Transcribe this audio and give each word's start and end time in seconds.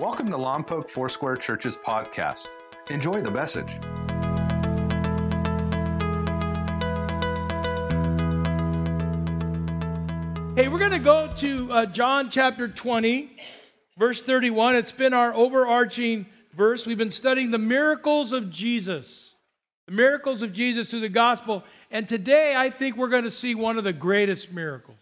Welcome 0.00 0.30
to 0.30 0.38
Lompoc 0.38 0.88
Foursquare 0.88 1.36
Church's 1.36 1.76
podcast. 1.76 2.48
Enjoy 2.88 3.20
the 3.20 3.30
message. 3.30 3.68
Hey, 10.56 10.68
we're 10.68 10.78
going 10.78 10.92
to 10.92 10.98
go 10.98 11.30
to 11.36 11.70
uh, 11.70 11.84
John 11.84 12.30
chapter 12.30 12.66
20, 12.66 13.36
verse 13.98 14.22
31. 14.22 14.76
It's 14.76 14.90
been 14.90 15.12
our 15.12 15.34
overarching 15.34 16.24
verse. 16.56 16.86
We've 16.86 16.96
been 16.96 17.10
studying 17.10 17.50
the 17.50 17.58
miracles 17.58 18.32
of 18.32 18.48
Jesus, 18.48 19.34
the 19.86 19.92
miracles 19.92 20.40
of 20.40 20.54
Jesus 20.54 20.88
through 20.88 21.00
the 21.00 21.10
gospel. 21.10 21.62
And 21.90 22.08
today, 22.08 22.54
I 22.56 22.70
think 22.70 22.96
we're 22.96 23.08
going 23.08 23.24
to 23.24 23.30
see 23.30 23.54
one 23.54 23.76
of 23.76 23.84
the 23.84 23.92
greatest 23.92 24.50
miracles. 24.50 24.96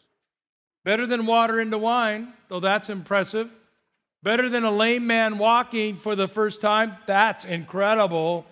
Better 0.85 1.07
than 1.07 1.25
water 1.25 1.61
into 1.61 1.79
wine, 1.79 2.33
though 2.49 2.59
that's 2.59 2.91
impressive. 2.91 3.49
Better 4.23 4.49
than 4.49 4.65
a 4.65 4.71
lame 4.71 5.07
man 5.07 5.39
walking 5.39 5.97
for 5.97 6.17
the 6.17 6.27
first 6.29 6.61
time, 6.61 6.97
that's 7.07 7.45
incredible. 7.45 8.47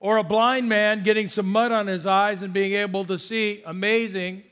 Or 0.00 0.16
a 0.16 0.24
blind 0.24 0.68
man 0.68 1.04
getting 1.04 1.28
some 1.28 1.46
mud 1.46 1.70
on 1.70 1.86
his 1.86 2.06
eyes 2.06 2.42
and 2.42 2.52
being 2.52 2.72
able 2.72 3.04
to 3.04 3.18
see, 3.18 3.62
amazing. 3.64 4.42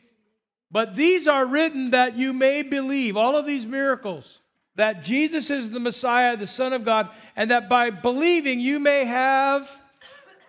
But 0.70 0.94
these 0.94 1.26
are 1.26 1.44
written 1.44 1.90
that 1.90 2.16
you 2.16 2.32
may 2.32 2.62
believe, 2.62 3.16
all 3.16 3.36
of 3.36 3.46
these 3.46 3.66
miracles, 3.66 4.38
that 4.76 5.02
Jesus 5.02 5.50
is 5.50 5.70
the 5.70 5.80
Messiah, 5.80 6.36
the 6.36 6.46
Son 6.46 6.72
of 6.72 6.84
God, 6.84 7.10
and 7.34 7.50
that 7.50 7.68
by 7.68 7.90
believing 7.90 8.60
you 8.60 8.78
may 8.78 9.04
have, 9.04 9.68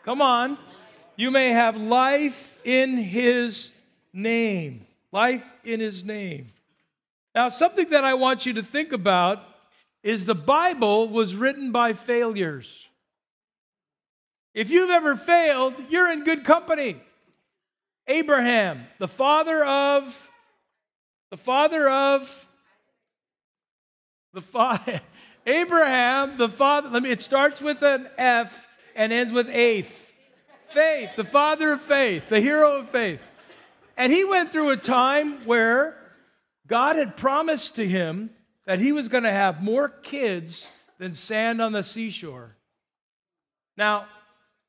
come 0.05 0.21
on, 0.21 0.59
you 1.15 1.31
may 1.31 1.49
have 1.49 1.76
life 1.76 2.55
in 2.63 2.98
His 2.98 3.71
name. 4.13 4.85
Life 5.12 5.45
in 5.63 5.79
His 5.79 6.05
name. 6.05 6.51
Now, 7.34 7.49
something 7.49 7.90
that 7.90 8.03
I 8.03 8.13
want 8.13 8.45
you 8.45 8.53
to 8.53 8.63
think 8.63 8.91
about 8.91 9.43
is 10.04 10.26
the 10.26 10.35
Bible 10.35 11.07
was 11.07 11.35
written 11.35 11.71
by 11.71 11.94
failures. 11.94 12.88
If 14.54 14.70
you've 14.70 14.90
ever 14.90 15.16
failed, 15.16 15.76
you're 15.90 16.12
in 16.12 16.24
good 16.24 16.43
company. 16.43 17.02
Abraham, 18.08 18.88
the 18.99 19.08
father 19.08 19.63
of 19.63 20.30
the 21.30 21.38
father 21.38 21.90
of 21.90 22.48
the 24.34 24.41
father 24.41 24.99
Abraham, 25.48 26.38
the 26.38 26.49
father, 26.49 26.90
let 26.90 27.04
me 27.04 27.10
it 27.10 27.21
starts 27.21 27.62
with 27.62 27.82
an 27.82 28.08
F 28.18 28.68
and 28.96 29.12
ends 29.12 29.32
with 29.32 29.49
eighth. 29.49 30.12
Faith, 30.68 31.15
the 31.15 31.24
father 31.24 31.74
of 31.74 31.82
faith, 31.82 32.30
the 32.30 32.40
hero 32.40 32.77
of 32.77 32.90
faith. 32.90 33.20
And 33.98 34.12
he 34.12 34.24
went 34.24 34.52
through 34.52 34.70
a 34.70 34.77
time 34.77 35.46
where 35.46 35.98
God 36.68 36.96
had 36.96 37.18
promised 37.18 37.76
to 37.76 37.88
him 37.88 38.30
that 38.65 38.79
he 38.79 38.91
was 38.91 39.07
going 39.07 39.23
to 39.23 39.31
have 39.31 39.62
more 39.62 39.90
kids 39.90 40.70
than 40.99 41.13
sand 41.13 41.62
on 41.62 41.71
the 41.71 41.84
seashore. 41.84 42.55
Now, 43.77 44.05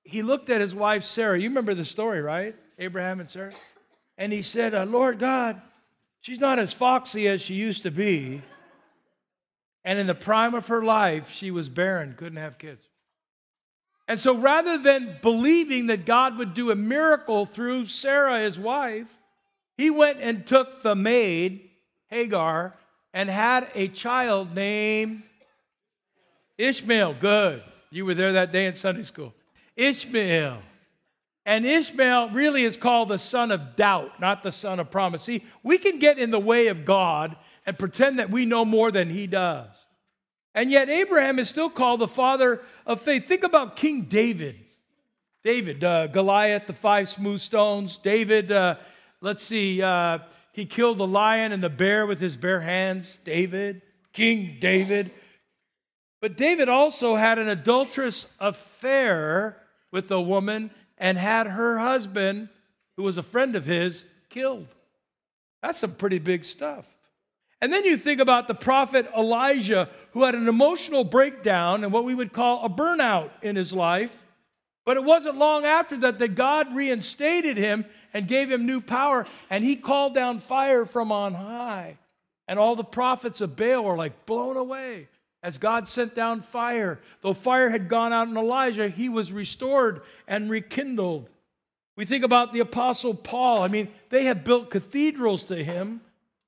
he 0.05 0.23
looked 0.23 0.51
at 0.51 0.61
his 0.61 0.75
wife 0.75 1.05
Sarah. 1.05 1.39
You 1.39 1.49
remember 1.49 1.75
the 1.75 1.85
story, 1.85 2.23
right? 2.23 2.57
Abraham 2.79 3.21
and 3.21 3.31
Sarah. 3.31 3.53
And 4.19 4.33
he 4.33 4.43
said, 4.43 4.75
uh, 4.75 4.85
Lord 4.85 5.19
God, 5.19 5.61
she's 6.21 6.41
not 6.41 6.59
as 6.59 6.73
foxy 6.73 7.29
as 7.29 7.41
she 7.41 7.55
used 7.55 7.83
to 7.85 7.91
be. 7.91 8.43
And 9.85 9.99
in 9.99 10.07
the 10.07 10.15
prime 10.15 10.55
of 10.55 10.69
her 10.69 10.83
life, 10.83 11.31
she 11.33 11.51
was 11.51 11.69
barren, 11.69 12.15
couldn't 12.17 12.39
have 12.39 12.59
kids. 12.59 12.89
And 14.09 14.19
so 14.19 14.37
rather 14.37 14.79
than 14.79 15.19
believing 15.23 15.87
that 15.87 16.07
God 16.07 16.39
would 16.39 16.55
do 16.55 16.71
a 16.71 16.77
miracle 16.77 17.47
through 17.47 17.87
Sarah, 17.87 18.41
his 18.41 18.59
wife, 18.59 19.09
he 19.77 19.91
went 19.91 20.21
and 20.21 20.47
took 20.47 20.83
the 20.83 20.95
maid, 20.95 21.71
Hagar, 22.09 22.75
and 23.13 23.29
had 23.29 23.69
a 23.75 23.89
child 23.89 24.55
named 24.55 25.23
Ishmael. 26.59 27.15
Good. 27.21 27.63
You 27.91 28.07
were 28.07 28.15
there 28.15 28.33
that 28.33 28.53
day 28.53 28.67
in 28.67 28.75
Sunday 28.75 29.03
school. 29.03 29.35
Ishmael. 29.77 30.63
And 31.45 31.67
Ishmael 31.67 32.31
really 32.31 32.65
is 32.65 32.77
called 32.77 33.09
the 33.09 33.19
son 33.19 33.51
of 33.51 33.75
doubt, 33.75 34.21
not 34.21 34.43
the 34.43 34.53
son 34.53 34.79
of 34.79 34.91
promise. 34.91 35.23
See, 35.23 35.45
we 35.63 35.77
can 35.77 35.99
get 35.99 36.19
in 36.19 36.31
the 36.31 36.39
way 36.39 36.69
of 36.69 36.85
God 36.85 37.37
and 37.67 37.79
pretend 37.79 38.19
that 38.19 38.31
we 38.31 38.47
know 38.47 38.65
more 38.65 38.93
than 38.93 39.11
he 39.11 39.27
does. 39.27 39.69
And 40.55 40.71
yet, 40.71 40.89
Abraham 40.89 41.39
is 41.39 41.49
still 41.49 41.71
called 41.71 42.01
the 42.01 42.09
father 42.09 42.63
of 42.87 43.01
faith. 43.01 43.27
Think 43.27 43.43
about 43.43 43.77
King 43.77 44.03
David. 44.03 44.57
David, 45.43 45.83
uh, 45.83 46.07
Goliath, 46.07 46.67
the 46.67 46.73
five 46.73 47.09
smooth 47.09 47.41
stones. 47.41 47.99
David, 47.99 48.53
uh, 48.53 48.77
let's 49.21 49.43
see, 49.43 49.83
uh, 49.83 50.19
he 50.53 50.67
killed 50.67 50.99
the 50.99 51.07
lion 51.07 51.53
and 51.53 51.63
the 51.63 51.71
bear 51.71 52.07
with 52.07 52.21
his 52.21 52.37
bare 52.37 52.61
hands. 52.61 53.19
David, 53.19 53.83
King 54.13 54.59
David. 54.61 55.11
But 56.21 56.37
David 56.37 56.69
also 56.69 57.17
had 57.17 57.39
an 57.39 57.49
adulterous 57.49 58.27
affair 58.39 59.57
with 59.91 60.11
a 60.11 60.21
woman 60.21 60.71
and 60.99 61.19
had 61.19 61.47
her 61.47 61.79
husband, 61.79 62.49
who 62.97 63.03
was 63.03 63.17
a 63.17 63.23
friend 63.23 63.57
of 63.57 63.65
his, 63.65 64.05
killed. 64.29 64.69
That's 65.63 65.79
some 65.79 65.95
pretty 65.95 66.19
big 66.19 66.45
stuff. 66.45 66.87
And 67.61 67.73
then 67.73 67.85
you 67.85 67.97
think 67.97 68.21
about 68.21 68.49
the 68.49 68.55
prophet 68.55 69.09
Elijah, 69.17 69.89
who 70.13 70.25
had 70.25 70.35
an 70.35 70.49
emotional 70.49 71.05
breakdown 71.05 71.85
and 71.85 71.93
what 71.93 72.05
we 72.05 72.15
would 72.15 72.33
call 72.33 72.65
a 72.65 72.69
burnout 72.69 73.31
in 73.41 73.57
his 73.57 73.73
life. 73.73 74.23
But 74.85 74.97
it 74.97 75.05
wasn't 75.05 75.39
long 75.39 75.65
after 75.65 75.97
that 75.99 76.19
that 76.19 76.35
God 76.35 76.75
reinstated 76.75 77.57
him 77.57 77.85
and 78.13 78.27
gave 78.27 78.51
him 78.51 78.67
new 78.67 78.81
power, 78.81 79.27
and 79.49 79.63
he 79.63 79.77
called 79.77 80.15
down 80.15 80.41
fire 80.41 80.85
from 80.85 81.13
on 81.13 81.35
high. 81.35 81.99
And 82.49 82.59
all 82.59 82.75
the 82.75 82.85
prophets 82.85 83.41
of 83.41 83.57
Baal 83.57 83.85
were 83.85 83.97
like 83.97 84.27
blown 84.27 84.57
away 84.57 85.09
as 85.43 85.59
God 85.59 85.89
sent 85.89 86.15
down 86.15 86.41
fire. 86.41 87.01
Though 87.21 87.33
fire 87.33 87.71
had 87.71 87.89
gone 87.89 88.13
out 88.13 88.29
in 88.29 88.37
Elijah, 88.37 88.89
he 88.89 89.09
was 89.09 89.33
restored 89.33 90.03
and 90.27 90.51
rekindled. 90.51 91.29
We 91.97 92.05
think 92.05 92.25
about 92.25 92.53
the 92.53 92.61
Apostle 92.61 93.15
Paul. 93.15 93.63
I 93.63 93.69
mean, 93.69 93.89
they 94.09 94.25
had 94.25 94.45
built 94.45 94.71
cathedrals 94.71 95.45
to 95.45 95.63
him 95.63 96.01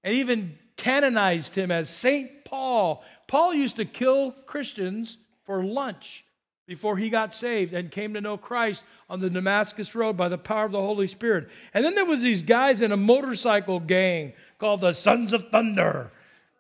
and 0.03 0.15
even 0.15 0.59
canonized 0.77 1.55
him 1.55 1.71
as 1.71 1.89
Saint 1.89 2.45
Paul. 2.45 3.05
Paul 3.29 3.55
used 3.55 3.77
to 3.77 3.85
kill 3.85 4.33
Christians 4.33 5.19
for 5.45 5.63
lunch 5.63 6.24
before 6.67 6.97
he 6.97 7.11
got 7.11 7.35
saved 7.35 7.75
and 7.75 7.91
came 7.91 8.15
to 8.15 8.21
know 8.21 8.37
Christ 8.37 8.85
on 9.11 9.21
the 9.21 9.29
Damascus 9.29 9.95
Road 9.95 10.17
by 10.17 10.29
the 10.29 10.39
power 10.39 10.65
of 10.65 10.73
the 10.73 10.81
Holy 10.81 11.07
Spirit. 11.07 11.49
And 11.75 11.85
then 11.85 11.95
there 11.95 12.07
was 12.07 12.23
these 12.23 12.43
guys 12.43 12.81
in 12.81 12.93
a 12.93 12.97
motorcycle 12.97 13.81
gang 13.81 14.33
called 14.59 14.81
the 14.81 14.93
Sons 14.93 15.33
of 15.33 15.51
Thunder. 15.51 16.11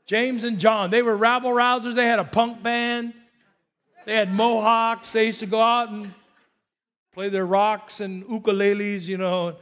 James 0.06 0.44
and 0.44 0.58
John, 0.58 0.90
they 0.90 1.00
were 1.00 1.16
rabble 1.16 1.50
rousers. 1.50 1.94
They 1.94 2.06
had 2.06 2.18
a 2.18 2.24
punk 2.24 2.62
band. 2.62 3.14
They 4.04 4.14
had 4.14 4.30
mohawks. 4.30 5.12
They 5.12 5.26
used 5.26 5.40
to 5.40 5.46
go 5.46 5.62
out 5.62 5.88
and 5.88 6.12
play 7.14 7.30
their 7.30 7.46
rocks 7.46 8.00
and 8.00 8.24
ukuleles, 8.24 9.08
you 9.08 9.16
know. 9.16 9.56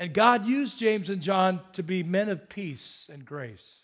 And 0.00 0.12
God 0.12 0.44
used 0.44 0.78
James 0.78 1.08
and 1.08 1.22
John 1.22 1.60
to 1.74 1.84
be 1.84 2.02
men 2.02 2.28
of 2.28 2.48
peace 2.48 3.08
and 3.12 3.24
grace. 3.24 3.78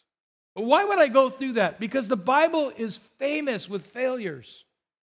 But 0.56 0.64
why 0.64 0.84
would 0.84 0.98
I 0.98 1.06
go 1.06 1.30
through 1.30 1.52
that? 1.52 1.78
Because 1.78 2.08
the 2.08 2.16
Bible 2.16 2.72
is 2.76 2.98
famous 3.18 3.68
with 3.68 3.86
failures. 3.86 4.64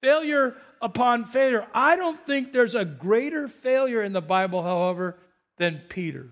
Failure 0.01 0.55
upon 0.81 1.25
failure. 1.25 1.65
I 1.73 1.95
don't 1.95 2.19
think 2.25 2.51
there's 2.51 2.75
a 2.75 2.85
greater 2.85 3.47
failure 3.47 4.01
in 4.01 4.13
the 4.13 4.21
Bible, 4.21 4.63
however, 4.63 5.17
than 5.57 5.81
Peter. 5.89 6.29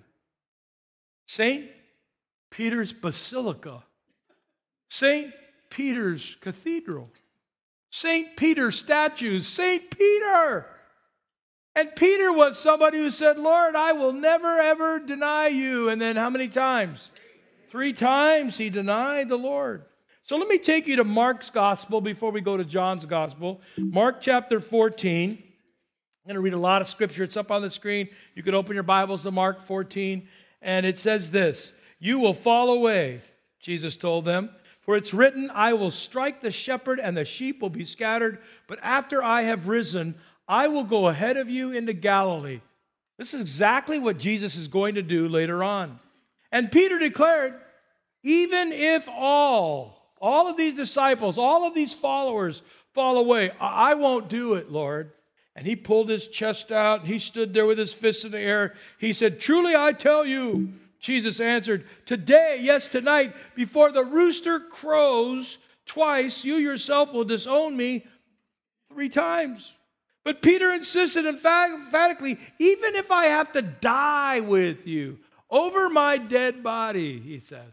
Saint 1.27 1.69
Peter's 2.49 2.91
Basilica, 2.91 3.83
St. 4.89 5.31
Peter's 5.69 6.35
Cathedral, 6.41 7.11
St. 7.91 8.35
Peter's 8.35 8.79
statues, 8.79 9.47
St. 9.47 9.89
Peter. 9.95 10.65
And 11.75 11.95
Peter 11.95 12.33
was 12.33 12.57
somebody 12.57 12.97
who 12.97 13.11
said, 13.11 13.37
Lord, 13.37 13.75
I 13.75 13.91
will 13.91 14.11
never 14.11 14.59
ever 14.59 14.99
deny 14.99 15.47
you. 15.47 15.89
And 15.89 16.01
then 16.01 16.15
how 16.15 16.29
many 16.29 16.47
times? 16.47 17.11
Three 17.69 17.93
times 17.93 18.57
he 18.57 18.69
denied 18.69 19.29
the 19.29 19.37
Lord. 19.37 19.85
So 20.29 20.37
let 20.37 20.47
me 20.47 20.59
take 20.59 20.85
you 20.85 20.97
to 20.97 21.03
Mark's 21.03 21.49
gospel 21.49 22.01
before 22.01 22.29
we 22.29 22.39
go 22.39 22.55
to 22.55 22.63
John's 22.63 23.03
gospel. 23.03 23.61
Mark 23.77 24.21
chapter 24.21 24.59
14. 24.59 25.31
I'm 25.31 25.37
going 26.27 26.35
to 26.35 26.39
read 26.39 26.53
a 26.53 26.59
lot 26.59 26.83
of 26.83 26.87
scripture. 26.87 27.23
It's 27.23 27.35
up 27.35 27.49
on 27.49 27.63
the 27.63 27.69
screen. 27.71 28.09
You 28.35 28.43
could 28.43 28.53
open 28.53 28.75
your 28.75 28.83
Bibles 28.83 29.23
to 29.23 29.31
Mark 29.31 29.65
14. 29.65 30.27
And 30.61 30.85
it 30.85 30.99
says 30.99 31.31
this 31.31 31.73
you 31.97 32.19
will 32.19 32.35
fall 32.35 32.69
away, 32.69 33.23
Jesus 33.59 33.97
told 33.97 34.23
them. 34.23 34.51
For 34.81 34.95
it's 34.95 35.15
written, 35.15 35.49
I 35.49 35.73
will 35.73 35.89
strike 35.89 36.41
the 36.41 36.51
shepherd, 36.51 36.99
and 36.99 37.17
the 37.17 37.25
sheep 37.25 37.59
will 37.59 37.71
be 37.71 37.83
scattered. 37.83 38.37
But 38.67 38.77
after 38.83 39.23
I 39.23 39.41
have 39.41 39.67
risen, 39.67 40.13
I 40.47 40.67
will 40.67 40.83
go 40.83 41.07
ahead 41.07 41.37
of 41.37 41.49
you 41.49 41.71
into 41.71 41.93
Galilee. 41.93 42.61
This 43.17 43.33
is 43.33 43.41
exactly 43.41 43.97
what 43.97 44.19
Jesus 44.19 44.55
is 44.55 44.67
going 44.67 44.93
to 44.93 45.01
do 45.01 45.27
later 45.27 45.63
on. 45.63 45.99
And 46.51 46.71
Peter 46.71 46.99
declared, 46.99 47.55
even 48.23 48.71
if 48.71 49.09
all, 49.09 49.98
all 50.21 50.47
of 50.47 50.57
these 50.57 50.75
disciples, 50.75 51.37
all 51.37 51.65
of 51.65 51.73
these 51.73 51.93
followers 51.93 52.61
fall 52.93 53.17
away, 53.17 53.51
I 53.59 53.93
won't 53.95 54.29
do 54.29 54.55
it, 54.55 54.71
Lord. 54.71 55.11
And 55.55 55.65
he 55.65 55.75
pulled 55.75 56.09
his 56.09 56.27
chest 56.27 56.71
out, 56.71 57.01
and 57.01 57.09
he 57.09 57.19
stood 57.19 57.53
there 57.53 57.65
with 57.65 57.77
his 57.77 57.93
fists 57.93 58.23
in 58.23 58.31
the 58.31 58.39
air. 58.39 58.75
He 58.97 59.13
said, 59.13 59.39
Truly 59.39 59.75
I 59.75 59.91
tell 59.91 60.25
you, 60.25 60.73
Jesus 60.99 61.39
answered, 61.39 61.85
Today, 62.05 62.59
yes, 62.61 62.87
tonight, 62.87 63.35
before 63.55 63.91
the 63.91 64.03
rooster 64.03 64.59
crows 64.59 65.57
twice, 65.85 66.43
you 66.43 66.55
yourself 66.55 67.11
will 67.11 67.25
disown 67.25 67.75
me 67.75 68.05
three 68.91 69.09
times. 69.09 69.73
But 70.23 70.41
Peter 70.41 70.71
insisted 70.71 71.25
emphatically, 71.25 72.37
even 72.59 72.95
if 72.95 73.11
I 73.11 73.25
have 73.25 73.51
to 73.53 73.61
die 73.61 74.41
with 74.41 74.85
you 74.85 75.19
over 75.49 75.89
my 75.89 76.17
dead 76.17 76.61
body, 76.61 77.19
he 77.19 77.39
says, 77.39 77.71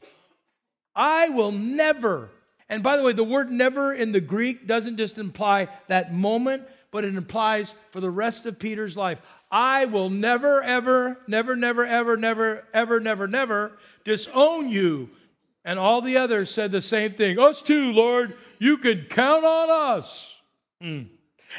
I 0.94 1.28
will 1.28 1.52
never. 1.52 2.30
And 2.68 2.82
by 2.82 2.96
the 2.96 3.02
way, 3.02 3.12
the 3.12 3.24
word 3.24 3.50
never 3.50 3.92
in 3.92 4.12
the 4.12 4.20
Greek 4.20 4.66
doesn't 4.66 4.96
just 4.96 5.18
imply 5.18 5.68
that 5.88 6.12
moment, 6.12 6.64
but 6.90 7.04
it 7.04 7.14
implies 7.14 7.74
for 7.90 8.00
the 8.00 8.10
rest 8.10 8.46
of 8.46 8.58
Peter's 8.58 8.96
life. 8.96 9.18
I 9.50 9.84
will 9.84 10.10
never, 10.10 10.62
ever, 10.62 11.18
never, 11.28 11.54
never, 11.54 11.86
ever, 11.86 12.16
never, 12.16 12.64
ever, 12.74 13.00
never, 13.00 13.28
never 13.28 13.72
disown 14.04 14.68
you. 14.68 15.10
And 15.64 15.78
all 15.78 16.00
the 16.00 16.16
others 16.16 16.50
said 16.50 16.72
the 16.72 16.82
same 16.82 17.12
thing. 17.12 17.38
Us 17.38 17.62
too, 17.62 17.92
Lord. 17.92 18.36
You 18.58 18.78
can 18.78 19.06
count 19.08 19.44
on 19.44 19.92
us. 19.92 20.34
Hmm. 20.80 21.02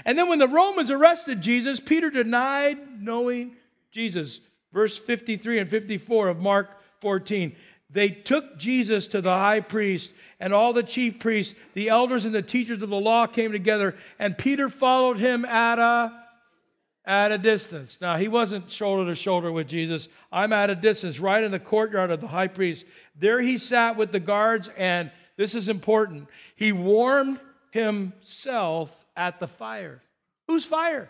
And 0.05 0.17
then 0.17 0.29
when 0.29 0.39
the 0.39 0.47
Romans 0.47 0.91
arrested 0.91 1.41
Jesus, 1.41 1.79
Peter 1.79 2.09
denied 2.09 3.01
knowing 3.01 3.55
Jesus. 3.91 4.39
Verse 4.73 4.97
53 4.97 5.59
and 5.59 5.69
54 5.69 6.29
of 6.29 6.39
Mark 6.39 6.69
14. 7.01 7.55
They 7.89 8.09
took 8.09 8.57
Jesus 8.57 9.07
to 9.09 9.21
the 9.21 9.33
high 9.33 9.61
priest, 9.61 10.11
and 10.39 10.53
all 10.53 10.73
the 10.73 10.83
chief 10.83 11.19
priests, 11.19 11.55
the 11.73 11.89
elders, 11.89 12.25
and 12.25 12.35
the 12.35 12.41
teachers 12.41 12.81
of 12.81 12.89
the 12.89 12.99
law 12.99 13.27
came 13.27 13.51
together, 13.51 13.95
and 14.19 14.37
Peter 14.37 14.67
followed 14.69 15.17
him 15.17 15.45
at 15.45 15.79
a 15.79 16.23
at 17.05 17.31
a 17.31 17.37
distance. 17.37 18.01
Now, 18.01 18.17
he 18.17 18.27
wasn't 18.27 18.69
shoulder 18.69 19.09
to 19.09 19.15
shoulder 19.15 19.49
with 19.49 19.69
Jesus. 19.69 20.09
I'm 20.29 20.51
at 20.51 20.69
a 20.69 20.75
distance, 20.75 21.21
right 21.21 21.41
in 21.41 21.51
the 21.51 21.59
courtyard 21.59 22.11
of 22.11 22.19
the 22.19 22.27
high 22.27 22.49
priest. 22.49 22.85
There 23.17 23.39
he 23.39 23.57
sat 23.57 23.95
with 23.95 24.11
the 24.11 24.19
guards, 24.19 24.69
and 24.77 25.09
this 25.37 25.55
is 25.55 25.69
important. 25.69 26.27
He 26.57 26.73
warmed 26.73 27.39
himself 27.71 28.93
at 29.15 29.39
the 29.39 29.47
fire. 29.47 30.01
Whose 30.47 30.65
fire? 30.65 31.09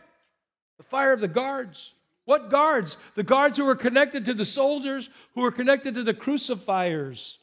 The 0.78 0.84
fire 0.84 1.14
of 1.14 1.20
the 1.20 1.28
guards. 1.28 1.96
What 2.28 2.50
guards? 2.50 2.98
The 3.16 3.24
guards 3.24 3.58
who 3.58 3.64
were 3.64 3.76
connected 3.76 4.26
to 4.26 4.34
the 4.34 4.46
soldiers, 4.46 5.10
who 5.34 5.44
were 5.44 5.52
connected 5.52 5.96
to 5.96 6.04
the 6.04 6.14
crucifiers 6.14 7.40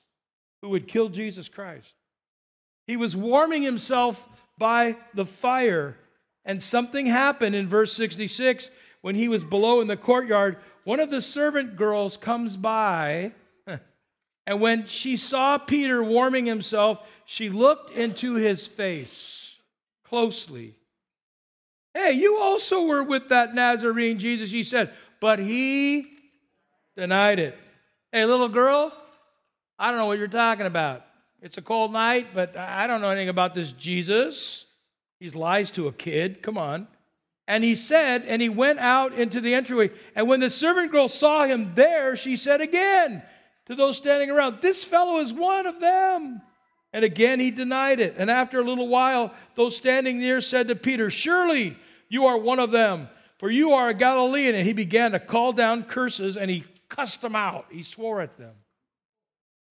who 0.60 0.68
would 0.68 0.86
kill 0.86 1.08
Jesus 1.08 1.48
Christ. 1.48 1.94
He 2.86 2.98
was 2.98 3.16
warming 3.16 3.62
himself 3.62 4.28
by 4.58 4.96
the 5.14 5.24
fire. 5.24 5.96
And 6.44 6.62
something 6.62 7.06
happened 7.06 7.54
in 7.54 7.66
verse 7.66 7.94
66 7.94 8.68
when 9.00 9.14
he 9.14 9.26
was 9.26 9.42
below 9.42 9.80
in 9.80 9.86
the 9.86 9.96
courtyard. 9.96 10.58
One 10.84 11.00
of 11.00 11.10
the 11.10 11.22
servant 11.22 11.76
girls 11.76 12.18
comes 12.18 12.54
by, 12.54 13.32
and 14.46 14.60
when 14.60 14.84
she 14.84 15.16
saw 15.16 15.56
Peter 15.56 16.04
warming 16.04 16.44
himself, 16.44 16.98
she 17.24 17.48
looked 17.48 17.90
into 17.90 18.34
his 18.34 18.66
face 18.66 19.56
closely 20.04 20.74
Hey, 21.94 22.12
you 22.12 22.38
also 22.38 22.84
were 22.84 23.04
with 23.04 23.28
that 23.28 23.54
Nazarene 23.54 24.18
Jesus, 24.18 24.50
she 24.50 24.64
said, 24.64 24.92
but 25.20 25.38
he 25.38 26.06
denied 26.96 27.38
it. 27.38 27.56
Hey, 28.12 28.24
little 28.24 28.48
girl, 28.48 28.92
I 29.78 29.90
don't 29.90 29.98
know 29.98 30.06
what 30.06 30.18
you're 30.18 30.28
talking 30.28 30.66
about. 30.66 31.04
It's 31.40 31.56
a 31.58 31.62
cold 31.62 31.92
night, 31.92 32.28
but 32.34 32.56
I 32.56 32.86
don't 32.86 33.00
know 33.00 33.10
anything 33.10 33.28
about 33.28 33.54
this 33.54 33.72
Jesus. 33.72 34.66
He 35.20 35.30
lies 35.30 35.70
to 35.72 35.88
a 35.88 35.92
kid. 35.92 36.42
Come 36.42 36.58
on. 36.58 36.88
And 37.46 37.62
he 37.62 37.74
said, 37.74 38.22
and 38.22 38.40
he 38.40 38.48
went 38.48 38.78
out 38.78 39.12
into 39.12 39.40
the 39.40 39.54
entryway. 39.54 39.90
And 40.14 40.26
when 40.26 40.40
the 40.40 40.50
servant 40.50 40.90
girl 40.90 41.08
saw 41.08 41.44
him 41.44 41.74
there, 41.74 42.16
she 42.16 42.36
said 42.36 42.60
again 42.60 43.22
to 43.66 43.74
those 43.74 43.96
standing 43.96 44.30
around, 44.30 44.62
This 44.62 44.82
fellow 44.84 45.20
is 45.20 45.32
one 45.32 45.66
of 45.66 45.80
them. 45.80 46.40
And 46.92 47.04
again 47.04 47.40
he 47.40 47.50
denied 47.50 48.00
it. 48.00 48.14
And 48.16 48.30
after 48.30 48.60
a 48.60 48.64
little 48.64 48.88
while, 48.88 49.34
those 49.54 49.76
standing 49.76 50.18
near 50.20 50.40
said 50.40 50.68
to 50.68 50.76
Peter, 50.76 51.10
Surely 51.10 51.76
you 52.14 52.26
are 52.26 52.38
one 52.38 52.60
of 52.60 52.70
them, 52.70 53.08
for 53.38 53.50
you 53.50 53.72
are 53.72 53.88
a 53.88 53.94
Galilean. 53.94 54.54
And 54.54 54.64
he 54.64 54.72
began 54.72 55.10
to 55.12 55.18
call 55.18 55.52
down 55.52 55.82
curses 55.82 56.36
and 56.36 56.48
he 56.48 56.64
cussed 56.88 57.20
them 57.22 57.34
out. 57.34 57.66
He 57.72 57.82
swore 57.82 58.20
at 58.20 58.38
them. 58.38 58.52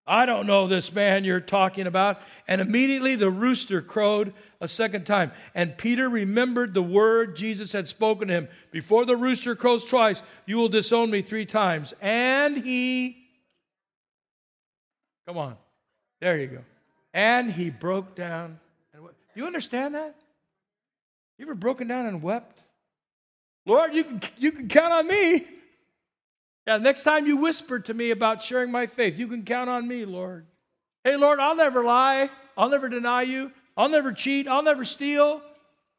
I 0.06 0.26
don't 0.26 0.46
know 0.46 0.68
this 0.68 0.92
man 0.92 1.24
you're 1.24 1.40
talking 1.40 1.88
about. 1.88 2.22
And 2.46 2.60
immediately 2.60 3.16
the 3.16 3.30
rooster 3.30 3.82
crowed 3.82 4.34
a 4.60 4.68
second 4.68 5.06
time. 5.06 5.32
And 5.56 5.78
Peter 5.78 6.10
remembered 6.10 6.74
the 6.74 6.84
word 6.84 7.38
Jesus 7.38 7.72
had 7.72 7.88
spoken 7.88 8.28
to 8.28 8.34
him 8.34 8.48
Before 8.72 9.06
the 9.06 9.16
rooster 9.16 9.56
crows 9.56 9.86
twice, 9.86 10.22
you 10.46 10.58
will 10.58 10.68
disown 10.68 11.10
me 11.10 11.22
three 11.22 11.46
times. 11.46 11.94
And 12.02 12.58
he, 12.58 13.16
come 15.26 15.38
on, 15.38 15.56
there 16.20 16.38
you 16.38 16.48
go. 16.48 16.60
And 17.14 17.50
he 17.50 17.70
broke 17.70 18.16
down. 18.16 18.60
You 19.34 19.48
understand 19.48 19.96
that? 19.96 20.18
You 21.44 21.50
ever 21.50 21.56
broken 21.56 21.90
down 21.90 22.06
and 22.06 22.24
wept? 22.24 22.64
Lord, 23.66 23.94
you 23.94 24.06
can, 24.06 24.22
you 24.38 24.54
can 24.54 24.70
count 24.70 24.94
on 24.94 25.06
me. 25.06 25.46
Yeah, 26.66 26.78
next 26.78 27.04
time 27.04 27.28
you 27.28 27.36
whisper 27.36 27.80
to 27.80 27.94
me 27.94 28.12
about 28.12 28.42
sharing 28.42 28.72
my 28.72 28.88
faith, 28.88 29.20
you 29.20 29.28
can 29.28 29.44
count 29.44 29.70
on 29.70 29.86
me, 29.86 30.06
Lord. 30.06 30.46
Hey, 31.04 31.18
Lord, 31.18 31.40
I'll 31.40 31.58
never 31.58 31.84
lie. 31.84 32.30
I'll 32.58 32.70
never 32.70 32.88
deny 32.88 33.24
you. 33.24 33.52
I'll 33.76 33.90
never 33.90 34.14
cheat. 34.14 34.48
I'll 34.48 34.64
never 34.64 34.86
steal. 34.86 35.42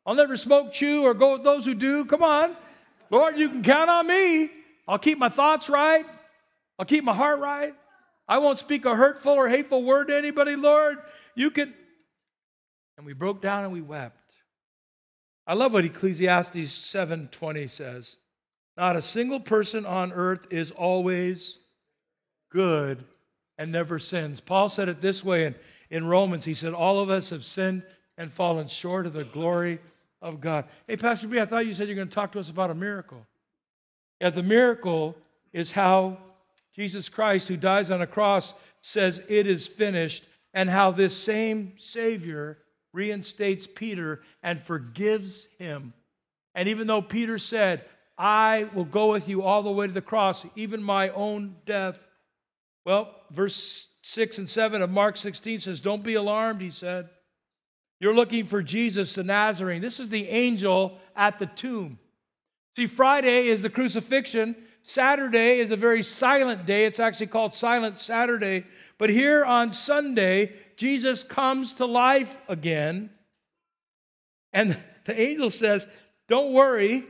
I'll 0.07 0.15
never 0.15 0.39
smoke, 0.39 0.73
chew, 0.73 1.03
or 1.03 1.13
go 1.13 1.35
with 1.35 1.45
those 1.45 1.67
who 1.67 1.75
do. 1.75 2.07
Come 2.07 2.23
on. 2.23 2.57
Lord, 3.11 3.37
you 3.37 3.51
can 3.51 3.63
count 3.63 3.91
on 3.91 4.07
me. 4.07 4.51
I'll 4.89 4.99
keep 4.99 5.19
my 5.19 5.29
thoughts 5.29 5.69
right. 5.69 6.07
I'll 6.79 6.87
keep 6.87 7.05
my 7.05 7.15
heart 7.15 7.39
right. 7.39 7.75
I 8.27 8.39
won't 8.39 8.59
speak 8.59 8.87
a 8.87 8.97
hurtful 8.97 9.35
or 9.35 9.51
hateful 9.51 9.85
word 9.85 10.09
to 10.09 10.17
anybody, 10.17 10.57
Lord. 10.57 10.97
You 11.35 11.51
can. 11.51 11.75
And 12.97 13.05
we 13.05 13.13
broke 13.13 13.43
down 13.43 13.65
and 13.65 13.75
we 13.75 13.83
wept. 13.83 14.24
I 15.47 15.55
love 15.55 15.73
what 15.73 15.85
Ecclesiastes 15.85 16.73
7:20 16.73 17.69
says. 17.69 18.17
Not 18.77 18.97
a 18.97 19.03
single 19.03 19.41
person 19.41 19.87
on 19.87 20.13
earth 20.13 20.47
is 20.51 20.71
always 20.71 21.59
good 22.51 23.05
and 23.59 23.71
never 23.71 23.99
sins. 23.99 24.41
Paul 24.41 24.69
said 24.69 24.89
it 24.89 25.01
this 25.01 25.23
way 25.23 25.45
in, 25.45 25.55
in 25.91 26.07
Romans. 26.07 26.45
He 26.45 26.55
said, 26.55 26.73
All 26.73 27.01
of 27.01 27.11
us 27.11 27.31
have 27.31 27.45
sinned 27.45 27.83
and 28.17 28.33
fallen 28.33 28.69
short 28.69 29.07
of 29.07 29.13
the 29.13 29.25
glory 29.25 29.79
of 30.21 30.41
God. 30.41 30.65
Hey, 30.89 30.97
Pastor 30.97 31.29
B, 31.29 31.39
I 31.39 31.47
thought 31.47 31.67
you 31.67 31.75
said 31.75 31.87
you're 31.87 31.97
going 31.97 32.09
to 32.09 32.15
talk 32.15 32.33
to 32.33 32.41
us 32.41 32.49
about 32.49 32.71
a 32.71 32.75
miracle. 32.75 33.25
Yeah, 34.21 34.31
the 34.31 34.43
miracle 34.43 35.17
is 35.53 35.71
how 35.71 36.19
Jesus 36.75 37.09
Christ, 37.09 37.47
who 37.47 37.57
dies 37.57 37.91
on 37.91 38.03
a 38.03 38.07
cross, 38.07 38.55
says, 38.81 39.23
It 39.29 39.47
is 39.47 39.67
finished, 39.69 40.25
and 40.53 40.69
how 40.69 40.91
this 40.91 41.17
same 41.17 41.75
Savior 41.77 42.59
reinstates 42.95 43.67
Peter 43.67 44.23
and 44.43 44.63
forgives 44.63 45.47
him. 45.59 45.93
And 46.55 46.69
even 46.69 46.87
though 46.87 47.03
Peter 47.03 47.39
said, 47.39 47.85
I 48.17 48.69
will 48.73 48.85
go 48.85 49.11
with 49.13 49.29
you 49.29 49.43
all 49.43 49.63
the 49.63 49.71
way 49.71 49.89
to 49.89 49.93
the 49.93 50.01
cross, 50.01 50.47
even 50.55 50.83
my 50.83 51.09
own 51.11 51.57
death. 51.67 51.99
Well, 52.87 53.15
verse 53.31 53.89
6 54.03 54.39
and 54.39 54.49
7 54.49 54.81
of 54.81 54.91
Mark 54.91 55.17
16 55.17 55.61
says, 55.61 55.81
Don't 55.81 56.05
be 56.05 56.15
alarmed, 56.15 56.61
he 56.61 56.71
said. 56.71 57.09
You're 57.99 58.15
looking 58.15 58.45
for 58.45 58.63
Jesus 58.63 59.15
the 59.15 59.25
Nazarene. 59.25 59.83
This 59.83 59.99
is 59.99 60.09
the 60.09 60.29
angel 60.29 60.99
at 61.17 61.39
the 61.39 61.47
tomb. 61.47 61.99
See, 62.77 62.87
Friday 62.87 63.49
is 63.49 63.63
the 63.63 63.71
crucifixion. 63.71 64.57
Saturday 64.83 65.61
is 65.61 65.71
a 65.71 65.77
very 65.77 66.03
silent 66.03 66.67
day. 66.67 66.85
It's 66.85 67.01
actually 67.01 67.29
called 67.29 67.55
Silent 67.55 67.99
Saturday. 67.99 68.65
But 68.99 69.11
here 69.11 69.45
on 69.45 69.73
Sunday, 69.73 70.53
Jesus 70.77 71.23
comes 71.23 71.75
to 71.75 71.87
life 71.87 72.37
again. 72.49 73.11
And 74.53 74.77
the 75.05 75.19
angel 75.19 75.51
says, 75.51 75.87
Don't 76.29 76.53
worry, 76.53 77.05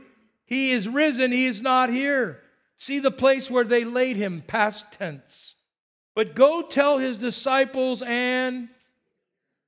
he 0.45 0.71
is 0.71 0.87
risen, 0.87 1.31
he 1.31 1.45
is 1.45 1.61
not 1.61 1.89
here. 1.89 2.41
See 2.77 2.99
the 2.99 3.11
place 3.11 3.49
where 3.49 3.63
they 3.63 3.83
laid 3.83 4.17
him, 4.17 4.43
past 4.45 4.91
tense. 4.91 5.55
But 6.13 6.35
go 6.35 6.61
tell 6.61 6.97
his 6.97 7.17
disciples 7.17 8.01
and 8.01 8.69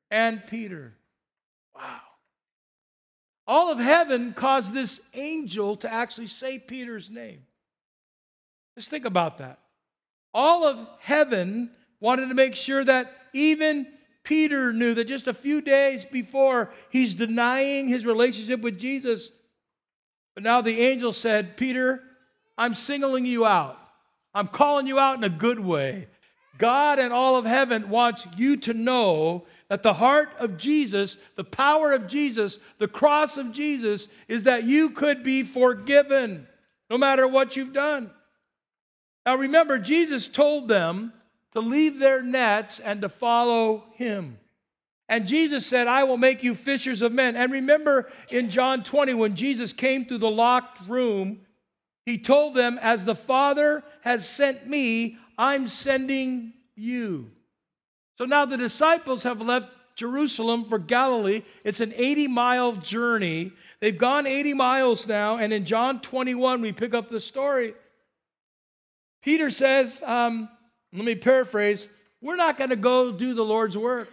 and 0.09 0.45
Peter. 0.47 0.93
Wow. 1.75 1.99
All 3.45 3.71
of 3.71 3.79
heaven 3.79 4.33
caused 4.33 4.73
this 4.73 5.01
angel 5.13 5.77
to 5.77 5.91
actually 5.91 6.27
say 6.27 6.59
Peter's 6.59 7.09
name. 7.09 7.43
Just 8.75 8.89
think 8.89 9.05
about 9.05 9.39
that. 9.39 9.59
All 10.33 10.65
of 10.65 10.85
heaven 10.99 11.71
wanted 11.99 12.29
to 12.29 12.35
make 12.35 12.55
sure 12.55 12.83
that 12.83 13.11
even 13.33 13.87
Peter 14.23 14.73
knew 14.73 14.93
that 14.93 15.05
just 15.05 15.27
a 15.27 15.33
few 15.33 15.61
days 15.61 16.03
before 16.03 16.71
he's 16.89 17.15
denying 17.15 17.87
his 17.87 18.05
relationship 18.05 18.61
with 18.61 18.77
Jesus. 18.77 19.29
But 20.35 20.43
now 20.43 20.61
the 20.61 20.81
angel 20.81 21.13
said, 21.13 21.57
Peter, 21.57 22.03
I'm 22.57 22.75
singling 22.75 23.25
you 23.25 23.45
out. 23.45 23.79
I'm 24.33 24.47
calling 24.47 24.85
you 24.85 24.99
out 24.99 25.17
in 25.17 25.23
a 25.23 25.29
good 25.29 25.59
way. 25.59 26.07
God 26.57 26.99
and 26.99 27.13
all 27.13 27.37
of 27.37 27.45
heaven 27.45 27.89
wants 27.89 28.25
you 28.35 28.57
to 28.57 28.73
know 28.73 29.45
that 29.69 29.83
the 29.83 29.93
heart 29.93 30.29
of 30.39 30.57
Jesus, 30.57 31.17
the 31.35 31.43
power 31.43 31.91
of 31.91 32.07
Jesus, 32.07 32.59
the 32.79 32.87
cross 32.87 33.37
of 33.37 33.51
Jesus 33.51 34.07
is 34.27 34.43
that 34.43 34.63
you 34.63 34.89
could 34.89 35.23
be 35.23 35.43
forgiven 35.43 36.47
no 36.89 36.97
matter 36.97 37.27
what 37.27 37.55
you've 37.55 37.73
done. 37.73 38.11
Now 39.25 39.35
remember, 39.35 39.77
Jesus 39.77 40.27
told 40.27 40.67
them 40.67 41.13
to 41.57 41.61
leave 41.61 41.97
their 41.97 42.21
nets 42.21 42.79
and 42.79 43.01
to 43.01 43.09
follow 43.09 43.85
him. 43.95 44.37
And 45.09 45.25
Jesus 45.25 45.65
said, 45.65 45.87
I 45.87 46.03
will 46.03 46.17
make 46.17 46.43
you 46.43 46.53
fishers 46.53 47.01
of 47.01 47.11
men. 47.11 47.35
And 47.35 47.51
remember 47.51 48.11
in 48.29 48.51
John 48.51 48.83
20, 48.83 49.15
when 49.15 49.35
Jesus 49.35 49.73
came 49.73 50.05
through 50.05 50.19
the 50.19 50.29
locked 50.29 50.87
room, 50.87 51.39
he 52.05 52.19
told 52.19 52.53
them, 52.53 52.77
As 52.79 53.05
the 53.05 53.15
Father 53.15 53.83
has 54.01 54.29
sent 54.29 54.67
me, 54.67 55.17
I'm 55.35 55.67
sending 55.67 56.53
you. 56.75 57.31
So 58.19 58.25
now 58.25 58.45
the 58.45 58.57
disciples 58.57 59.23
have 59.23 59.41
left 59.41 59.71
Jerusalem 59.95 60.65
for 60.65 60.77
Galilee. 60.77 61.41
It's 61.63 61.79
an 61.79 61.91
80 61.95 62.27
mile 62.27 62.73
journey. 62.73 63.51
They've 63.79 63.97
gone 63.97 64.27
80 64.27 64.53
miles 64.53 65.07
now. 65.07 65.37
And 65.37 65.51
in 65.51 65.65
John 65.65 66.01
21, 66.01 66.61
we 66.61 66.71
pick 66.71 66.93
up 66.93 67.09
the 67.09 67.19
story. 67.19 67.73
Peter 69.23 69.49
says, 69.49 70.03
um, 70.05 70.49
let 70.93 71.05
me 71.05 71.15
paraphrase, 71.15 71.87
we're 72.21 72.35
not 72.35 72.57
going 72.57 72.69
to 72.69 72.75
go 72.75 73.11
do 73.11 73.33
the 73.33 73.43
Lord's 73.43 73.77
work. 73.77 74.09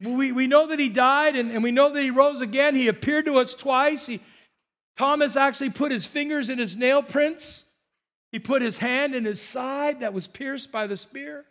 We, 0.00 0.32
we 0.32 0.46
know 0.46 0.68
that 0.68 0.78
he 0.78 0.88
died 0.88 1.36
and, 1.36 1.50
and 1.50 1.62
we 1.62 1.70
know 1.70 1.92
that 1.92 2.02
he 2.02 2.10
rose 2.10 2.40
again. 2.40 2.74
He 2.74 2.88
appeared 2.88 3.26
to 3.26 3.38
us 3.38 3.54
twice. 3.54 4.06
He, 4.06 4.20
Thomas 4.96 5.36
actually 5.36 5.70
put 5.70 5.92
his 5.92 6.04
fingers 6.04 6.48
in 6.48 6.58
his 6.58 6.76
nail 6.76 7.02
prints. 7.02 7.64
He 8.32 8.38
put 8.38 8.62
his 8.62 8.78
hand 8.78 9.14
in 9.14 9.24
his 9.24 9.40
side 9.40 10.00
that 10.00 10.14
was 10.14 10.26
pierced 10.26 10.72
by 10.72 10.86
the 10.86 10.96
spear. 10.96 11.44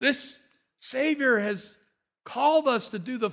This 0.00 0.38
Savior 0.80 1.38
has 1.38 1.76
called 2.24 2.68
us 2.68 2.90
to 2.90 2.98
do 2.98 3.18
the 3.18 3.30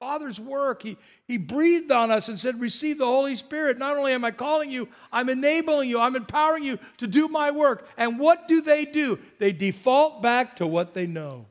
Father's 0.00 0.38
work. 0.38 0.82
He, 0.82 0.96
he 1.26 1.38
breathed 1.38 1.90
on 1.90 2.10
us 2.10 2.28
and 2.28 2.38
said, 2.38 2.60
Receive 2.60 2.98
the 2.98 3.04
Holy 3.04 3.34
Spirit. 3.34 3.78
Not 3.78 3.96
only 3.96 4.12
am 4.12 4.24
I 4.24 4.30
calling 4.30 4.70
you, 4.70 4.88
I'm 5.12 5.28
enabling 5.28 5.90
you, 5.90 6.00
I'm 6.00 6.14
empowering 6.14 6.62
you 6.62 6.78
to 6.98 7.06
do 7.06 7.26
my 7.28 7.50
work. 7.50 7.88
And 7.96 8.18
what 8.18 8.46
do 8.46 8.60
they 8.60 8.84
do? 8.84 9.18
They 9.38 9.52
default 9.52 10.22
back 10.22 10.56
to 10.56 10.66
what 10.66 10.94
they 10.94 11.06
know. 11.06 11.46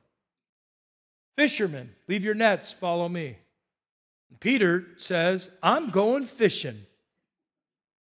Fishermen, 1.35 1.91
leave 2.07 2.23
your 2.23 2.33
nets, 2.33 2.71
follow 2.71 3.09
me. 3.09 3.37
Peter 4.39 4.85
says, 4.97 5.49
I'm 5.61 5.89
going 5.89 6.25
fishing. 6.25 6.85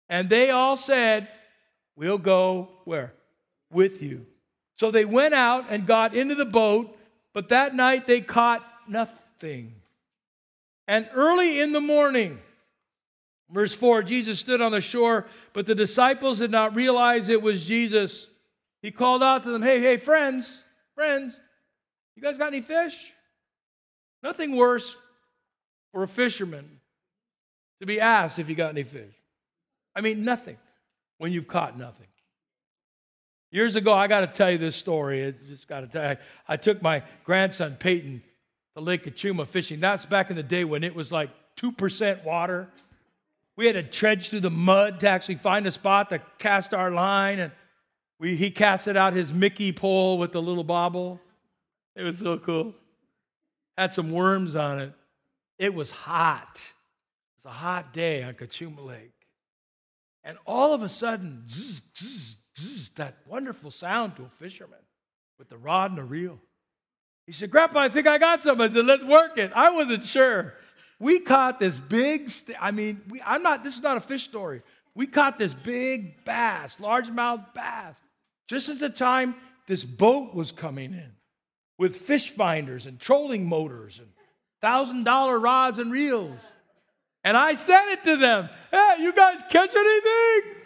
And 0.09 0.29
they 0.29 0.51
all 0.51 0.77
said, 0.77 1.29
We'll 1.95 2.19
go 2.19 2.71
where? 2.85 3.13
With 3.71 4.03
you. 4.03 4.27
So 4.79 4.91
they 4.91 5.05
went 5.05 5.35
out 5.35 5.67
and 5.69 5.87
got 5.87 6.15
into 6.15 6.35
the 6.35 6.47
boat, 6.47 6.97
but 7.35 7.51
that 7.51 7.75
night 7.75 8.07
they 8.07 8.21
caught 8.23 8.65
nothing. 8.89 9.75
And 10.93 11.09
early 11.15 11.59
in 11.59 11.73
the 11.73 11.81
morning, 11.81 12.39
verse 13.51 13.73
4, 13.73 14.03
Jesus 14.03 14.39
stood 14.39 14.61
on 14.61 14.73
the 14.73 14.83
shore, 14.83 15.25
but 15.55 15.65
the 15.65 15.75
disciples 15.75 16.41
did 16.41 16.51
not 16.51 16.77
realize 16.77 17.31
it 17.31 17.41
was 17.41 17.65
Jesus. 17.65 18.27
He 18.83 18.91
called 18.91 19.23
out 19.23 19.43
to 19.45 19.51
them, 19.51 19.63
Hey, 19.63 19.81
hey, 19.81 19.97
friends, 19.97 20.63
friends, 20.95 21.41
you 22.15 22.23
guys 22.23 22.37
got 22.37 22.49
any 22.49 22.61
fish? 22.61 23.11
Nothing 24.23 24.55
worse 24.55 24.95
for 25.93 26.03
a 26.03 26.07
fisherman 26.09 26.69
to 27.81 27.87
be 27.87 27.99
asked 27.99 28.39
if 28.39 28.51
you 28.51 28.55
got 28.55 28.69
any 28.69 28.83
fish. 28.83 29.15
I 29.97 30.03
mean, 30.03 30.25
nothing 30.25 30.59
when 31.17 31.33
you've 31.33 31.49
caught 31.49 31.79
nothing. 31.79 32.09
Years 33.51 33.77
ago, 33.77 33.95
I 33.95 34.09
got 34.09 34.21
to 34.21 34.27
tell 34.27 34.51
you 34.51 34.59
this 34.59 34.77
story. 34.77 35.27
I 35.27 35.31
just 35.49 35.69
got 35.69 35.81
to 35.81 35.87
tell 35.87 36.11
you. 36.11 36.17
I 36.47 36.59
took 36.59 36.83
my 36.83 37.03
grandson 37.25 37.77
Peyton 37.81 38.23
to 38.77 38.83
Lake 38.83 39.05
Cachuma 39.05 39.47
fishing. 39.47 39.81
That's 39.81 40.07
back 40.07 40.31
in 40.31 40.37
the 40.37 40.43
day 40.43 40.65
when 40.65 40.85
it 40.85 40.95
was 40.95 41.13
like 41.13 41.31
2% 41.57 42.25
water. 42.25 42.69
We 43.57 43.67
had 43.67 43.75
to 43.75 43.83
trudge 43.83 44.31
through 44.31 44.41
the 44.41 44.51
mud 44.51 45.01
to 45.01 45.09
actually 45.09 45.37
find 45.37 45.67
a 45.67 45.71
spot 45.71 46.09
to 46.11 46.21
cast 46.39 46.73
our 46.73 46.91
line. 46.91 47.39
And 47.39 47.53
we, 48.19 48.37
he 48.37 48.51
casted 48.51 48.97
out 48.97 49.13
his 49.13 49.33
Mickey 49.33 49.73
pole 49.73 50.19
with 50.19 50.33
the 50.33 50.41
little 50.41 50.65
bobble. 50.65 51.21
It 51.95 52.03
was 52.03 52.19
so 52.19 52.39
cool 52.39 52.75
had 53.77 53.93
some 53.93 54.11
worms 54.11 54.55
on 54.57 54.81
it. 54.81 54.93
It 55.59 55.75
was 55.75 55.91
hot. 55.91 56.51
It 56.55 57.45
was 57.45 57.51
a 57.51 57.55
hot 57.55 57.93
day 57.93 58.23
on 58.23 58.35
Cachuma 58.35 58.85
Lake. 58.85 59.13
And 60.25 60.39
all 60.47 60.73
of 60.73 60.83
a 60.83 60.89
sudden, 60.89 61.43
zzz, 61.49 61.83
zzz, 61.97 62.39
zzz, 62.59 62.91
that 62.91 63.17
wonderful 63.27 63.71
sound 63.71 64.17
to 64.17 64.23
a 64.23 64.29
fisherman 64.39 64.79
with 65.39 65.49
the 65.49 65.57
rod 65.57 65.91
and 65.91 65.99
the 65.99 66.05
reel. 66.05 66.39
He 67.27 67.33
said, 67.33 67.51
Grandpa, 67.51 67.81
I 67.81 67.89
think 67.89 68.07
I 68.07 68.19
got 68.19 68.43
something. 68.43 68.69
I 68.69 68.73
said, 68.73 68.85
let's 68.85 69.05
work 69.05 69.39
it. 69.39 69.53
I 69.55 69.71
wasn't 69.71 70.03
sure. 70.03 70.55
We 70.99 71.21
caught 71.21 71.59
this 71.59 71.79
big, 71.79 72.29
st- 72.29 72.59
I 72.61 72.71
mean, 72.71 73.03
we, 73.09 73.21
I'm 73.23 73.43
not, 73.43 73.65
this 73.65 73.77
is 73.77 73.83
not 73.83 73.97
a 73.97 74.01
fish 74.01 74.25
story. 74.25 74.63
We 74.95 75.07
caught 75.07 75.39
this 75.39 75.55
big 75.55 76.25
bass, 76.25 76.77
largemouth 76.77 77.55
bass, 77.55 77.97
just 78.49 78.69
as 78.69 78.79
the 78.79 78.91
time 78.91 79.35
this 79.67 79.85
boat 79.85 80.35
was 80.35 80.53
coming 80.53 80.93
in 80.93 81.13
with 81.79 81.97
fish 81.97 82.31
finders 82.31 82.87
and 82.87 83.01
trolling 83.01 83.49
motors 83.49 83.99
and 83.99 84.09
thousand 84.61 85.05
dollar 85.05 85.39
rods 85.39 85.79
and 85.79 85.91
reels. 85.91 86.39
And 87.25 87.37
I 87.37 87.55
said 87.55 87.93
it 87.93 88.05
to 88.05 88.17
them, 88.17 88.49
hey, 88.71 88.97
you 89.01 89.13
guys 89.13 89.43
catch 89.49 89.75
anything? 89.75 90.57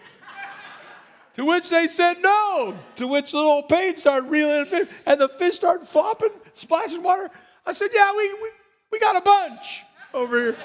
to 1.36 1.44
which 1.44 1.68
they 1.68 1.86
said 1.86 2.20
no. 2.20 2.78
To 2.96 3.06
which 3.06 3.32
little 3.34 3.50
old 3.50 3.68
Payne 3.68 3.96
started 3.96 4.30
reeling 4.30 4.88
and 5.04 5.20
the 5.20 5.28
fish 5.28 5.56
started 5.56 5.86
flopping, 5.86 6.30
splashing 6.56 7.02
water. 7.02 7.30
I 7.64 7.72
said, 7.72 7.90
yeah, 7.92 8.14
we, 8.16 8.32
we, 8.34 8.50
we 8.92 8.98
got 8.98 9.16
a 9.16 9.20
bunch 9.20 9.82
over 10.12 10.38
here. 10.38 10.56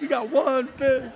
We 0.00 0.06
got 0.06 0.30
one 0.30 0.68
fish. 0.68 1.12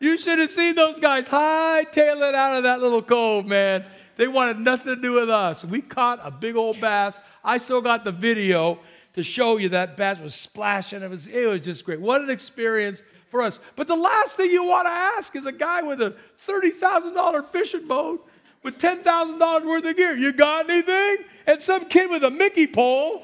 You 0.00 0.18
should 0.18 0.38
have 0.38 0.50
seen 0.50 0.74
those 0.74 0.98
guys 0.98 1.28
hightail 1.28 2.28
it 2.28 2.34
out 2.34 2.56
of 2.56 2.64
that 2.64 2.80
little 2.80 3.02
cove, 3.02 3.46
man. 3.46 3.84
They 4.16 4.28
wanted 4.28 4.58
nothing 4.58 4.94
to 4.94 5.00
do 5.00 5.12
with 5.12 5.30
us. 5.30 5.64
We 5.64 5.80
caught 5.80 6.20
a 6.22 6.30
big 6.30 6.56
old 6.56 6.80
bass. 6.80 7.18
I 7.42 7.58
still 7.58 7.80
got 7.80 8.04
the 8.04 8.12
video 8.12 8.78
to 9.14 9.22
show 9.22 9.56
you 9.58 9.68
that 9.70 9.96
bass 9.96 10.18
was 10.18 10.34
splashing. 10.34 11.02
It 11.02 11.10
was, 11.10 11.26
it 11.26 11.46
was 11.46 11.60
just 11.60 11.84
great. 11.84 12.00
What 12.00 12.20
an 12.20 12.30
experience 12.30 13.02
for 13.30 13.42
us. 13.42 13.60
But 13.76 13.86
the 13.86 13.96
last 13.96 14.36
thing 14.36 14.50
you 14.50 14.64
want 14.64 14.86
to 14.86 14.92
ask 14.92 15.34
is 15.36 15.46
a 15.46 15.52
guy 15.52 15.82
with 15.82 16.00
a 16.00 16.16
$30,000 16.46 17.48
fishing 17.50 17.86
boat 17.86 18.28
with 18.62 18.78
$10,000 18.78 19.66
worth 19.66 19.84
of 19.84 19.96
gear. 19.96 20.16
You 20.16 20.32
got 20.32 20.68
anything? 20.68 21.26
And 21.46 21.60
some 21.60 21.84
kid 21.86 22.10
with 22.10 22.24
a 22.24 22.30
Mickey 22.30 22.66
pole 22.66 23.22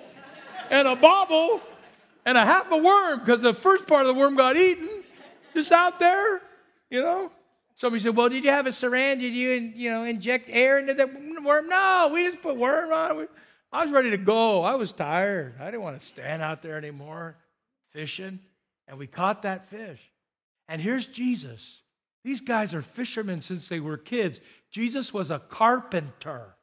and 0.71 0.89
a 0.89 0.97
bobble 0.97 1.61
and 2.25 2.39
a 2.39 2.45
half 2.45 2.71
a 2.71 2.77
worm 2.77 3.21
because 3.21 3.43
the 3.43 3.55
first 3.55 3.87
part 3.87 4.03
of 4.03 4.09
the 4.09 4.15
worm 4.15 4.37
got 4.37 4.57
eaten 4.57 4.89
just 5.55 5.73
out 5.73 5.99
there, 5.99 6.41
you 6.91 7.03
know? 7.03 7.31
Somebody 7.77 8.03
said, 8.03 8.15
"Well, 8.15 8.29
did 8.29 8.45
you 8.45 8.51
have 8.51 8.67
a 8.67 8.73
syringe? 8.73 9.21
Did 9.21 9.33
you, 9.33 9.51
you 9.51 9.91
know, 9.91 10.05
inject 10.05 10.49
air 10.51 10.79
into 10.79 10.93
the 10.95 11.07
worm?" 11.43 11.69
No, 11.69 12.11
we 12.13 12.25
just 12.25 12.43
put 12.43 12.57
worm 12.57 12.93
on. 12.93 13.27
I 13.73 13.85
was 13.85 13.93
ready 13.93 14.11
to 14.11 14.19
go. 14.19 14.63
I 14.63 14.75
was 14.75 14.93
tired. 14.93 15.55
I 15.61 15.67
didn't 15.67 15.83
want 15.83 15.99
to 15.99 16.05
stand 16.05 16.43
out 16.43 16.63
there 16.63 16.77
anymore 16.77 17.37
fishing. 17.93 18.41
And 18.89 18.99
we 18.99 19.07
caught 19.07 19.43
that 19.43 19.69
fish. 19.71 20.01
And 20.69 20.81
here's 20.81 21.07
Jesus. 21.07 21.81
These 22.25 22.41
guys 22.41 22.75
are 22.75 22.83
fishermen 22.83 23.41
since 23.41 23.69
they 23.69 23.81
were 23.81 23.97
kids. 23.97 24.41
Jesus 24.71 25.15
was 25.15 25.31
a 25.31 25.39
carpenter. 25.39 26.55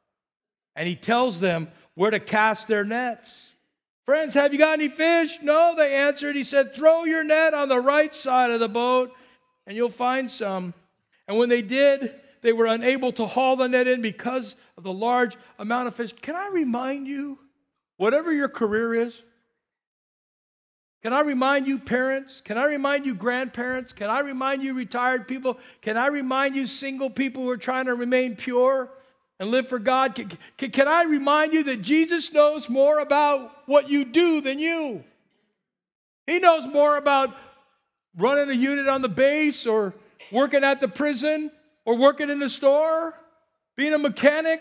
And 0.76 0.86
he 0.86 0.94
tells 0.94 1.40
them 1.40 1.68
where 1.94 2.10
to 2.10 2.20
cast 2.20 2.68
their 2.68 2.84
nets. 2.84 3.52
Friends, 4.08 4.32
have 4.32 4.54
you 4.54 4.58
got 4.58 4.72
any 4.72 4.88
fish? 4.88 5.38
No, 5.42 5.74
they 5.76 5.94
answered. 5.94 6.34
He 6.34 6.42
said, 6.42 6.74
Throw 6.74 7.04
your 7.04 7.22
net 7.22 7.52
on 7.52 7.68
the 7.68 7.78
right 7.78 8.14
side 8.14 8.50
of 8.50 8.58
the 8.58 8.66
boat 8.66 9.12
and 9.66 9.76
you'll 9.76 9.90
find 9.90 10.30
some. 10.30 10.72
And 11.26 11.36
when 11.36 11.50
they 11.50 11.60
did, 11.60 12.14
they 12.40 12.54
were 12.54 12.64
unable 12.64 13.12
to 13.12 13.26
haul 13.26 13.56
the 13.56 13.68
net 13.68 13.86
in 13.86 14.00
because 14.00 14.54
of 14.78 14.82
the 14.82 14.92
large 14.94 15.36
amount 15.58 15.88
of 15.88 15.94
fish. 15.94 16.14
Can 16.22 16.36
I 16.36 16.48
remind 16.48 17.06
you, 17.06 17.38
whatever 17.98 18.32
your 18.32 18.48
career 18.48 18.94
is, 18.94 19.22
can 21.02 21.12
I 21.12 21.20
remind 21.20 21.66
you, 21.66 21.78
parents? 21.78 22.40
Can 22.40 22.56
I 22.56 22.64
remind 22.64 23.04
you, 23.04 23.14
grandparents? 23.14 23.92
Can 23.92 24.08
I 24.08 24.20
remind 24.20 24.62
you, 24.62 24.72
retired 24.72 25.28
people? 25.28 25.58
Can 25.82 25.98
I 25.98 26.06
remind 26.06 26.56
you, 26.56 26.66
single 26.66 27.10
people 27.10 27.42
who 27.42 27.50
are 27.50 27.58
trying 27.58 27.84
to 27.84 27.94
remain 27.94 28.36
pure 28.36 28.88
and 29.38 29.50
live 29.50 29.68
for 29.68 29.78
God? 29.78 30.14
Can, 30.14 30.30
can, 30.56 30.70
can 30.70 30.88
I 30.88 31.04
remind 31.04 31.52
you 31.52 31.64
that 31.64 31.82
Jesus 31.82 32.32
knows 32.32 32.68
more 32.68 32.98
about 32.98 33.52
what 33.66 33.88
you 33.88 34.04
do 34.04 34.40
than 34.40 34.58
you? 34.58 35.04
He 36.26 36.38
knows 36.38 36.66
more 36.66 36.96
about 36.96 37.34
running 38.16 38.50
a 38.50 38.54
unit 38.54 38.88
on 38.88 39.02
the 39.02 39.08
base 39.08 39.66
or 39.66 39.94
working 40.30 40.64
at 40.64 40.80
the 40.80 40.88
prison 40.88 41.50
or 41.84 41.96
working 41.96 42.28
in 42.28 42.38
the 42.38 42.48
store, 42.48 43.14
being 43.76 43.94
a 43.94 43.98
mechanic. 43.98 44.60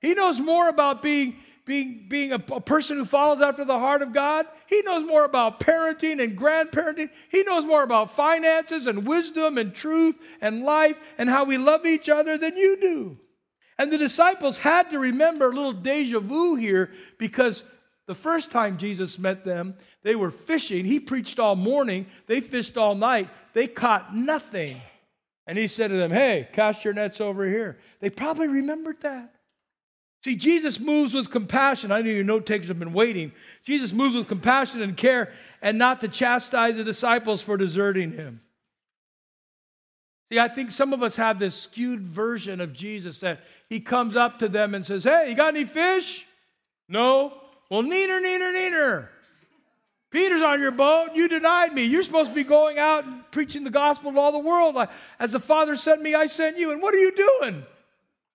He 0.00 0.14
knows 0.14 0.38
more 0.38 0.68
about 0.68 1.02
being, 1.02 1.36
being, 1.64 2.06
being 2.08 2.32
a, 2.32 2.42
a, 2.52 2.60
person 2.60 2.98
who 2.98 3.04
follows 3.04 3.42
after 3.42 3.64
the 3.64 3.78
heart 3.78 4.02
of 4.02 4.12
God. 4.12 4.46
He 4.66 4.82
knows 4.82 5.04
more 5.04 5.24
about 5.24 5.58
parenting 5.58 6.22
and 6.22 6.38
grandparenting. 6.38 7.10
He 7.30 7.42
knows 7.42 7.64
more 7.64 7.82
about 7.82 8.14
finances 8.14 8.86
and 8.86 9.06
wisdom 9.06 9.58
and 9.58 9.74
truth 9.74 10.16
and 10.40 10.62
life 10.62 11.00
and 11.16 11.28
how 11.28 11.44
we 11.44 11.58
love 11.58 11.84
each 11.84 12.08
other 12.08 12.38
than 12.38 12.56
you 12.56 12.78
do. 12.80 13.18
And 13.78 13.92
the 13.92 13.98
disciples 13.98 14.58
had 14.58 14.90
to 14.90 14.98
remember 14.98 15.50
a 15.50 15.54
little 15.54 15.72
deja 15.72 16.18
vu 16.18 16.56
here 16.56 16.90
because 17.16 17.62
the 18.06 18.14
first 18.14 18.50
time 18.50 18.78
Jesus 18.78 19.18
met 19.18 19.44
them, 19.44 19.76
they 20.02 20.16
were 20.16 20.30
fishing. 20.30 20.84
He 20.84 20.98
preached 20.98 21.38
all 21.38 21.54
morning, 21.54 22.06
they 22.26 22.40
fished 22.40 22.76
all 22.76 22.94
night. 22.94 23.28
They 23.52 23.66
caught 23.66 24.14
nothing. 24.14 24.80
And 25.46 25.56
he 25.56 25.68
said 25.68 25.88
to 25.88 25.96
them, 25.96 26.10
Hey, 26.10 26.48
cast 26.52 26.84
your 26.84 26.94
nets 26.94 27.20
over 27.20 27.46
here. 27.46 27.78
They 28.00 28.10
probably 28.10 28.48
remembered 28.48 29.00
that. 29.02 29.34
See, 30.24 30.36
Jesus 30.36 30.80
moves 30.80 31.14
with 31.14 31.30
compassion. 31.30 31.92
I 31.92 32.02
know 32.02 32.10
your 32.10 32.24
note 32.24 32.44
takers 32.44 32.68
have 32.68 32.78
been 32.78 32.92
waiting. 32.92 33.32
Jesus 33.64 33.92
moves 33.92 34.16
with 34.16 34.26
compassion 34.26 34.82
and 34.82 34.96
care 34.96 35.32
and 35.62 35.78
not 35.78 36.00
to 36.00 36.08
chastise 36.08 36.76
the 36.76 36.84
disciples 36.84 37.40
for 37.40 37.56
deserting 37.56 38.12
him. 38.12 38.40
See, 40.30 40.38
I 40.38 40.48
think 40.48 40.70
some 40.70 40.92
of 40.92 41.02
us 41.02 41.16
have 41.16 41.38
this 41.38 41.54
skewed 41.54 42.02
version 42.02 42.60
of 42.60 42.74
Jesus 42.74 43.20
that 43.20 43.40
he 43.68 43.80
comes 43.80 44.14
up 44.14 44.38
to 44.40 44.48
them 44.48 44.74
and 44.74 44.84
says, 44.84 45.04
Hey, 45.04 45.30
you 45.30 45.34
got 45.34 45.54
any 45.54 45.64
fish? 45.64 46.26
No. 46.88 47.32
Well, 47.70 47.82
neener, 47.82 48.20
neener, 48.20 48.52
neener. 48.52 49.08
Peter's 50.10 50.42
on 50.42 50.60
your 50.60 50.70
boat. 50.70 51.10
You 51.14 51.28
denied 51.28 51.74
me. 51.74 51.84
You're 51.84 52.02
supposed 52.02 52.30
to 52.30 52.34
be 52.34 52.44
going 52.44 52.78
out 52.78 53.04
and 53.04 53.22
preaching 53.30 53.64
the 53.64 53.70
gospel 53.70 54.12
to 54.12 54.18
all 54.18 54.32
the 54.32 54.38
world. 54.38 54.76
As 55.18 55.32
the 55.32 55.40
Father 55.40 55.76
sent 55.76 56.00
me, 56.00 56.14
I 56.14 56.26
sent 56.26 56.58
you. 56.58 56.70
And 56.72 56.80
what 56.80 56.94
are 56.94 56.98
you 56.98 57.12
doing? 57.12 57.64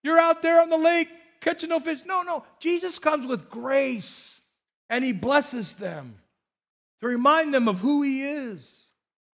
You're 0.04 0.20
out 0.20 0.42
there 0.42 0.62
on 0.62 0.70
the 0.70 0.78
lake 0.78 1.10
catching 1.42 1.70
no 1.70 1.80
fish. 1.80 2.02
No, 2.06 2.22
no. 2.22 2.44
Jesus 2.60 3.00
comes 3.00 3.26
with 3.26 3.50
grace 3.50 4.42
and 4.90 5.04
he 5.04 5.14
blesses 5.14 5.74
them 5.74 6.16
to 7.02 7.08
remind 7.08 7.54
them 7.54 7.68
of 7.68 7.80
who 7.80 8.04
he 8.04 8.24
is 8.24 8.86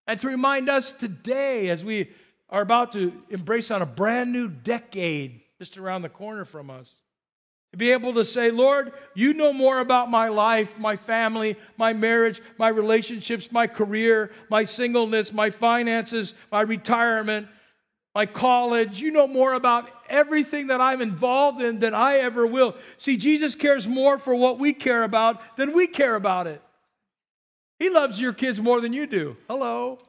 and 0.06 0.18
to 0.20 0.26
remind 0.26 0.68
us 0.68 0.92
today 0.92 1.68
as 1.68 1.84
we 1.84 2.10
are 2.50 2.62
about 2.62 2.92
to 2.92 3.12
embrace 3.30 3.70
on 3.70 3.82
a 3.82 3.86
brand 3.86 4.32
new 4.32 4.48
decade 4.48 5.40
just 5.58 5.78
around 5.78 6.02
the 6.02 6.08
corner 6.08 6.44
from 6.44 6.70
us. 6.70 6.90
To 7.72 7.76
be 7.76 7.92
able 7.92 8.14
to 8.14 8.24
say, 8.24 8.50
Lord, 8.50 8.92
you 9.14 9.32
know 9.32 9.52
more 9.52 9.78
about 9.78 10.10
my 10.10 10.28
life, 10.28 10.76
my 10.78 10.96
family, 10.96 11.56
my 11.76 11.92
marriage, 11.92 12.42
my 12.58 12.68
relationships, 12.68 13.52
my 13.52 13.68
career, 13.68 14.32
my 14.48 14.64
singleness, 14.64 15.32
my 15.32 15.50
finances, 15.50 16.34
my 16.50 16.62
retirement, 16.62 17.46
my 18.12 18.26
college. 18.26 19.00
You 19.00 19.12
know 19.12 19.28
more 19.28 19.54
about 19.54 19.88
everything 20.08 20.66
that 20.66 20.80
I'm 20.80 21.00
involved 21.00 21.62
in 21.62 21.78
than 21.78 21.94
I 21.94 22.16
ever 22.16 22.44
will. 22.44 22.74
See, 22.98 23.16
Jesus 23.16 23.54
cares 23.54 23.86
more 23.86 24.18
for 24.18 24.34
what 24.34 24.58
we 24.58 24.72
care 24.72 25.04
about 25.04 25.56
than 25.56 25.72
we 25.72 25.86
care 25.86 26.16
about 26.16 26.48
it. 26.48 26.60
He 27.78 27.88
loves 27.88 28.20
your 28.20 28.32
kids 28.32 28.60
more 28.60 28.80
than 28.80 28.92
you 28.92 29.06
do. 29.06 29.36
Hello. 29.48 30.00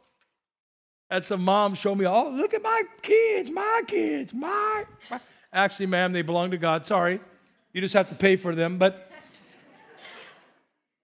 That's 1.11 1.27
some 1.27 1.43
mom 1.43 1.75
show 1.75 1.93
me, 1.93 2.05
oh, 2.05 2.29
look 2.29 2.53
at 2.53 2.61
my 2.61 2.83
kids, 3.01 3.51
my 3.51 3.81
kids, 3.85 4.33
my. 4.33 4.85
my. 5.09 5.19
Actually, 5.51 5.87
ma'am, 5.87 6.13
they 6.13 6.21
belong 6.21 6.51
to 6.51 6.57
God. 6.57 6.87
Sorry. 6.87 7.19
You 7.73 7.81
just 7.81 7.93
have 7.95 8.07
to 8.09 8.15
pay 8.15 8.37
for 8.37 8.55
them. 8.55 8.77
But 8.77 9.11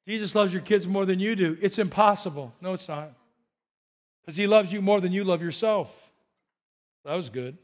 Jesus 0.07 0.33
loves 0.33 0.53
your 0.53 0.61
kids 0.61 0.87
more 0.87 1.05
than 1.05 1.19
you 1.19 1.35
do. 1.35 1.57
It's 1.61 1.77
impossible. 1.77 2.53
No, 2.61 2.71
it's 2.71 2.87
not. 2.87 3.11
Because 4.21 4.37
he 4.37 4.47
loves 4.47 4.71
you 4.71 4.81
more 4.81 5.01
than 5.01 5.11
you 5.11 5.25
love 5.25 5.41
yourself. 5.41 5.93
That 7.03 7.15
was 7.15 7.27
good. 7.27 7.57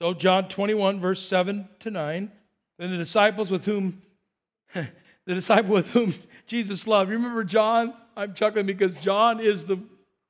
So, 0.00 0.14
John 0.14 0.46
21, 0.46 1.00
verse 1.00 1.20
7 1.26 1.68
to 1.80 1.90
9. 1.90 2.30
Then 2.78 2.90
the 2.92 2.98
disciples 2.98 3.50
with 3.50 3.64
whom, 3.64 4.00
the 4.74 4.86
disciple 5.26 5.74
with 5.74 5.88
whom 5.88 6.14
Jesus 6.46 6.86
loved. 6.86 7.10
You 7.10 7.16
remember 7.16 7.42
John? 7.42 7.94
I'm 8.16 8.32
chuckling 8.32 8.66
because 8.66 8.94
John 8.94 9.40
is 9.40 9.64
the 9.64 9.80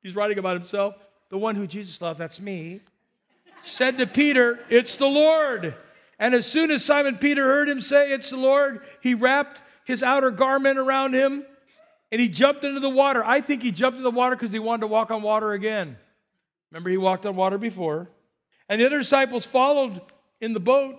He's 0.04 0.14
writing 0.14 0.38
about 0.38 0.54
himself. 0.54 0.94
The 1.30 1.38
one 1.38 1.56
who 1.56 1.66
Jesus 1.66 2.00
loved, 2.00 2.20
that's 2.20 2.38
me, 2.38 2.82
said 3.62 3.98
to 3.98 4.06
Peter, 4.06 4.60
It's 4.68 4.96
the 4.96 5.06
Lord. 5.06 5.74
And 6.18 6.34
as 6.34 6.46
soon 6.46 6.70
as 6.70 6.84
Simon 6.84 7.16
Peter 7.16 7.42
heard 7.42 7.68
him 7.68 7.80
say, 7.80 8.12
It's 8.12 8.30
the 8.30 8.36
Lord, 8.36 8.82
he 9.00 9.14
wrapped 9.14 9.60
his 9.84 10.02
outer 10.02 10.30
garment 10.30 10.78
around 10.78 11.14
him 11.14 11.44
and 12.12 12.20
he 12.20 12.28
jumped 12.28 12.64
into 12.64 12.80
the 12.80 12.90
water. 12.90 13.24
I 13.24 13.40
think 13.40 13.62
he 13.62 13.72
jumped 13.72 13.96
into 13.96 14.08
the 14.08 14.14
water 14.14 14.36
because 14.36 14.52
he 14.52 14.58
wanted 14.58 14.82
to 14.82 14.86
walk 14.88 15.10
on 15.10 15.22
water 15.22 15.52
again. 15.52 15.96
Remember, 16.70 16.90
he 16.90 16.98
walked 16.98 17.24
on 17.24 17.34
water 17.34 17.58
before. 17.58 18.08
And 18.68 18.80
the 18.80 18.86
other 18.86 18.98
disciples 18.98 19.44
followed 19.44 20.00
in 20.40 20.52
the 20.52 20.60
boat, 20.60 20.96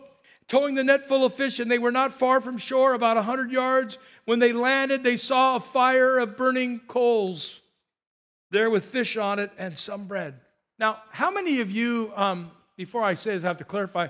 towing 0.47 0.73
the 0.73 0.83
net 0.83 1.07
full 1.07 1.23
of 1.23 1.35
fish, 1.35 1.59
and 1.59 1.69
they 1.69 1.77
were 1.77 1.91
not 1.91 2.13
far 2.13 2.41
from 2.41 2.57
shore, 2.57 2.93
about 2.93 3.17
a 3.17 3.21
hundred 3.21 3.51
yards. 3.51 3.97
When 4.25 4.39
they 4.39 4.51
landed, 4.51 5.03
they 5.03 5.17
saw 5.17 5.55
a 5.55 5.59
fire 5.59 6.17
of 6.17 6.37
burning 6.37 6.81
coals 6.87 7.61
there 8.55 8.69
with 8.69 8.85
fish 8.85 9.17
on 9.17 9.37
it 9.37 9.51
and 9.57 9.77
some 9.77 10.05
bread. 10.05 10.33
Now, 10.79 11.01
how 11.11 11.29
many 11.29 11.59
of 11.59 11.69
you, 11.69 12.13
um, 12.15 12.51
before 12.77 13.03
I 13.03 13.13
say 13.13 13.35
this, 13.35 13.43
I 13.43 13.47
have 13.47 13.57
to 13.57 13.65
clarify, 13.65 14.07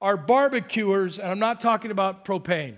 are 0.00 0.16
barbecuers, 0.16 1.18
and 1.18 1.28
I'm 1.28 1.40
not 1.40 1.60
talking 1.60 1.90
about 1.90 2.24
propane. 2.24 2.76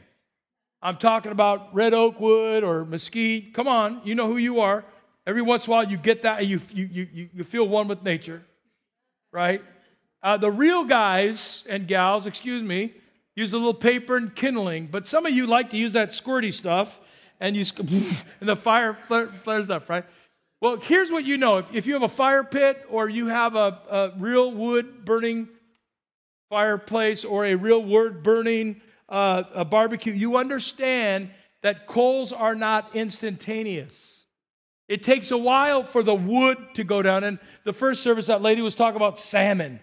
I'm 0.80 0.96
talking 0.96 1.30
about 1.30 1.74
red 1.74 1.92
oak 1.92 2.18
wood 2.18 2.64
or 2.64 2.86
mesquite. 2.86 3.52
Come 3.52 3.68
on, 3.68 4.00
you 4.02 4.14
know 4.14 4.26
who 4.28 4.38
you 4.38 4.60
are. 4.60 4.82
Every 5.26 5.42
once 5.42 5.66
in 5.66 5.70
a 5.70 5.76
while, 5.76 5.90
you 5.90 5.98
get 5.98 6.22
that, 6.22 6.46
you, 6.46 6.58
you, 6.72 6.88
you, 6.90 7.28
you 7.34 7.44
feel 7.44 7.68
one 7.68 7.86
with 7.86 8.02
nature, 8.02 8.42
right? 9.30 9.62
Uh, 10.22 10.38
the 10.38 10.50
real 10.50 10.84
guys 10.84 11.64
and 11.68 11.86
gals, 11.86 12.24
excuse 12.24 12.62
me, 12.62 12.94
use 13.36 13.52
a 13.52 13.58
little 13.58 13.74
paper 13.74 14.16
and 14.16 14.34
kindling, 14.34 14.86
but 14.86 15.06
some 15.06 15.26
of 15.26 15.32
you 15.32 15.46
like 15.46 15.68
to 15.70 15.76
use 15.76 15.92
that 15.92 16.10
squirty 16.12 16.52
stuff, 16.52 16.98
and 17.40 17.54
you 17.54 17.64
and 18.40 18.48
the 18.48 18.56
fire 18.56 18.96
flares 19.42 19.68
up, 19.68 19.90
right? 19.90 20.06
Well, 20.60 20.76
here's 20.76 21.10
what 21.10 21.24
you 21.24 21.38
know 21.38 21.58
if, 21.58 21.74
if 21.74 21.86
you 21.86 21.94
have 21.94 22.02
a 22.02 22.08
fire 22.08 22.44
pit 22.44 22.84
or 22.90 23.08
you 23.08 23.26
have 23.26 23.54
a, 23.54 23.78
a 23.90 24.12
real 24.18 24.52
wood 24.52 25.04
burning 25.04 25.48
fireplace 26.50 27.24
or 27.24 27.46
a 27.46 27.54
real 27.54 27.82
wood 27.82 28.22
burning 28.22 28.80
uh, 29.08 29.44
a 29.54 29.64
barbecue, 29.64 30.12
you 30.12 30.36
understand 30.36 31.30
that 31.62 31.86
coals 31.86 32.32
are 32.32 32.54
not 32.54 32.94
instantaneous. 32.94 34.24
It 34.88 35.02
takes 35.02 35.30
a 35.30 35.38
while 35.38 35.82
for 35.82 36.02
the 36.02 36.14
wood 36.14 36.58
to 36.74 36.84
go 36.84 37.00
down. 37.00 37.24
And 37.24 37.38
the 37.64 37.72
first 37.72 38.02
service, 38.02 38.26
that 38.26 38.42
lady 38.42 38.60
was 38.60 38.74
talking 38.74 38.96
about 38.96 39.18
salmon. 39.18 39.80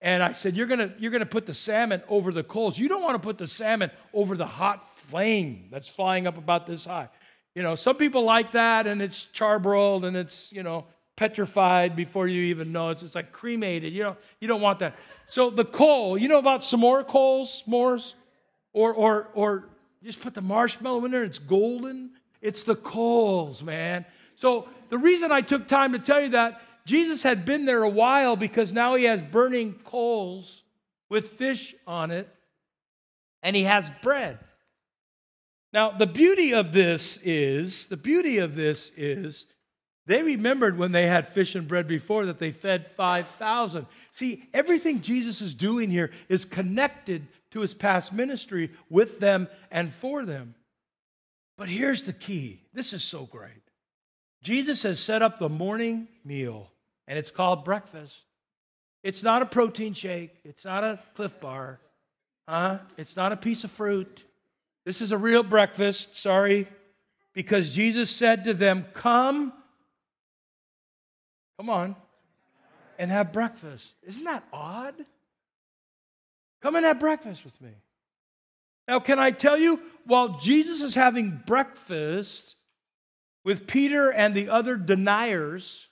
And 0.00 0.22
I 0.22 0.32
said, 0.32 0.56
You're 0.56 0.66
gonna, 0.66 0.92
you're 0.98 1.10
gonna 1.10 1.26
put 1.26 1.46
the 1.46 1.54
salmon 1.54 2.02
over 2.08 2.32
the 2.32 2.44
coals. 2.44 2.78
You 2.78 2.88
don't 2.88 3.02
want 3.02 3.14
to 3.14 3.26
put 3.26 3.38
the 3.38 3.46
salmon 3.46 3.90
over 4.12 4.36
the 4.36 4.46
hot 4.46 4.98
flame 4.98 5.68
that's 5.70 5.88
flying 5.88 6.26
up 6.26 6.36
about 6.36 6.66
this 6.66 6.84
high. 6.84 7.08
You 7.54 7.62
know, 7.62 7.74
some 7.74 7.96
people 7.96 8.24
like 8.24 8.52
that 8.52 8.86
and 8.86 9.02
it's 9.02 9.28
charbroiled 9.34 10.04
and 10.04 10.16
it's, 10.16 10.52
you 10.52 10.62
know, 10.62 10.86
petrified 11.16 11.94
before 11.94 12.26
you 12.26 12.42
even 12.44 12.72
know 12.72 12.88
it's, 12.88 13.02
it's 13.02 13.14
like 13.14 13.32
cremated. 13.32 13.92
You 13.92 14.04
know, 14.04 14.16
you 14.40 14.48
don't 14.48 14.62
want 14.62 14.78
that. 14.78 14.96
So 15.28 15.50
the 15.50 15.64
coal, 15.64 16.16
you 16.16 16.28
know 16.28 16.38
about 16.38 16.64
some 16.64 16.80
more 16.80 17.04
coals, 17.04 17.62
s'mores? 17.66 18.14
Or, 18.72 18.94
or, 18.94 19.28
or 19.34 19.68
just 20.02 20.20
put 20.20 20.34
the 20.34 20.40
marshmallow 20.40 21.04
in 21.04 21.10
there, 21.10 21.24
it's 21.24 21.38
golden. 21.38 22.12
It's 22.40 22.62
the 22.62 22.74
coals, 22.74 23.62
man. 23.62 24.06
So 24.36 24.68
the 24.88 24.98
reason 24.98 25.30
I 25.30 25.42
took 25.42 25.68
time 25.68 25.92
to 25.92 25.98
tell 25.98 26.20
you 26.20 26.30
that, 26.30 26.60
Jesus 26.84 27.22
had 27.22 27.44
been 27.44 27.64
there 27.64 27.84
a 27.84 27.88
while 27.88 28.34
because 28.34 28.72
now 28.72 28.96
he 28.96 29.04
has 29.04 29.22
burning 29.22 29.74
coals 29.84 30.62
with 31.08 31.28
fish 31.30 31.74
on 31.86 32.10
it, 32.10 32.28
and 33.42 33.54
he 33.54 33.62
has 33.62 33.90
bread. 34.02 34.38
Now, 35.72 35.90
the 35.90 36.06
beauty 36.06 36.52
of 36.52 36.72
this 36.72 37.18
is, 37.22 37.86
the 37.86 37.96
beauty 37.96 38.38
of 38.38 38.54
this 38.54 38.90
is, 38.96 39.46
they 40.06 40.22
remembered 40.22 40.76
when 40.76 40.92
they 40.92 41.06
had 41.06 41.28
fish 41.28 41.54
and 41.54 41.68
bread 41.68 41.86
before 41.86 42.26
that 42.26 42.38
they 42.38 42.50
fed 42.50 42.90
5,000. 42.96 43.86
See, 44.14 44.44
everything 44.52 45.00
Jesus 45.00 45.40
is 45.40 45.54
doing 45.54 45.90
here 45.90 46.10
is 46.28 46.44
connected 46.44 47.26
to 47.52 47.60
his 47.60 47.72
past 47.72 48.12
ministry 48.12 48.70
with 48.90 49.20
them 49.20 49.48
and 49.70 49.92
for 49.92 50.24
them. 50.24 50.54
But 51.56 51.68
here's 51.68 52.02
the 52.02 52.12
key 52.12 52.62
this 52.74 52.92
is 52.92 53.04
so 53.04 53.26
great. 53.26 53.52
Jesus 54.42 54.82
has 54.82 54.98
set 54.98 55.22
up 55.22 55.38
the 55.38 55.48
morning 55.48 56.08
meal, 56.24 56.70
and 57.06 57.18
it's 57.18 57.30
called 57.30 57.64
breakfast. 57.64 58.16
It's 59.04 59.22
not 59.22 59.42
a 59.42 59.46
protein 59.46 59.94
shake, 59.94 60.32
it's 60.44 60.64
not 60.64 60.82
a 60.82 60.98
Clif 61.14 61.38
bar, 61.40 61.80
huh? 62.48 62.78
it's 62.96 63.16
not 63.16 63.32
a 63.32 63.36
piece 63.36 63.62
of 63.62 63.70
fruit. 63.70 64.24
This 64.84 65.00
is 65.00 65.12
a 65.12 65.18
real 65.18 65.42
breakfast, 65.42 66.16
sorry, 66.16 66.68
because 67.34 67.74
Jesus 67.74 68.10
said 68.10 68.44
to 68.44 68.54
them, 68.54 68.86
Come, 68.94 69.52
come 71.56 71.70
on, 71.70 71.96
and 72.98 73.10
have 73.10 73.32
breakfast. 73.32 73.92
Isn't 74.02 74.24
that 74.24 74.44
odd? 74.52 74.94
Come 76.62 76.76
and 76.76 76.84
have 76.84 77.00
breakfast 77.00 77.44
with 77.44 77.60
me. 77.60 77.70
Now, 78.88 79.00
can 79.00 79.18
I 79.18 79.30
tell 79.30 79.56
you, 79.56 79.80
while 80.04 80.40
Jesus 80.40 80.80
is 80.80 80.94
having 80.94 81.40
breakfast 81.46 82.56
with 83.44 83.66
Peter 83.66 84.10
and 84.12 84.34
the 84.34 84.48
other 84.48 84.76
deniers, 84.76 85.88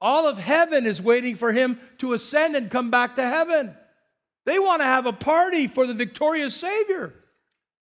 all 0.00 0.26
of 0.26 0.38
heaven 0.38 0.86
is 0.86 1.00
waiting 1.00 1.36
for 1.36 1.52
him 1.52 1.78
to 1.98 2.14
ascend 2.14 2.56
and 2.56 2.70
come 2.70 2.90
back 2.90 3.16
to 3.16 3.22
heaven. 3.22 3.74
They 4.46 4.58
want 4.58 4.80
to 4.80 4.86
have 4.86 5.04
a 5.04 5.12
party 5.12 5.66
for 5.66 5.86
the 5.86 5.94
victorious 5.94 6.54
Savior. 6.54 7.14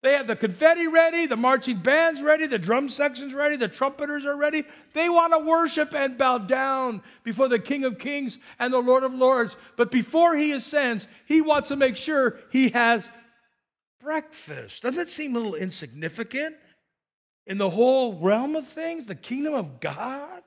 They 0.04 0.12
have 0.14 0.28
the 0.28 0.36
confetti 0.36 0.88
ready, 0.88 1.28
the 1.28 1.38
marching 1.38 1.78
band's 1.78 2.22
ready, 2.22 2.46
the 2.46 2.60
drum 2.60 2.90
section's 2.90 3.34
ready, 3.34 3.56
the 3.56 3.70
trumpeters 3.70 4.26
are 4.26 4.36
ready. 4.36 4.66
They 4.94 5.08
want 5.08 5.32
to 5.32 5.40
worship 5.40 5.96
and 5.96 6.18
bow 6.18 6.40
down 6.40 7.02
before 7.24 7.48
the 7.48 7.58
King 7.58 7.86
of 7.86 7.98
Kings 7.98 8.38
and 8.60 8.74
the 8.74 8.80
Lord 8.80 9.04
of 9.04 9.14
Lords. 9.14 9.56
But 9.78 9.92
before 9.92 10.36
he 10.36 10.52
ascends, 10.52 11.08
he 11.26 11.40
wants 11.40 11.70
to 11.70 11.78
make 11.78 11.96
sure 11.96 12.38
he 12.52 12.70
has 12.72 13.10
breakfast. 14.02 14.84
Doesn't 14.84 14.98
that 14.98 15.10
seem 15.10 15.38
a 15.38 15.40
little 15.40 15.56
insignificant 15.56 16.58
in 17.48 17.58
the 17.58 17.70
whole 17.70 18.20
realm 18.20 18.58
of 18.58 18.68
things, 18.68 19.06
the 19.06 19.16
kingdom 19.16 19.54
of 19.54 19.80
God? 19.80 20.44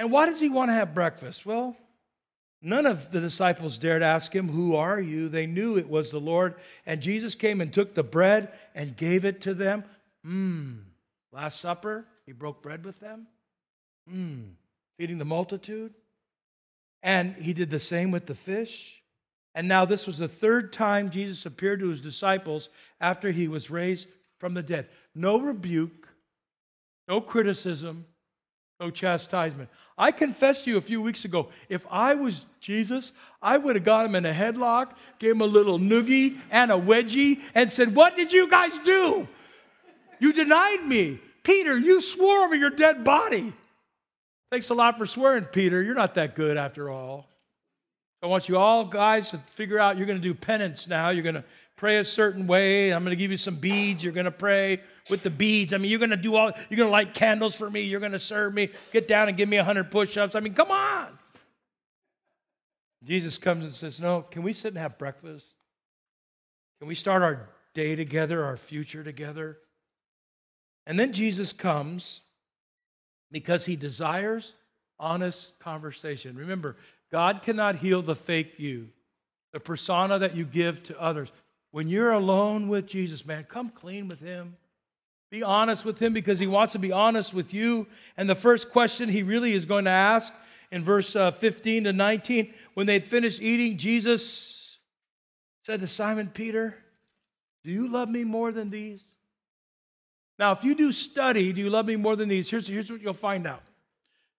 And 0.00 0.10
why 0.10 0.26
does 0.26 0.40
he 0.40 0.48
want 0.48 0.70
to 0.70 0.74
have 0.74 0.94
breakfast? 0.94 1.46
Well, 1.46 1.76
None 2.66 2.84
of 2.84 3.12
the 3.12 3.20
disciples 3.20 3.78
dared 3.78 4.02
ask 4.02 4.34
him, 4.34 4.48
Who 4.48 4.74
are 4.74 5.00
you? 5.00 5.28
They 5.28 5.46
knew 5.46 5.78
it 5.78 5.88
was 5.88 6.10
the 6.10 6.18
Lord. 6.18 6.56
And 6.84 7.00
Jesus 7.00 7.36
came 7.36 7.60
and 7.60 7.72
took 7.72 7.94
the 7.94 8.02
bread 8.02 8.52
and 8.74 8.96
gave 8.96 9.24
it 9.24 9.42
to 9.42 9.54
them. 9.54 9.84
Mmm. 10.26 10.80
Last 11.30 11.60
Supper, 11.60 12.04
he 12.26 12.32
broke 12.32 12.64
bread 12.64 12.84
with 12.84 12.98
them. 12.98 13.28
Mmm. 14.12 14.48
Feeding 14.98 15.18
the 15.18 15.24
multitude. 15.24 15.94
And 17.04 17.36
he 17.36 17.52
did 17.52 17.70
the 17.70 17.78
same 17.78 18.10
with 18.10 18.26
the 18.26 18.34
fish. 18.34 19.00
And 19.54 19.68
now 19.68 19.84
this 19.84 20.04
was 20.04 20.18
the 20.18 20.26
third 20.26 20.72
time 20.72 21.10
Jesus 21.10 21.46
appeared 21.46 21.78
to 21.78 21.90
his 21.90 22.00
disciples 22.00 22.68
after 23.00 23.30
he 23.30 23.46
was 23.46 23.70
raised 23.70 24.08
from 24.40 24.54
the 24.54 24.62
dead. 24.64 24.88
No 25.14 25.38
rebuke, 25.38 26.08
no 27.06 27.20
criticism, 27.20 28.06
no 28.80 28.90
chastisement. 28.90 29.70
I 29.96 30.12
confessed 30.12 30.64
to 30.64 30.70
you 30.70 30.76
a 30.76 30.82
few 30.82 31.00
weeks 31.00 31.24
ago, 31.24 31.48
if 31.68 31.86
I 31.90 32.14
was 32.14 32.44
Jesus, 32.60 33.12
I 33.40 33.56
would 33.56 33.76
have 33.76 33.84
got 33.84 34.04
him 34.04 34.14
in 34.14 34.26
a 34.26 34.32
headlock, 34.32 34.90
gave 35.18 35.32
him 35.32 35.40
a 35.40 35.46
little 35.46 35.78
noogie 35.78 36.38
and 36.50 36.70
a 36.70 36.74
wedgie, 36.74 37.40
and 37.54 37.72
said, 37.72 37.94
What 37.94 38.16
did 38.16 38.32
you 38.32 38.48
guys 38.50 38.78
do? 38.80 39.26
You 40.18 40.32
denied 40.32 40.86
me. 40.86 41.20
Peter, 41.42 41.78
you 41.78 42.02
swore 42.02 42.44
over 42.44 42.54
your 42.54 42.70
dead 42.70 43.04
body. 43.04 43.52
Thanks 44.50 44.68
a 44.70 44.74
lot 44.74 44.98
for 44.98 45.06
swearing, 45.06 45.44
Peter. 45.44 45.82
You're 45.82 45.94
not 45.94 46.14
that 46.14 46.34
good 46.34 46.56
after 46.56 46.90
all. 46.90 47.28
I 48.22 48.26
want 48.26 48.48
you 48.48 48.56
all 48.56 48.84
guys 48.84 49.30
to 49.30 49.38
figure 49.54 49.78
out 49.78 49.96
you're 49.96 50.06
going 50.06 50.20
to 50.20 50.22
do 50.22 50.34
penance 50.34 50.88
now. 50.88 51.10
You're 51.10 51.22
going 51.22 51.36
to 51.36 51.44
pray 51.76 51.98
a 51.98 52.04
certain 52.04 52.46
way. 52.46 52.92
I'm 52.92 53.04
going 53.04 53.16
to 53.16 53.16
give 53.16 53.30
you 53.30 53.36
some 53.36 53.56
beads. 53.56 54.02
You're 54.02 54.12
going 54.12 54.24
to 54.24 54.30
pray 54.30 54.80
with 55.08 55.22
the 55.22 55.30
beads. 55.30 55.72
I 55.72 55.78
mean, 55.78 55.90
you're 55.90 55.98
going 55.98 56.10
to 56.10 56.16
do 56.16 56.34
all, 56.34 56.52
you're 56.68 56.76
going 56.76 56.88
to 56.88 56.92
light 56.92 57.14
candles 57.14 57.54
for 57.54 57.70
me. 57.70 57.82
You're 57.82 58.00
going 58.00 58.12
to 58.12 58.18
serve 58.18 58.54
me. 58.54 58.70
Get 58.92 59.06
down 59.06 59.28
and 59.28 59.36
give 59.36 59.48
me 59.48 59.56
100 59.56 59.90
push 59.90 60.16
ups. 60.16 60.34
I 60.34 60.40
mean, 60.40 60.54
come 60.54 60.70
on. 60.70 61.18
Jesus 63.04 63.38
comes 63.38 63.64
and 63.64 63.72
says, 63.72 64.00
No, 64.00 64.22
can 64.22 64.42
we 64.42 64.52
sit 64.52 64.68
and 64.68 64.78
have 64.78 64.98
breakfast? 64.98 65.46
Can 66.80 66.88
we 66.88 66.94
start 66.94 67.22
our 67.22 67.48
day 67.74 67.94
together, 67.94 68.44
our 68.44 68.56
future 68.56 69.04
together? 69.04 69.58
And 70.86 70.98
then 70.98 71.12
Jesus 71.12 71.52
comes 71.52 72.22
because 73.30 73.64
he 73.64 73.76
desires 73.76 74.52
honest 74.98 75.58
conversation. 75.58 76.36
Remember, 76.36 76.76
God 77.12 77.42
cannot 77.42 77.76
heal 77.76 78.02
the 78.02 78.14
fake 78.14 78.58
you, 78.58 78.88
the 79.52 79.60
persona 79.60 80.18
that 80.18 80.34
you 80.34 80.44
give 80.44 80.82
to 80.84 81.00
others. 81.00 81.30
When 81.76 81.88
you're 81.88 82.12
alone 82.12 82.68
with 82.68 82.86
Jesus, 82.86 83.26
man, 83.26 83.44
come 83.44 83.68
clean 83.68 84.08
with 84.08 84.18
him. 84.18 84.56
Be 85.30 85.42
honest 85.42 85.84
with 85.84 85.98
him 85.98 86.14
because 86.14 86.38
he 86.38 86.46
wants 86.46 86.72
to 86.72 86.78
be 86.78 86.90
honest 86.90 87.34
with 87.34 87.52
you. 87.52 87.86
And 88.16 88.30
the 88.30 88.34
first 88.34 88.70
question 88.70 89.10
he 89.10 89.22
really 89.22 89.52
is 89.52 89.66
going 89.66 89.84
to 89.84 89.90
ask 89.90 90.32
in 90.72 90.82
verse 90.82 91.14
uh, 91.14 91.32
15 91.32 91.84
to 91.84 91.92
19, 91.92 92.54
when 92.72 92.86
they'd 92.86 93.04
finished 93.04 93.42
eating, 93.42 93.76
Jesus 93.76 94.78
said 95.64 95.80
to 95.80 95.86
Simon 95.86 96.30
Peter, 96.32 96.74
Do 97.62 97.70
you 97.70 97.92
love 97.92 98.08
me 98.08 98.24
more 98.24 98.52
than 98.52 98.70
these? 98.70 99.04
Now, 100.38 100.52
if 100.52 100.64
you 100.64 100.74
do 100.74 100.92
study, 100.92 101.52
do 101.52 101.60
you 101.60 101.68
love 101.68 101.84
me 101.84 101.96
more 101.96 102.16
than 102.16 102.30
these? 102.30 102.48
Here's, 102.48 102.66
here's 102.66 102.90
what 102.90 103.02
you'll 103.02 103.12
find 103.12 103.46
out. 103.46 103.60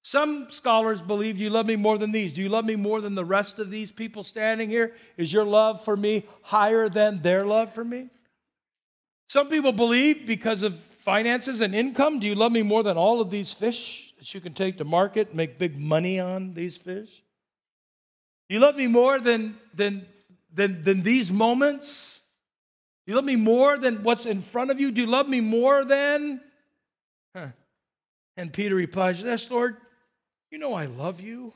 Some 0.08 0.48
scholars 0.52 1.02
believe 1.02 1.38
you 1.38 1.50
love 1.50 1.66
me 1.66 1.76
more 1.76 1.98
than 1.98 2.14
these. 2.14 2.32
Do 2.32 2.42
you 2.42 2.48
love 2.48 2.64
me 2.64 2.78
more 2.78 3.02
than 3.02 3.14
the 3.14 3.26
rest 3.26 3.60
of 3.60 3.70
these 3.70 3.92
people 3.92 4.24
standing 4.24 4.70
here? 4.70 4.94
Is 5.18 5.34
your 5.34 5.44
love 5.44 5.84
for 5.84 5.98
me 5.98 6.26
higher 6.44 6.88
than 6.88 7.22
their 7.22 7.42
love 7.42 7.74
for 7.74 7.84
me? 7.84 8.08
Some 9.28 9.50
people 9.50 9.74
believe 9.74 10.26
because 10.26 10.64
of 10.64 10.80
finances 11.04 11.60
and 11.60 11.76
income, 11.76 12.22
do 12.22 12.28
you 12.28 12.36
love 12.36 12.54
me 12.54 12.64
more 12.64 12.84
than 12.84 12.96
all 12.96 13.20
of 13.20 13.30
these 13.30 13.52
fish 13.52 14.14
that 14.18 14.34
you 14.34 14.40
can 14.40 14.54
take 14.54 14.78
to 14.78 14.86
market, 14.86 15.28
and 15.28 15.36
make 15.36 15.60
big 15.60 15.78
money 15.78 16.22
on 16.22 16.54
these 16.54 16.78
fish? 16.78 17.22
Do 18.48 18.56
you 18.56 18.62
love 18.62 18.78
me 18.78 18.88
more 18.88 19.20
than, 19.20 19.58
than, 19.74 20.06
than, 20.54 20.86
than 20.86 21.04
these 21.04 21.30
moments? 21.30 22.22
Do 23.06 23.12
you 23.12 23.18
love 23.18 23.26
me 23.26 23.36
more 23.36 23.78
than 23.78 24.04
what's 24.04 24.26
in 24.26 24.42
front 24.42 24.72
of 24.72 24.80
you? 24.80 24.90
Do 24.90 25.02
you 25.02 25.08
love 25.08 25.28
me 25.28 25.42
more 25.42 25.84
than? 25.84 26.40
Huh. 27.36 27.48
And 28.38 28.54
Peter 28.54 28.76
replies, 28.76 29.22
Yes, 29.22 29.52
Lord, 29.52 29.76
you 30.52 30.58
know 30.58 30.74
I 30.74 30.86
love 30.86 31.20
you. 31.20 31.54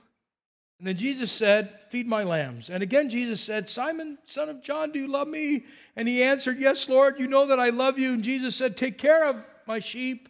And 0.79 0.87
then 0.87 0.97
Jesus 0.97 1.31
said, 1.31 1.77
Feed 1.89 2.07
my 2.07 2.23
lambs. 2.23 2.69
And 2.69 2.81
again, 2.81 3.09
Jesus 3.09 3.39
said, 3.39 3.69
Simon, 3.69 4.17
son 4.25 4.49
of 4.49 4.63
John, 4.63 4.91
do 4.91 4.99
you 4.99 5.07
love 5.07 5.27
me? 5.27 5.63
And 5.95 6.07
he 6.07 6.23
answered, 6.23 6.59
Yes, 6.59 6.89
Lord, 6.89 7.19
you 7.19 7.27
know 7.27 7.45
that 7.47 7.59
I 7.59 7.69
love 7.69 7.99
you. 7.99 8.13
And 8.13 8.23
Jesus 8.23 8.55
said, 8.55 8.75
Take 8.75 8.97
care 8.97 9.25
of 9.25 9.45
my 9.67 9.77
sheep. 9.77 10.27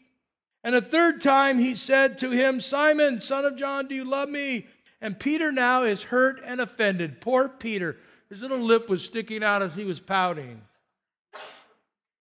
And 0.63 0.75
a 0.75 0.81
third 0.81 1.21
time 1.21 1.57
he 1.57 1.73
said 1.73 2.17
to 2.17 2.31
him, 2.31 2.59
Simon, 2.59 3.21
son 3.21 3.45
of 3.45 3.55
John, 3.55 3.87
do 3.87 3.95
you 3.95 4.03
love 4.03 4.29
me? 4.29 4.67
And 4.99 5.17
Peter 5.17 5.51
now 5.51 5.83
is 5.83 6.03
hurt 6.03 6.41
and 6.45 6.61
offended. 6.61 7.21
Poor 7.21 7.49
Peter. 7.49 7.97
His 8.29 8.41
little 8.41 8.59
lip 8.59 8.87
was 8.87 9.03
sticking 9.03 9.43
out 9.43 9.61
as 9.61 9.75
he 9.75 9.85
was 9.85 9.99
pouting. 9.99 10.61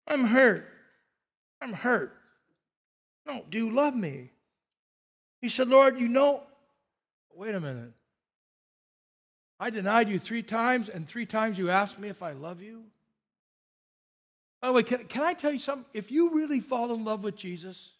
I'm 0.06 0.24
hurt. 0.24 0.68
I'm 1.60 1.72
hurt. 1.72 2.12
No, 3.26 3.42
do 3.50 3.58
you 3.58 3.70
love 3.74 3.94
me? 3.94 4.30
He 5.44 5.50
said, 5.50 5.68
Lord, 5.68 6.00
you 6.00 6.08
know, 6.08 6.42
wait 7.34 7.54
a 7.54 7.60
minute. 7.60 7.92
I 9.60 9.68
denied 9.68 10.08
you 10.08 10.18
three 10.18 10.42
times, 10.42 10.88
and 10.88 11.06
three 11.06 11.26
times 11.26 11.58
you 11.58 11.68
asked 11.68 11.98
me 11.98 12.08
if 12.08 12.22
I 12.22 12.32
love 12.32 12.62
you. 12.62 12.82
By 14.62 14.68
the 14.68 14.72
way, 14.72 14.82
can, 14.84 15.04
can 15.04 15.20
I 15.20 15.34
tell 15.34 15.52
you 15.52 15.58
something? 15.58 15.84
If 15.92 16.10
you 16.10 16.30
really 16.30 16.60
fall 16.60 16.94
in 16.94 17.04
love 17.04 17.22
with 17.22 17.36
Jesus 17.36 17.90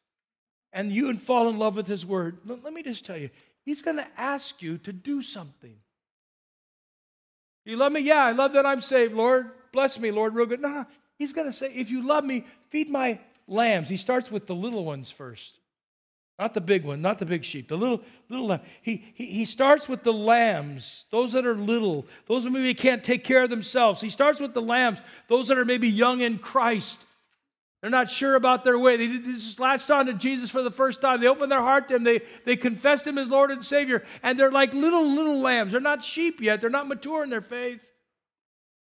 and 0.72 0.90
you 0.90 1.14
fall 1.18 1.50
in 1.50 1.58
love 1.58 1.76
with 1.76 1.86
his 1.86 2.06
word, 2.06 2.38
let, 2.46 2.64
let 2.64 2.72
me 2.72 2.82
just 2.82 3.04
tell 3.04 3.18
you, 3.18 3.28
he's 3.66 3.82
going 3.82 3.98
to 3.98 4.08
ask 4.16 4.62
you 4.62 4.78
to 4.78 4.92
do 4.94 5.20
something. 5.20 5.76
You 7.66 7.76
love 7.76 7.92
me? 7.92 8.00
Yeah, 8.00 8.24
I 8.24 8.32
love 8.32 8.54
that 8.54 8.64
I'm 8.64 8.80
saved, 8.80 9.12
Lord. 9.12 9.50
Bless 9.70 9.98
me, 9.98 10.10
Lord, 10.10 10.34
real 10.34 10.46
good. 10.46 10.62
Nah, 10.62 10.84
he's 11.18 11.34
going 11.34 11.48
to 11.48 11.52
say, 11.52 11.70
if 11.74 11.90
you 11.90 12.06
love 12.06 12.24
me, 12.24 12.46
feed 12.70 12.88
my 12.88 13.18
lambs. 13.46 13.90
He 13.90 13.98
starts 13.98 14.30
with 14.30 14.46
the 14.46 14.54
little 14.54 14.86
ones 14.86 15.10
first. 15.10 15.58
Not 16.38 16.52
the 16.52 16.60
big 16.60 16.84
one, 16.84 17.00
not 17.00 17.18
the 17.18 17.26
big 17.26 17.44
sheep, 17.44 17.68
the 17.68 17.76
little, 17.76 18.00
little 18.28 18.48
lamb. 18.48 18.60
He, 18.82 19.04
he, 19.14 19.26
he 19.26 19.44
starts 19.44 19.88
with 19.88 20.02
the 20.02 20.12
lambs, 20.12 21.04
those 21.10 21.32
that 21.32 21.46
are 21.46 21.54
little, 21.54 22.06
those 22.26 22.42
that 22.42 22.50
maybe 22.50 22.74
can't 22.74 23.04
take 23.04 23.22
care 23.22 23.44
of 23.44 23.50
themselves. 23.50 24.00
He 24.00 24.10
starts 24.10 24.40
with 24.40 24.52
the 24.52 24.62
lambs, 24.62 24.98
those 25.28 25.46
that 25.48 25.58
are 25.58 25.64
maybe 25.64 25.88
young 25.88 26.22
in 26.22 26.38
Christ. 26.38 27.06
They're 27.80 27.90
not 27.90 28.10
sure 28.10 28.34
about 28.34 28.64
their 28.64 28.78
way. 28.78 28.96
They 28.96 29.08
just 29.18 29.60
latched 29.60 29.90
on 29.90 30.06
to 30.06 30.14
Jesus 30.14 30.50
for 30.50 30.62
the 30.62 30.72
first 30.72 31.00
time. 31.00 31.20
They 31.20 31.28
opened 31.28 31.52
their 31.52 31.60
heart 31.60 31.86
to 31.88 31.96
Him. 31.96 32.02
They, 32.02 32.22
they 32.44 32.56
confessed 32.56 33.06
Him 33.06 33.18
as 33.18 33.28
Lord 33.28 33.52
and 33.52 33.64
Savior. 33.64 34.04
And 34.22 34.40
they're 34.40 34.50
like 34.50 34.72
little, 34.72 35.06
little 35.06 35.38
lambs. 35.38 35.72
They're 35.72 35.80
not 35.80 36.02
sheep 36.02 36.40
yet. 36.40 36.60
They're 36.60 36.70
not 36.70 36.88
mature 36.88 37.22
in 37.22 37.30
their 37.30 37.42
faith. 37.42 37.80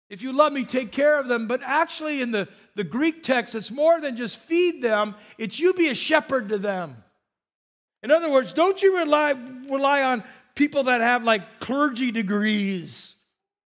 If 0.10 0.22
you 0.22 0.34
love 0.34 0.52
me, 0.52 0.66
take 0.66 0.92
care 0.92 1.20
of 1.20 1.28
them. 1.28 1.48
But 1.48 1.62
actually, 1.64 2.22
in 2.22 2.32
the, 2.32 2.50
the 2.76 2.84
Greek 2.84 3.24
text, 3.24 3.56
it's 3.56 3.72
more 3.72 4.02
than 4.02 4.18
just 4.18 4.38
feed 4.40 4.82
them, 4.82 5.16
it's 5.38 5.60
you 5.60 5.74
be 5.74 5.90
a 5.90 5.96
shepherd 5.96 6.50
to 6.50 6.58
them. 6.58 7.04
In 8.08 8.12
other 8.12 8.32
words, 8.32 8.54
don't 8.54 8.82
you 8.82 9.00
rely, 9.00 9.32
rely 9.70 10.02
on 10.02 10.24
people 10.56 10.84
that 10.84 11.02
have 11.02 11.26
like 11.26 11.60
clergy 11.60 12.10
degrees. 12.10 13.18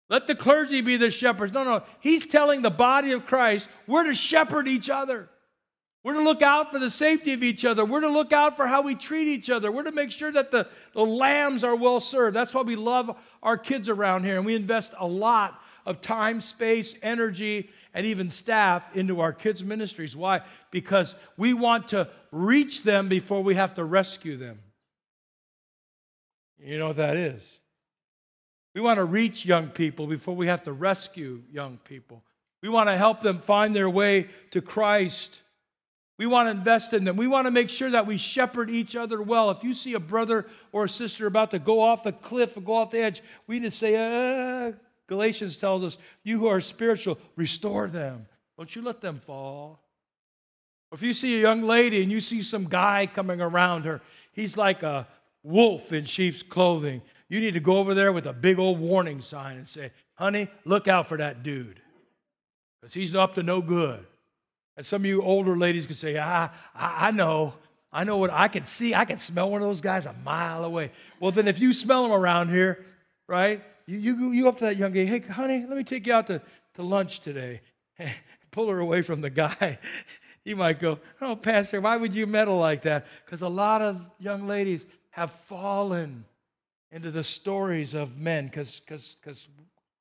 Let 0.10 0.26
the 0.26 0.34
clergy 0.34 0.82
be 0.82 0.98
the 0.98 1.12
shepherds. 1.12 1.54
No, 1.54 1.64
no. 1.64 1.84
He's 2.00 2.26
telling 2.26 2.64
the 2.64 2.72
body 2.72 3.12
of 3.12 3.28
Christ 3.28 3.70
we're 3.86 4.04
to 4.06 4.16
shepherd 4.16 4.68
each 4.68 4.90
other. 4.90 5.30
We're 6.04 6.16
to 6.16 6.24
look 6.24 6.42
out 6.42 6.72
for 6.72 6.80
the 6.80 6.90
safety 6.90 7.34
of 7.34 7.44
each 7.44 7.66
other. 7.66 7.86
We're 7.86 8.02
to 8.02 8.10
look 8.10 8.34
out 8.34 8.58
for 8.58 8.66
how 8.66 8.82
we 8.82 8.96
treat 8.96 9.28
each 9.28 9.52
other. 9.52 9.72
We're 9.72 9.84
to 9.84 9.92
make 9.92 10.10
sure 10.10 10.32
that 10.32 10.50
the, 10.50 10.68
the 10.96 11.06
lambs 11.06 11.64
are 11.64 11.76
well 11.76 12.00
served. 12.00 12.36
That's 12.36 12.52
why 12.52 12.64
we 12.64 12.76
love 12.76 13.16
our 13.44 13.60
kids 13.60 13.90
around 13.90 14.24
here, 14.24 14.38
and 14.38 14.46
we 14.46 14.56
invest 14.56 14.96
a 14.98 15.06
lot 15.06 15.61
of 15.86 16.02
time, 16.02 16.42
space, 16.42 16.96
energy, 17.02 17.70
and 17.94 18.06
even 18.06 18.30
staff 18.30 18.84
into 18.96 19.20
our 19.22 19.34
kids' 19.34 19.64
ministries. 19.64 20.16
Why? 20.16 20.42
Because 20.72 21.16
we 21.38 21.54
want 21.54 21.90
to 21.90 22.10
reach 22.32 22.84
them 22.84 23.10
before 23.10 23.44
we 23.44 23.56
have 23.56 23.76
to 23.76 23.84
rescue 23.84 24.38
them. 24.38 24.60
You 26.64 26.78
know 26.78 26.88
what 26.88 26.98
that 26.98 27.18
is? 27.18 27.60
We 28.74 28.82
want 28.82 28.98
to 28.98 29.06
reach 29.06 29.46
young 29.46 29.68
people 29.68 30.08
before 30.08 30.36
we 30.36 30.48
have 30.48 30.64
to 30.64 30.72
rescue 30.72 31.42
young 31.52 31.80
people. 31.84 32.24
We 32.62 32.70
want 32.70 32.90
to 32.90 32.98
help 32.98 33.22
them 33.22 33.40
find 33.40 33.76
their 33.76 33.90
way 33.90 34.30
to 34.52 34.62
Christ. 34.62 35.42
We 36.18 36.28
want 36.28 36.48
to 36.48 36.52
invest 36.52 36.94
in 36.94 37.04
them. 37.04 37.18
We 37.18 37.28
want 37.28 37.48
to 37.48 37.52
make 37.52 37.70
sure 37.70 37.90
that 37.90 38.06
we 38.06 38.18
shepherd 38.18 38.70
each 38.70 38.96
other 38.96 39.22
well. 39.22 39.50
If 39.50 39.64
you 39.64 39.74
see 39.74 39.96
a 39.96 40.00
brother 40.00 40.46
or 40.72 40.84
a 40.84 40.90
sister 40.90 41.26
about 41.26 41.52
to 41.52 41.60
go 41.60 41.82
off 41.82 42.04
the 42.04 42.12
cliff 42.12 42.56
or 42.56 42.62
go 42.62 42.76
off 42.76 42.92
the 42.92 43.00
edge, 43.00 43.24
we 43.48 43.60
just 43.60 43.80
say, 43.80 43.96
uh, 43.96 44.74
Galatians 45.12 45.58
tells 45.58 45.84
us, 45.84 45.98
You 46.24 46.40
who 46.40 46.48
are 46.48 46.62
spiritual, 46.62 47.18
restore 47.36 47.88
them. 47.88 48.26
Don't 48.58 48.74
you 48.74 48.82
let 48.82 49.02
them 49.02 49.20
fall. 49.26 49.82
If 50.94 51.02
you 51.02 51.14
see 51.14 51.36
a 51.36 51.42
young 51.42 51.64
lady 51.64 52.02
and 52.02 52.10
you 52.10 52.22
see 52.22 52.42
some 52.42 52.64
guy 52.64 53.10
coming 53.14 53.42
around 53.42 53.84
her, 53.84 54.00
he's 54.32 54.56
like 54.56 54.84
a 54.84 55.06
wolf 55.44 55.92
in 55.92 56.06
sheep's 56.06 56.42
clothing. 56.42 57.02
You 57.28 57.42
need 57.42 57.56
to 57.56 57.60
go 57.60 57.76
over 57.78 57.94
there 57.94 58.14
with 58.14 58.26
a 58.26 58.32
big 58.32 58.58
old 58.58 58.80
warning 58.80 59.22
sign 59.22 59.58
and 59.58 59.68
say, 59.68 59.92
Honey, 60.16 60.48
look 60.64 60.88
out 60.88 61.08
for 61.08 61.18
that 61.18 61.44
dude 61.44 61.82
because 62.80 62.94
he's 62.94 63.14
up 63.14 63.36
to 63.36 63.44
no 63.44 63.62
good. 63.62 64.06
And 64.78 64.86
some 64.86 65.02
of 65.02 65.06
you 65.08 65.22
older 65.24 65.58
ladies 65.58 65.88
can 65.88 65.96
say, 65.96 66.16
ah, 66.18 66.52
I 66.74 67.12
know. 67.12 67.54
I 67.92 68.06
know 68.06 68.16
what 68.16 68.30
I 68.30 68.48
can 68.48 68.66
see. 68.66 68.96
I 68.96 69.04
can 69.04 69.18
smell 69.18 69.52
one 69.52 69.62
of 69.62 69.68
those 69.68 69.82
guys 69.82 70.06
a 70.06 70.14
mile 70.24 70.64
away. 70.64 70.94
Well, 71.20 71.34
then 71.34 71.50
if 71.50 71.60
you 71.60 71.74
smell 71.74 72.04
them 72.04 72.14
around 72.14 72.48
here, 72.48 72.86
right? 73.28 73.62
You, 73.86 73.98
you, 73.98 74.32
you 74.32 74.44
go 74.44 74.50
up 74.50 74.58
to 74.60 74.66
that 74.66 74.78
young 74.78 74.94
lady, 74.94 75.06
hey, 75.06 75.20
honey, 75.20 75.66
let 75.68 75.78
me 75.78 75.84
take 75.84 76.08
you 76.08 76.14
out 76.14 76.28
to, 76.28 76.42
to 76.76 76.84
lunch 76.84 77.20
today. 77.20 77.62
Pull 78.52 78.70
her 78.70 78.80
away 78.80 79.02
from 79.02 79.22
the 79.22 79.30
guy. 79.30 79.80
You 80.44 80.56
might 80.56 80.80
go, 80.80 80.98
oh, 81.22 81.36
Pastor, 81.36 81.80
why 81.82 81.98
would 81.98 82.16
you 82.16 82.26
meddle 82.26 82.58
like 82.58 82.82
that? 82.82 83.06
Because 83.24 83.44
a 83.44 83.48
lot 83.48 83.84
of 83.84 84.02
young 84.18 84.48
ladies 84.48 84.86
have 85.12 85.32
fallen 85.48 86.26
into 86.92 87.12
the 87.12 87.24
stories 87.24 87.94
of 87.94 88.18
men. 88.18 88.48
Because 88.48 88.82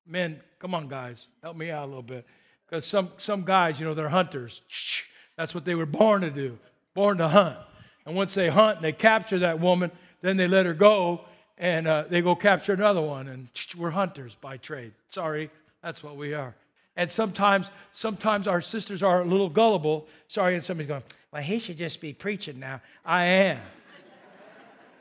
men, 0.07 0.41
come 0.57 0.73
on, 0.73 0.87
guys, 0.87 1.27
help 1.43 1.55
me 1.55 1.69
out 1.69 1.85
a 1.85 1.85
little 1.85 2.01
bit. 2.01 2.25
Because 2.65 2.85
some, 2.85 3.11
some 3.17 3.43
guys, 3.43 3.79
you 3.79 3.85
know, 3.85 3.93
they're 3.93 4.09
hunters. 4.09 4.61
That's 5.37 5.53
what 5.53 5.63
they 5.63 5.75
were 5.75 5.85
born 5.85 6.21
to 6.21 6.31
do, 6.31 6.57
born 6.95 7.19
to 7.19 7.27
hunt. 7.27 7.57
And 8.05 8.15
once 8.15 8.33
they 8.33 8.49
hunt 8.49 8.77
and 8.77 8.85
they 8.85 8.93
capture 8.93 9.39
that 9.39 9.59
woman, 9.59 9.91
then 10.21 10.37
they 10.37 10.47
let 10.47 10.65
her 10.65 10.73
go 10.73 11.25
and 11.61 11.87
uh, 11.87 12.05
they 12.09 12.21
go 12.21 12.35
capture 12.35 12.73
another 12.73 13.01
one. 13.01 13.27
And 13.27 13.47
we're 13.77 13.91
hunters 13.91 14.35
by 14.41 14.57
trade. 14.57 14.91
Sorry, 15.07 15.49
that's 15.81 16.03
what 16.03 16.17
we 16.17 16.33
are. 16.33 16.55
And 16.97 17.09
sometimes, 17.09 17.67
sometimes 17.93 18.47
our 18.47 18.59
sisters 18.59 19.01
are 19.03 19.21
a 19.21 19.25
little 19.25 19.47
gullible. 19.47 20.07
Sorry, 20.27 20.55
and 20.55 20.63
somebody's 20.63 20.89
going, 20.89 21.03
well, 21.31 21.41
he 21.41 21.59
should 21.59 21.77
just 21.77 22.01
be 22.01 22.11
preaching 22.11 22.59
now. 22.59 22.81
I 23.05 23.25
am. 23.25 23.61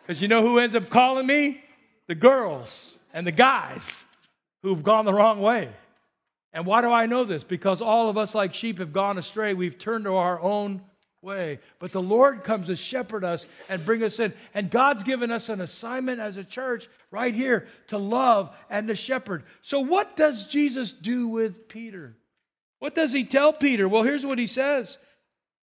Because 0.06 0.20
you 0.20 0.28
know 0.28 0.42
who 0.42 0.58
ends 0.58 0.74
up 0.74 0.90
calling 0.90 1.26
me? 1.26 1.62
The 2.08 2.16
girls 2.16 2.96
and 3.14 3.24
the 3.24 3.32
guys 3.32 4.04
who've 4.62 4.82
gone 4.82 5.04
the 5.04 5.14
wrong 5.14 5.40
way. 5.40 5.68
And 6.52 6.66
why 6.66 6.80
do 6.82 6.90
I 6.90 7.06
know 7.06 7.22
this? 7.22 7.44
Because 7.44 7.80
all 7.80 8.08
of 8.08 8.18
us, 8.18 8.34
like 8.34 8.52
sheep, 8.52 8.78
have 8.78 8.92
gone 8.92 9.18
astray. 9.18 9.54
We've 9.54 9.78
turned 9.78 10.04
to 10.04 10.16
our 10.16 10.40
own 10.40 10.82
way. 11.22 11.58
But 11.78 11.92
the 11.92 12.02
Lord 12.02 12.44
comes 12.44 12.68
to 12.68 12.76
shepherd 12.76 13.24
us 13.24 13.46
and 13.68 13.84
bring 13.84 14.02
us 14.02 14.18
in. 14.18 14.32
And 14.54 14.70
God's 14.70 15.02
given 15.02 15.30
us 15.30 15.48
an 15.48 15.60
assignment 15.60 16.20
as 16.20 16.36
a 16.36 16.44
church 16.44 16.88
right 17.10 17.34
here 17.34 17.68
to 17.88 17.98
love 17.98 18.54
and 18.70 18.88
to 18.88 18.94
shepherd. 18.94 19.44
So, 19.62 19.80
what 19.80 20.16
does 20.16 20.46
Jesus 20.46 20.92
do 20.92 21.28
with 21.28 21.68
Peter? 21.68 22.16
What 22.78 22.94
does 22.94 23.12
he 23.12 23.24
tell 23.24 23.52
Peter? 23.52 23.88
Well, 23.88 24.02
here's 24.02 24.24
what 24.24 24.38
he 24.38 24.46
says. 24.46 24.96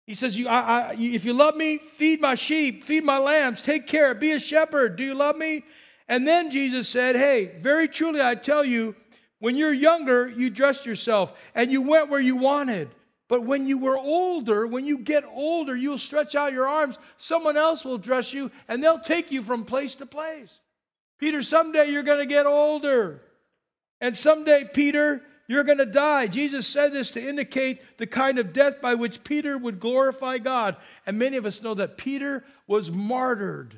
He 0.05 0.15
says, 0.15 0.37
you, 0.37 0.47
I, 0.47 0.59
I, 0.61 0.95
If 0.97 1.25
you 1.25 1.33
love 1.33 1.55
me, 1.55 1.79
feed 1.79 2.21
my 2.21 2.35
sheep, 2.35 2.83
feed 2.83 3.03
my 3.03 3.17
lambs, 3.17 3.61
take 3.61 3.87
care, 3.87 4.13
be 4.13 4.31
a 4.31 4.39
shepherd. 4.39 4.95
Do 4.95 5.03
you 5.03 5.15
love 5.15 5.35
me? 5.35 5.65
And 6.07 6.25
then 6.25 6.51
Jesus 6.51 6.87
said, 6.87 7.15
Hey, 7.15 7.51
very 7.59 7.87
truly 7.89 8.21
I 8.21 8.35
tell 8.35 8.63
you, 8.63 8.95
when 9.39 9.55
you're 9.55 9.73
younger, 9.73 10.27
you 10.29 10.49
dressed 10.49 10.85
yourself 10.85 11.33
and 11.53 11.71
you 11.71 11.81
went 11.81 12.09
where 12.09 12.21
you 12.21 12.37
wanted. 12.37 12.89
But 13.27 13.43
when 13.43 13.67
you 13.67 13.77
were 13.77 13.97
older, 13.97 14.65
when 14.65 14.85
you 14.85 14.99
get 14.99 15.25
older, 15.25 15.75
you'll 15.75 15.97
stretch 15.97 16.33
out 16.35 16.53
your 16.53 16.67
arms. 16.67 16.97
Someone 17.17 17.57
else 17.57 17.83
will 17.83 17.97
dress 17.97 18.33
you 18.33 18.51
and 18.67 18.81
they'll 18.81 18.99
take 18.99 19.31
you 19.31 19.43
from 19.43 19.65
place 19.65 19.97
to 19.97 20.05
place. 20.05 20.59
Peter, 21.19 21.41
someday 21.41 21.89
you're 21.89 22.03
going 22.03 22.19
to 22.19 22.25
get 22.25 22.45
older. 22.45 23.21
And 23.99 24.15
someday, 24.15 24.69
Peter, 24.71 25.23
you're 25.47 25.63
going 25.63 25.79
to 25.79 25.85
die. 25.85 26.27
Jesus 26.27 26.67
said 26.67 26.93
this 26.93 27.11
to 27.11 27.21
indicate 27.21 27.81
the 27.97 28.07
kind 28.07 28.37
of 28.39 28.53
death 28.53 28.79
by 28.79 28.93
which 28.93 29.23
Peter 29.23 29.57
would 29.57 29.79
glorify 29.79 30.37
God. 30.37 30.77
And 31.05 31.17
many 31.17 31.35
of 31.35 31.45
us 31.45 31.61
know 31.61 31.73
that 31.73 31.97
Peter 31.97 32.45
was 32.67 32.91
martyred. 32.91 33.75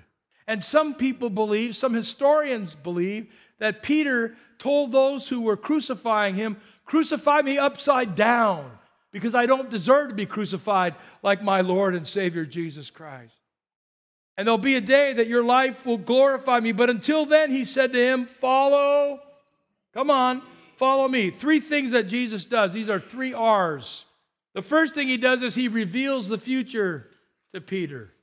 And 0.48 0.64
some 0.64 0.96
people 0.96 1.30
believe, 1.30 1.76
some 1.76 1.94
historians 1.94 2.76
believe, 2.76 3.32
that 3.60 3.82
Peter 3.82 4.36
told 4.58 4.92
those 4.92 5.28
who 5.28 5.42
were 5.42 5.58
crucifying 5.58 6.36
him, 6.36 6.58
Crucify 6.86 7.42
me 7.44 7.58
upside 7.58 8.16
down 8.16 8.79
because 9.12 9.36
I 9.36 9.46
don't 9.46 9.70
deserve 9.70 10.10
to 10.10 10.16
be 10.16 10.26
crucified 10.26 10.96
like 11.24 11.42
my 11.42 11.62
Lord 11.62 11.96
and 11.96 12.08
Savior 12.08 12.46
Jesus 12.46 12.90
Christ. 12.90 13.34
And 14.38 14.48
there'll 14.48 14.58
be 14.58 14.76
a 14.76 14.82
day 14.82 15.14
that 15.14 15.28
your 15.28 15.44
life 15.44 15.86
will 15.86 15.98
glorify 15.98 16.60
me. 16.60 16.72
But 16.72 16.90
until 16.90 17.26
then, 17.26 17.52
he 17.52 17.66
said 17.66 17.92
to 17.92 18.00
him, 18.00 18.26
Follow, 18.26 19.20
come 19.94 20.10
on, 20.10 20.42
follow 20.78 21.08
me. 21.08 21.30
Three 21.30 21.60
things 21.60 21.92
that 21.92 22.08
Jesus 22.08 22.46
does. 22.46 22.72
These 22.72 22.90
are 22.90 23.02
three 23.02 23.34
R's. 23.34 24.06
The 24.54 24.62
first 24.62 24.96
thing 24.96 25.08
he 25.08 25.18
does 25.18 25.42
is 25.42 25.56
he 25.56 25.68
reveals 25.68 26.30
the 26.30 26.38
future 26.38 27.10
to 27.54 27.60
Peter. 27.60 28.14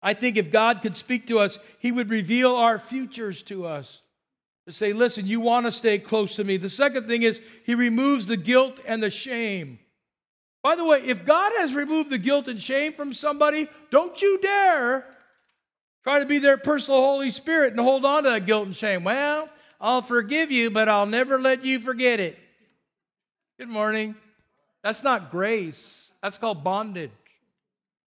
I 0.00 0.14
think 0.14 0.36
if 0.36 0.52
God 0.52 0.82
could 0.82 0.96
speak 0.96 1.26
to 1.28 1.40
us, 1.40 1.58
he 1.78 1.90
would 1.90 2.10
reveal 2.10 2.54
our 2.54 2.78
futures 2.78 3.42
to 3.44 3.66
us 3.66 4.02
to 4.66 4.72
say, 4.72 4.92
listen, 4.92 5.26
you 5.26 5.40
want 5.40 5.66
to 5.66 5.72
stay 5.72 5.98
close 5.98 6.36
to 6.36 6.44
me. 6.44 6.56
The 6.56 6.70
second 6.70 7.06
thing 7.06 7.22
is 7.22 7.40
he 7.64 7.74
removes 7.74 8.26
the 8.26 8.36
guilt 8.36 8.78
and 8.86 9.02
the 9.02 9.10
shame. 9.10 9.78
By 10.62 10.76
the 10.76 10.84
way, 10.84 11.02
if 11.04 11.26
God 11.26 11.52
has 11.58 11.74
removed 11.74 12.08
the 12.08 12.18
guilt 12.18 12.48
and 12.48 12.60
shame 12.60 12.94
from 12.94 13.12
somebody, 13.12 13.68
don't 13.90 14.20
you 14.22 14.38
dare 14.40 15.04
try 16.02 16.20
to 16.20 16.26
be 16.26 16.38
their 16.38 16.56
personal 16.56 17.00
Holy 17.00 17.30
Spirit 17.30 17.72
and 17.72 17.80
hold 17.80 18.06
on 18.06 18.24
to 18.24 18.30
that 18.30 18.46
guilt 18.46 18.66
and 18.66 18.74
shame. 18.74 19.04
Well, 19.04 19.50
I'll 19.78 20.00
forgive 20.02 20.50
you, 20.50 20.70
but 20.70 20.88
I'll 20.88 21.04
never 21.04 21.38
let 21.38 21.64
you 21.64 21.80
forget 21.80 22.20
it. 22.20 22.38
Good 23.58 23.68
morning. 23.68 24.14
That's 24.82 25.04
not 25.04 25.30
grace, 25.30 26.10
that's 26.22 26.38
called 26.38 26.64
bondage. 26.64 27.10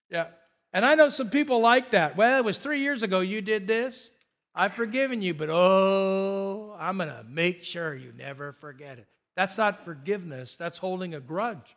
Yeah. 0.10 0.28
And 0.74 0.86
I 0.86 0.96
know 0.96 1.10
some 1.10 1.30
people 1.30 1.60
like 1.60 1.92
that. 1.92 2.18
Well, 2.18 2.40
it 2.40 2.46
was 2.46 2.58
three 2.58 2.80
years 2.82 3.04
ago 3.04 3.20
you 3.20 3.42
did 3.42 3.68
this. 3.68 4.10
I've 4.58 4.74
forgiven 4.74 5.22
you, 5.22 5.36
but 5.36 5.50
oh, 5.52 6.76
I'm 6.80 6.98
going 6.98 7.10
to 7.10 7.24
make 7.30 7.64
sure 7.64 7.94
you 7.94 8.12
never 8.18 8.54
forget 8.54 8.98
it. 8.98 9.06
That's 9.36 9.56
not 9.56 9.86
forgiveness, 9.86 10.56
that's 10.56 10.80
holding 10.80 11.14
a 11.14 11.20
grudge. 11.20 11.76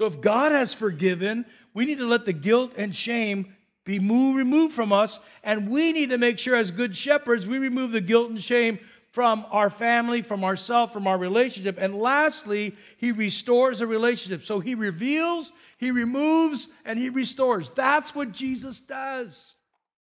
So 0.00 0.06
if 0.06 0.22
God 0.22 0.52
has 0.52 0.72
forgiven, 0.72 1.44
we 1.74 1.84
need 1.84 1.98
to 1.98 2.06
let 2.06 2.24
the 2.24 2.32
guilt 2.32 2.72
and 2.78 2.96
shame 2.96 3.54
be 3.84 3.98
moved, 3.98 4.38
removed 4.38 4.72
from 4.72 4.94
us, 4.94 5.18
and 5.44 5.68
we 5.68 5.92
need 5.92 6.08
to 6.08 6.16
make 6.16 6.38
sure, 6.38 6.56
as 6.56 6.70
good 6.70 6.96
shepherds, 6.96 7.46
we 7.46 7.58
remove 7.58 7.92
the 7.92 8.00
guilt 8.00 8.30
and 8.30 8.40
shame 8.40 8.78
from 9.10 9.44
our 9.50 9.68
family, 9.68 10.22
from 10.22 10.42
ourselves, 10.42 10.94
from 10.94 11.06
our 11.06 11.18
relationship. 11.18 11.76
And 11.78 11.94
lastly, 11.94 12.74
He 12.96 13.12
restores 13.12 13.82
a 13.82 13.86
relationship. 13.86 14.42
So 14.44 14.58
He 14.58 14.74
reveals, 14.74 15.52
He 15.76 15.90
removes, 15.90 16.68
and 16.86 16.98
He 16.98 17.10
restores. 17.10 17.68
That's 17.68 18.14
what 18.14 18.32
Jesus 18.32 18.80
does. 18.80 19.54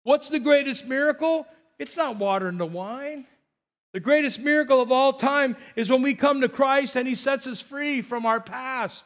What's 0.01 0.29
the 0.29 0.39
greatest 0.39 0.87
miracle? 0.87 1.45
It's 1.79 1.97
not 1.97 2.17
water 2.17 2.49
into 2.49 2.65
wine. 2.65 3.25
The 3.93 3.99
greatest 3.99 4.39
miracle 4.39 4.81
of 4.81 4.91
all 4.91 5.13
time 5.13 5.55
is 5.75 5.89
when 5.89 6.01
we 6.01 6.15
come 6.15 6.41
to 6.41 6.49
Christ 6.49 6.95
and 6.95 7.07
He 7.07 7.15
sets 7.15 7.47
us 7.47 7.61
free 7.61 8.01
from 8.01 8.25
our 8.25 8.41
past. 8.41 9.05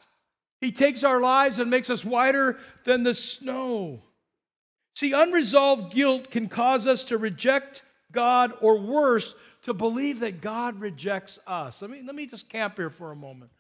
He 0.62 0.72
takes 0.72 1.04
our 1.04 1.22
lives 1.22 1.60
and 1.60 1.70
makes 1.70 1.90
us 1.90 2.04
whiter 2.04 2.58
than 2.84 3.04
the 3.04 3.14
snow. 3.14 4.02
See, 4.96 5.14
unresolved 5.14 5.94
guilt 5.94 6.30
can 6.32 6.50
cause 6.50 6.86
us 6.86 7.06
to 7.06 7.18
reject 7.18 7.84
God, 8.12 8.54
or 8.62 8.80
worse, 8.80 9.36
to 9.64 9.74
believe 9.74 10.22
that 10.22 10.42
God 10.42 10.80
rejects 10.80 11.38
us. 11.46 11.82
Let 11.82 11.92
me, 11.92 12.02
let 12.04 12.16
me 12.16 12.26
just 12.26 12.50
camp 12.50 12.76
here 12.78 12.90
for 12.90 13.12
a 13.12 13.16
moment. 13.16 13.52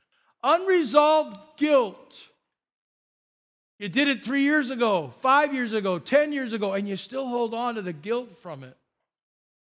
Unresolved 0.43 1.37
guilt. 1.57 2.15
You 3.77 3.89
did 3.89 4.07
it 4.07 4.25
three 4.25 4.41
years 4.41 4.71
ago, 4.71 5.13
five 5.21 5.53
years 5.53 5.73
ago, 5.73 5.99
10 5.99 6.33
years 6.33 6.53
ago, 6.53 6.73
and 6.73 6.87
you 6.87 6.97
still 6.97 7.27
hold 7.27 7.53
on 7.53 7.75
to 7.75 7.81
the 7.81 7.93
guilt 7.93 8.41
from 8.41 8.63
it. 8.63 8.75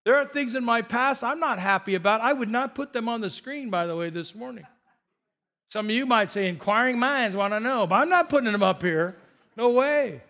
There 0.06 0.16
are 0.16 0.26
things 0.26 0.54
in 0.54 0.64
my 0.64 0.84
past 0.84 1.24
I'm 1.24 1.40
not 1.40 1.58
happy 1.58 1.96
about. 1.96 2.22
I 2.22 2.32
would 2.32 2.50
not 2.50 2.76
put 2.76 2.94
them 2.94 3.10
on 3.10 3.22
the 3.22 3.30
screen, 3.30 3.72
by 3.72 3.88
the 3.88 3.96
way, 3.96 4.12
this 4.12 4.36
morning. 4.36 4.66
Some 5.70 5.88
of 5.88 5.92
you 5.92 6.06
might 6.06 6.30
say, 6.30 6.48
inquiring 6.48 7.00
minds 7.00 7.36
want 7.36 7.54
to 7.54 7.60
know, 7.60 7.88
but 7.88 7.96
I'm 7.96 8.10
not 8.10 8.30
putting 8.30 8.52
them 8.52 8.64
up 8.64 8.84
here. 8.84 9.18
No 9.58 9.72
way. 9.72 10.22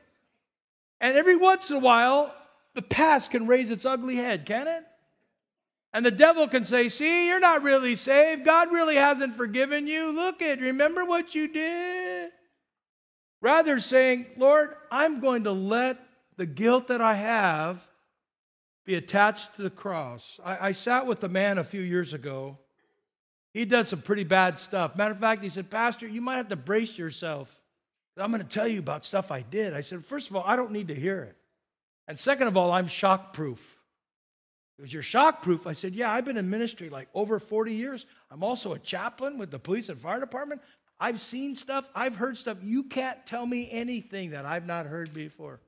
And 1.02 1.18
every 1.18 1.36
once 1.36 1.70
in 1.70 1.76
a 1.76 1.80
while, 1.80 2.34
the 2.74 2.82
past 2.82 3.32
can 3.32 3.48
raise 3.48 3.70
its 3.70 3.86
ugly 3.86 4.16
head, 4.16 4.46
can 4.46 4.68
it? 4.68 4.86
And 5.94 6.06
the 6.06 6.12
devil 6.12 6.48
can 6.48 6.66
say, 6.66 6.90
See, 6.90 7.28
you're 7.28 7.40
not 7.40 7.64
really 7.64 7.96
saved. 7.96 8.46
God 8.46 8.72
really 8.72 8.96
hasn't 8.96 9.36
forgiven 9.36 9.88
you. 9.88 10.12
Look 10.12 10.42
at, 10.42 10.62
remember 10.62 11.06
what 11.06 11.36
you 11.36 11.48
did. 11.48 12.32
Rather 13.42 13.80
saying, 13.80 14.26
Lord, 14.38 14.76
I'm 14.90 15.20
going 15.20 15.44
to 15.44 15.52
let 15.52 16.00
the 16.38 16.46
guilt 16.46 16.88
that 16.88 17.02
I 17.02 17.14
have 17.14 17.86
be 18.86 18.96
attached 18.96 19.56
to 19.56 19.64
the 19.64 19.70
cross. 19.70 20.40
I, 20.44 20.68
I 20.68 20.72
sat 20.72 21.08
with 21.08 21.24
a 21.24 21.30
man 21.30 21.58
a 21.58 21.64
few 21.64 21.82
years 21.82 22.14
ago. 22.14 22.58
He 23.54 23.66
did 23.66 23.88
some 23.88 24.02
pretty 24.02 24.24
bad 24.24 24.60
stuff. 24.60 24.96
Matter 24.96 25.14
of 25.14 25.20
fact, 25.20 25.44
he 25.44 25.50
said, 25.50 25.70
Pastor, 25.70 26.08
you 26.08 26.22
might 26.22 26.38
have 26.38 26.50
to 26.50 26.56
brace 26.56 26.98
yourself. 26.98 27.50
I'm 28.18 28.32
going 28.32 28.44
to 28.44 28.48
tell 28.48 28.68
you 28.68 28.80
about 28.80 29.04
stuff 29.04 29.32
I 29.32 29.42
did. 29.42 29.74
I 29.74 29.82
said, 29.82 30.06
First 30.06 30.30
of 30.30 30.36
all, 30.36 30.44
I 30.46 30.56
don't 30.56 30.72
need 30.72 30.90
to 30.90 30.96
hear 30.96 31.24
it. 31.24 31.36
And 32.08 32.18
second 32.18 32.48
of 32.48 32.56
all, 32.56 32.72
I'm 32.72 32.88
shock 32.88 33.34
proof. 33.34 33.78
Was 34.80 34.92
you're 34.92 35.04
shock 35.04 35.42
proof. 35.42 35.68
I 35.68 35.74
said, 35.74 35.96
Yeah, 35.96 36.12
I've 36.12 36.26
been 36.26 36.38
in 36.38 36.50
ministry 36.50 36.90
like 36.90 37.08
over 37.14 37.40
40 37.40 37.74
years. 37.74 38.06
I'm 38.30 38.44
also 38.44 38.74
a 38.74 38.80
chaplain 38.80 39.38
with 39.38 39.52
the 39.52 39.60
police 39.60 39.90
and 39.90 40.00
fire 40.00 40.20
department. 40.20 40.62
I've 41.00 41.20
seen 41.20 41.56
stuff, 41.56 41.86
I've 41.94 42.16
heard 42.16 42.38
stuff. 42.38 42.58
You 42.62 42.84
can't 42.84 43.26
tell 43.26 43.46
me 43.46 43.70
anything 43.72 44.32
that 44.32 44.46
I've 44.46 44.66
not 44.66 44.86
heard 44.86 45.14
before. 45.14 45.60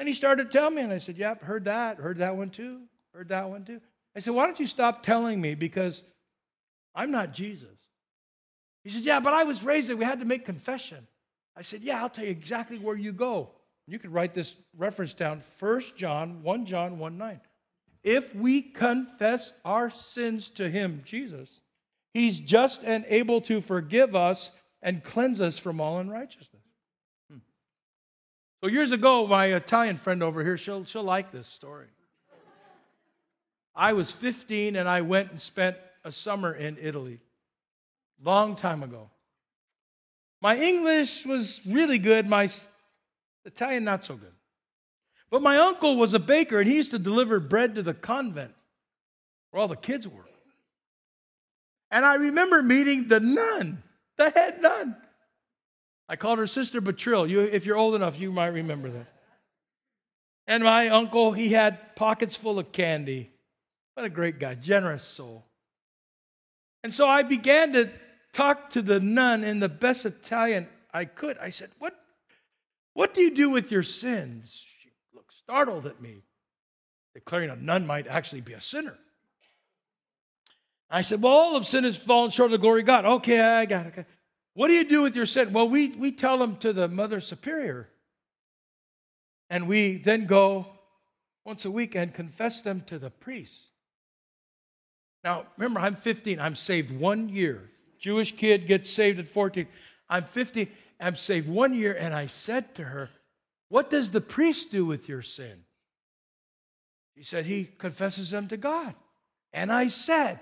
And 0.00 0.08
he 0.08 0.14
started 0.14 0.50
telling 0.50 0.76
me, 0.76 0.80
and 0.80 0.94
I 0.94 0.96
said, 0.96 1.18
Yep, 1.18 1.42
heard 1.42 1.66
that, 1.66 1.98
heard 1.98 2.18
that 2.18 2.34
one 2.34 2.48
too, 2.48 2.80
heard 3.12 3.28
that 3.28 3.50
one 3.50 3.66
too. 3.66 3.82
I 4.16 4.20
said, 4.20 4.32
Why 4.32 4.46
don't 4.46 4.58
you 4.58 4.66
stop 4.66 5.02
telling 5.02 5.38
me? 5.38 5.54
Because 5.54 6.02
I'm 6.94 7.10
not 7.10 7.34
Jesus. 7.34 7.76
He 8.82 8.88
says, 8.88 9.04
Yeah, 9.04 9.20
but 9.20 9.34
I 9.34 9.44
was 9.44 9.62
raised, 9.62 9.90
and 9.90 9.98
we 9.98 10.06
had 10.06 10.20
to 10.20 10.24
make 10.24 10.46
confession. 10.46 11.06
I 11.54 11.60
said, 11.60 11.82
Yeah, 11.82 12.00
I'll 12.00 12.08
tell 12.08 12.24
you 12.24 12.30
exactly 12.30 12.78
where 12.78 12.96
you 12.96 13.12
go. 13.12 13.50
You 13.86 13.98
could 13.98 14.10
write 14.10 14.32
this 14.32 14.56
reference 14.74 15.12
down 15.12 15.42
1 15.58 15.82
John, 15.96 16.42
1 16.42 16.64
John 16.64 16.98
1 16.98 17.18
9. 17.18 17.40
if 18.02 18.34
we 18.34 18.62
confess 18.62 19.52
our 19.66 19.90
sins 19.90 20.48
to 20.52 20.70
him, 20.70 21.02
Jesus, 21.04 21.60
he's 22.14 22.40
just 22.40 22.84
and 22.84 23.04
able 23.06 23.42
to 23.42 23.60
forgive 23.60 24.16
us 24.16 24.50
and 24.80 25.04
cleanse 25.04 25.42
us 25.42 25.58
from 25.58 25.78
all 25.78 25.98
unrighteousness. 25.98 26.59
So 28.60 28.68
years 28.68 28.92
ago, 28.92 29.26
my 29.26 29.46
Italian 29.46 29.96
friend 29.96 30.22
over 30.22 30.44
here, 30.44 30.58
she'll, 30.58 30.84
she'll 30.84 31.02
like 31.02 31.32
this 31.32 31.48
story. 31.48 31.86
I 33.74 33.94
was 33.94 34.10
15 34.10 34.76
and 34.76 34.86
I 34.86 35.00
went 35.00 35.30
and 35.30 35.40
spent 35.40 35.78
a 36.04 36.12
summer 36.12 36.52
in 36.52 36.76
Italy. 36.78 37.20
Long 38.22 38.56
time 38.56 38.82
ago. 38.82 39.08
My 40.42 40.56
English 40.56 41.24
was 41.24 41.60
really 41.66 41.98
good, 41.98 42.26
my 42.26 42.48
Italian 43.46 43.84
not 43.84 44.04
so 44.04 44.16
good. 44.16 44.32
But 45.30 45.40
my 45.40 45.56
uncle 45.56 45.96
was 45.96 46.12
a 46.12 46.18
baker 46.18 46.60
and 46.60 46.68
he 46.68 46.76
used 46.76 46.90
to 46.90 46.98
deliver 46.98 47.40
bread 47.40 47.76
to 47.76 47.82
the 47.82 47.94
convent 47.94 48.52
where 49.50 49.60
all 49.62 49.68
the 49.68 49.76
kids 49.76 50.06
were. 50.06 50.26
And 51.90 52.04
I 52.04 52.16
remember 52.16 52.62
meeting 52.62 53.08
the 53.08 53.20
nun, 53.20 53.82
the 54.16 54.30
head 54.30 54.60
nun. 54.60 54.96
I 56.10 56.16
called 56.16 56.40
her 56.40 56.46
Sister 56.48 56.80
Bertrille. 56.80 57.28
You, 57.28 57.42
if 57.42 57.64
you're 57.64 57.76
old 57.76 57.94
enough, 57.94 58.18
you 58.18 58.32
might 58.32 58.48
remember 58.48 58.90
that. 58.90 59.06
And 60.48 60.64
my 60.64 60.88
uncle, 60.88 61.30
he 61.30 61.50
had 61.50 61.94
pockets 61.94 62.34
full 62.34 62.58
of 62.58 62.72
candy. 62.72 63.30
What 63.94 64.04
a 64.04 64.10
great 64.10 64.40
guy, 64.40 64.56
generous 64.56 65.04
soul. 65.04 65.44
And 66.82 66.92
so 66.92 67.06
I 67.06 67.22
began 67.22 67.74
to 67.74 67.90
talk 68.32 68.70
to 68.70 68.82
the 68.82 68.98
nun 68.98 69.44
in 69.44 69.60
the 69.60 69.68
best 69.68 70.04
Italian 70.04 70.66
I 70.92 71.04
could. 71.04 71.38
I 71.38 71.50
said, 71.50 71.70
What, 71.78 71.94
what 72.92 73.14
do 73.14 73.20
you 73.20 73.32
do 73.32 73.48
with 73.48 73.70
your 73.70 73.84
sins? 73.84 74.66
She 74.82 74.90
looked 75.14 75.32
startled 75.32 75.86
at 75.86 76.02
me, 76.02 76.24
declaring 77.14 77.50
a 77.50 77.56
nun 77.56 77.86
might 77.86 78.08
actually 78.08 78.40
be 78.40 78.54
a 78.54 78.60
sinner. 78.60 78.98
I 80.90 81.02
said, 81.02 81.22
Well, 81.22 81.32
all 81.32 81.54
of 81.54 81.68
sin 81.68 81.84
has 81.84 81.96
fallen 81.96 82.32
short 82.32 82.46
of 82.46 82.52
the 82.52 82.58
glory 82.58 82.80
of 82.80 82.86
God. 82.86 83.04
Okay, 83.04 83.40
I 83.40 83.64
got 83.66 83.86
it. 83.86 84.06
What 84.54 84.68
do 84.68 84.74
you 84.74 84.84
do 84.84 85.02
with 85.02 85.14
your 85.14 85.26
sin? 85.26 85.52
Well, 85.52 85.68
we, 85.68 85.88
we 85.88 86.12
tell 86.12 86.38
them 86.38 86.56
to 86.56 86.72
the 86.72 86.88
Mother 86.88 87.20
Superior. 87.20 87.88
And 89.48 89.68
we 89.68 89.96
then 89.96 90.26
go 90.26 90.66
once 91.44 91.64
a 91.64 91.70
week 91.70 91.94
and 91.94 92.12
confess 92.12 92.60
them 92.60 92.82
to 92.86 92.98
the 92.98 93.10
priest. 93.10 93.64
Now, 95.24 95.46
remember, 95.56 95.80
I'm 95.80 95.96
15. 95.96 96.40
I'm 96.40 96.56
saved 96.56 96.90
one 96.90 97.28
year. 97.28 97.70
Jewish 97.98 98.36
kid 98.36 98.66
gets 98.66 98.90
saved 98.90 99.18
at 99.18 99.28
14. 99.28 99.66
I'm 100.08 100.24
15. 100.24 100.68
I'm 100.98 101.16
saved 101.16 101.48
one 101.48 101.74
year. 101.74 101.96
And 101.98 102.14
I 102.14 102.26
said 102.26 102.74
to 102.76 102.84
her, 102.84 103.10
what 103.68 103.90
does 103.90 104.10
the 104.10 104.20
priest 104.20 104.70
do 104.70 104.84
with 104.84 105.08
your 105.08 105.22
sin? 105.22 105.64
He 107.14 107.24
said 107.24 107.44
he 107.44 107.64
confesses 107.64 108.30
them 108.30 108.48
to 108.48 108.56
God. 108.56 108.94
And 109.52 109.70
I 109.70 109.88
said, 109.88 110.40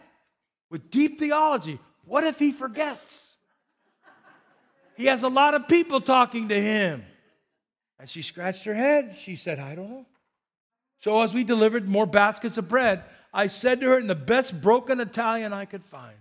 with 0.70 0.90
deep 0.90 1.18
theology, 1.18 1.78
what 2.04 2.24
if 2.24 2.38
he 2.38 2.52
forgets? 2.52 3.36
He 4.98 5.06
has 5.06 5.22
a 5.22 5.28
lot 5.28 5.54
of 5.54 5.68
people 5.68 6.00
talking 6.00 6.48
to 6.48 6.60
him. 6.60 7.04
And 8.00 8.10
she 8.10 8.20
scratched 8.20 8.64
her 8.64 8.74
head. 8.74 9.14
She 9.16 9.36
said, 9.36 9.60
I 9.60 9.76
don't 9.76 9.88
know. 9.88 10.06
So 11.00 11.22
as 11.22 11.32
we 11.32 11.44
delivered 11.44 11.88
more 11.88 12.04
baskets 12.04 12.58
of 12.58 12.68
bread, 12.68 13.04
I 13.32 13.46
said 13.46 13.80
to 13.80 13.90
her 13.90 13.98
in 14.00 14.08
the 14.08 14.16
best 14.16 14.60
broken 14.60 14.98
Italian 14.98 15.52
I 15.52 15.66
could 15.66 15.84
find, 15.84 16.16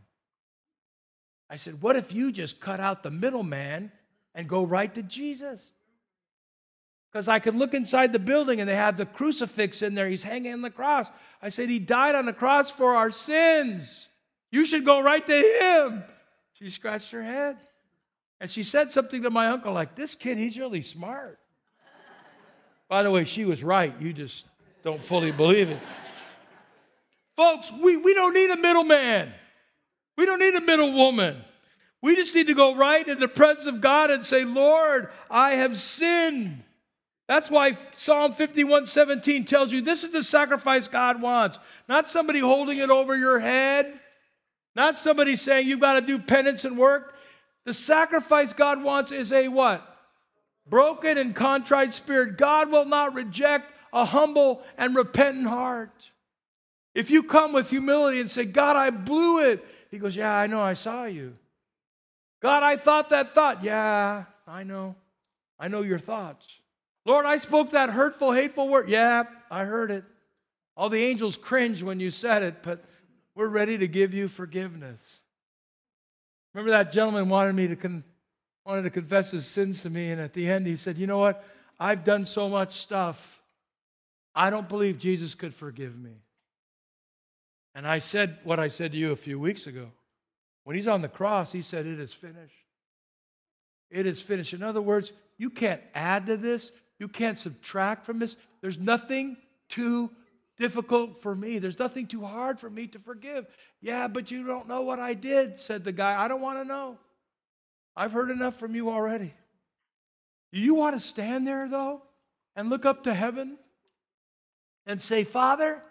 I 1.50 1.56
said, 1.56 1.82
What 1.82 1.96
if 1.96 2.13
you 2.13 2.32
just 2.32 2.60
cut 2.60 2.80
out 2.80 3.02
the 3.02 3.10
middleman 3.10 3.92
and 4.36 4.48
go 4.48 4.63
right 4.63 4.94
to 4.94 5.02
Jesus? 5.02 5.72
Because 7.12 7.28
I 7.28 7.40
could 7.40 7.56
look 7.56 7.74
inside 7.74 8.13
the 8.13 8.20
building 8.20 8.60
and 8.60 8.70
they 8.70 8.76
have 8.76 8.96
the 8.96 9.08
crucifix 9.08 9.82
in 9.82 9.96
there. 9.96 10.08
He's 10.08 10.22
hanging 10.22 10.54
on 10.54 10.62
the 10.62 10.70
cross. 10.70 11.10
I 11.42 11.50
said, 11.50 11.68
He 11.72 11.80
died 11.80 12.13
on 12.13 12.28
the 12.28 12.34
cross 12.34 12.70
for 12.70 12.96
our 12.96 13.10
sins. 13.10 14.08
You 14.52 14.66
should 14.66 14.86
go 14.86 15.02
right 15.02 15.26
to 15.26 15.34
Him. 15.34 16.04
She 16.54 16.70
scratched 16.70 17.10
her 17.10 17.24
head. 17.24 17.58
And 18.39 18.50
she 18.50 18.63
said 18.63 18.91
something 18.91 19.23
to 19.23 19.30
my 19.30 19.47
uncle 19.47 19.73
like, 19.73 19.95
This 19.95 20.15
kid, 20.15 20.38
he's 20.38 20.58
really 20.58 20.82
smart. 20.82 21.39
By 22.89 23.04
the 23.04 23.12
way, 23.12 23.26
she 23.26 23.45
was 23.45 23.63
right. 23.63 23.93
You 24.00 24.13
just 24.13 24.45
don't 24.84 25.04
fully 25.04 25.32
believe 25.32 25.69
it. 25.69 25.80
Folks, 27.36 27.71
we, 27.71 27.97
we 27.97 28.13
don't 28.13 28.34
need 28.34 28.50
a 28.50 28.56
middleman. 28.56 29.32
We 30.17 30.26
don't 30.26 30.39
need 30.39 30.56
a 30.56 30.62
middle 30.62 30.93
woman. 30.93 31.43
We 32.02 32.15
just 32.15 32.34
need 32.34 32.47
to 32.47 32.54
go 32.54 32.76
right 32.76 33.08
in 33.08 33.19
the 33.19 33.28
presence 33.28 33.67
of 33.67 33.82
God 33.82 34.12
and 34.12 34.26
say, 34.26 34.45
Lord, 34.45 35.10
I 35.30 35.56
have 35.56 35.78
sinned. 35.78 36.63
That's 37.28 37.52
why 37.52 37.78
Psalm 37.97 38.34
51 38.34 38.86
17 38.86 39.45
tells 39.45 39.71
you 39.73 39.82
this 39.82 40.04
is 40.04 40.12
the 40.12 40.23
sacrifice 40.23 40.88
God 40.88 41.21
wants. 41.21 41.60
Not 41.89 42.08
somebody 42.08 42.39
holding 42.39 42.78
it 42.78 42.89
over 42.89 43.15
your 43.15 43.39
head, 43.39 44.00
not 44.76 44.97
somebody 44.97 45.36
saying 45.36 45.67
you've 45.67 45.82
got 45.82 46.00
to 46.00 46.02
do 46.02 46.19
penance 46.19 46.63
and 46.63 46.78
work. 46.78 47.17
The 47.68 47.74
sacrifice 47.74 48.54
God 48.54 48.82
wants 48.82 49.12
is 49.12 49.34
a 49.34 49.50
what? 49.50 49.86
Broken 50.70 51.18
and 51.18 51.36
contrite 51.36 51.92
spirit. 51.92 52.38
God 52.38 52.72
will 52.72 52.86
not 52.86 53.14
reject 53.14 53.74
a 53.92 54.06
humble 54.06 54.64
and 54.78 54.96
repentant 54.96 55.48
heart. 55.48 56.10
If 56.96 57.12
you 57.12 57.24
come 57.24 57.52
with 57.52 57.70
humility 57.70 58.22
and 58.22 58.32
say, 58.32 58.46
God, 58.46 58.78
I 58.78 58.90
blew 58.90 59.44
it, 59.52 59.66
He 59.92 59.98
goes, 59.98 60.16
Yeah, 60.16 60.32
I 60.32 60.48
know, 60.48 60.62
I 60.62 60.76
saw 60.76 61.04
you. 61.04 61.36
God, 62.42 62.64
I 62.64 62.78
thought 62.78 63.10
that 63.10 63.34
thought. 63.34 63.62
Yeah, 63.62 64.24
I 64.48 64.64
know. 64.64 64.96
I 65.60 65.68
know 65.68 65.82
your 65.82 66.00
thoughts. 66.00 66.48
Lord, 67.04 67.26
I 67.26 67.36
spoke 67.36 67.72
that 67.72 67.90
hurtful, 67.90 68.32
hateful 68.32 68.70
word. 68.70 68.88
Yeah, 68.88 69.26
I 69.52 69.66
heard 69.66 69.92
it. 69.92 70.06
All 70.78 70.88
the 70.88 71.04
angels 71.04 71.36
cringed 71.36 71.84
when 71.84 72.00
you 72.00 72.12
said 72.12 72.44
it, 72.44 72.64
but 72.64 72.82
we're 73.36 73.50
ready 73.50 73.78
to 73.78 73.90
give 73.90 74.14
you 74.14 74.30
forgiveness. 74.30 75.20
Remember 76.58 76.72
that 76.72 76.91
gentleman 76.91 77.30
wanted 77.30 77.54
me 77.54 77.67
to 77.67 77.76
con- 77.76 78.04
wanted 78.65 78.82
to 78.82 78.89
confess 78.89 79.30
his 79.30 79.46
sins 79.46 79.84
to 79.84 79.91
me, 79.91 80.10
and 80.10 80.20
at 80.20 80.34
the 80.34 80.50
end 80.50 80.65
he 80.65 80.76
said, 80.76 80.98
"You 80.98 81.06
know 81.06 81.20
what? 81.20 81.46
I've 81.80 82.04
done 82.04 82.26
so 82.26 82.50
much 82.50 82.80
stuff. 82.82 83.43
I 84.34 84.50
don't 84.50 84.67
believe 84.67 84.98
Jesus 84.98 85.36
could 85.36 85.54
forgive 85.54 85.96
me." 85.96 86.15
And 87.76 87.86
I 87.86 88.00
said 88.00 88.39
what 88.43 88.58
I 88.58 88.70
said 88.70 88.93
to 88.93 88.98
you 88.98 89.12
a 89.12 89.15
few 89.15 89.39
weeks 89.39 89.67
ago. 89.67 89.91
When 90.63 90.76
he's 90.76 90.88
on 90.88 91.04
the 91.04 91.08
cross, 91.08 91.52
he 91.52 91.62
said, 91.62 91.86
"It 91.86 92.00
is 92.00 92.12
finished." 92.12 92.65
It 93.91 94.08
is 94.08 94.24
finished. 94.24 94.54
In 94.54 94.63
other 94.63 94.82
words, 94.82 95.13
you 95.38 95.52
can't 95.52 95.84
add 95.93 96.26
to 96.26 96.38
this. 96.38 96.72
You 96.98 97.08
can't 97.08 97.38
subtract 97.38 98.04
from 98.04 98.17
this. 98.17 98.36
There's 98.62 98.80
nothing 98.80 99.38
too 99.70 100.10
difficult 100.58 101.22
for 101.22 101.36
me. 101.36 101.60
There's 101.60 101.80
nothing 101.80 102.08
too 102.08 102.24
hard 102.24 102.60
for 102.60 102.70
me 102.70 102.88
to 102.88 103.00
forgive. 103.00 103.46
Yeah, 103.82 104.08
but 104.08 104.32
you 104.32 104.46
don't 104.46 104.67
know 104.67 104.82
what 104.82 105.00
I 105.00 105.13
did, 105.13 105.60
said 105.60 105.84
the 105.84 105.91
guy. 105.91 106.22
I 106.22 106.28
don't 106.28 106.41
want 106.41 106.60
to 106.60 106.65
know. 106.65 106.98
I've 107.96 108.12
heard 108.12 108.30
enough 108.30 108.60
from 108.60 108.76
you 108.76 108.89
already. 108.89 109.34
Do 110.54 110.60
you 110.60 110.76
want 110.76 111.00
to 111.00 111.06
stand 111.06 111.48
there, 111.48 111.67
though, 111.67 112.02
and 112.56 112.70
look 112.70 112.86
up 112.86 113.04
to 113.04 113.13
heaven 113.13 113.58
and 114.86 115.02
say, 115.02 115.24
Father, 115.24 115.82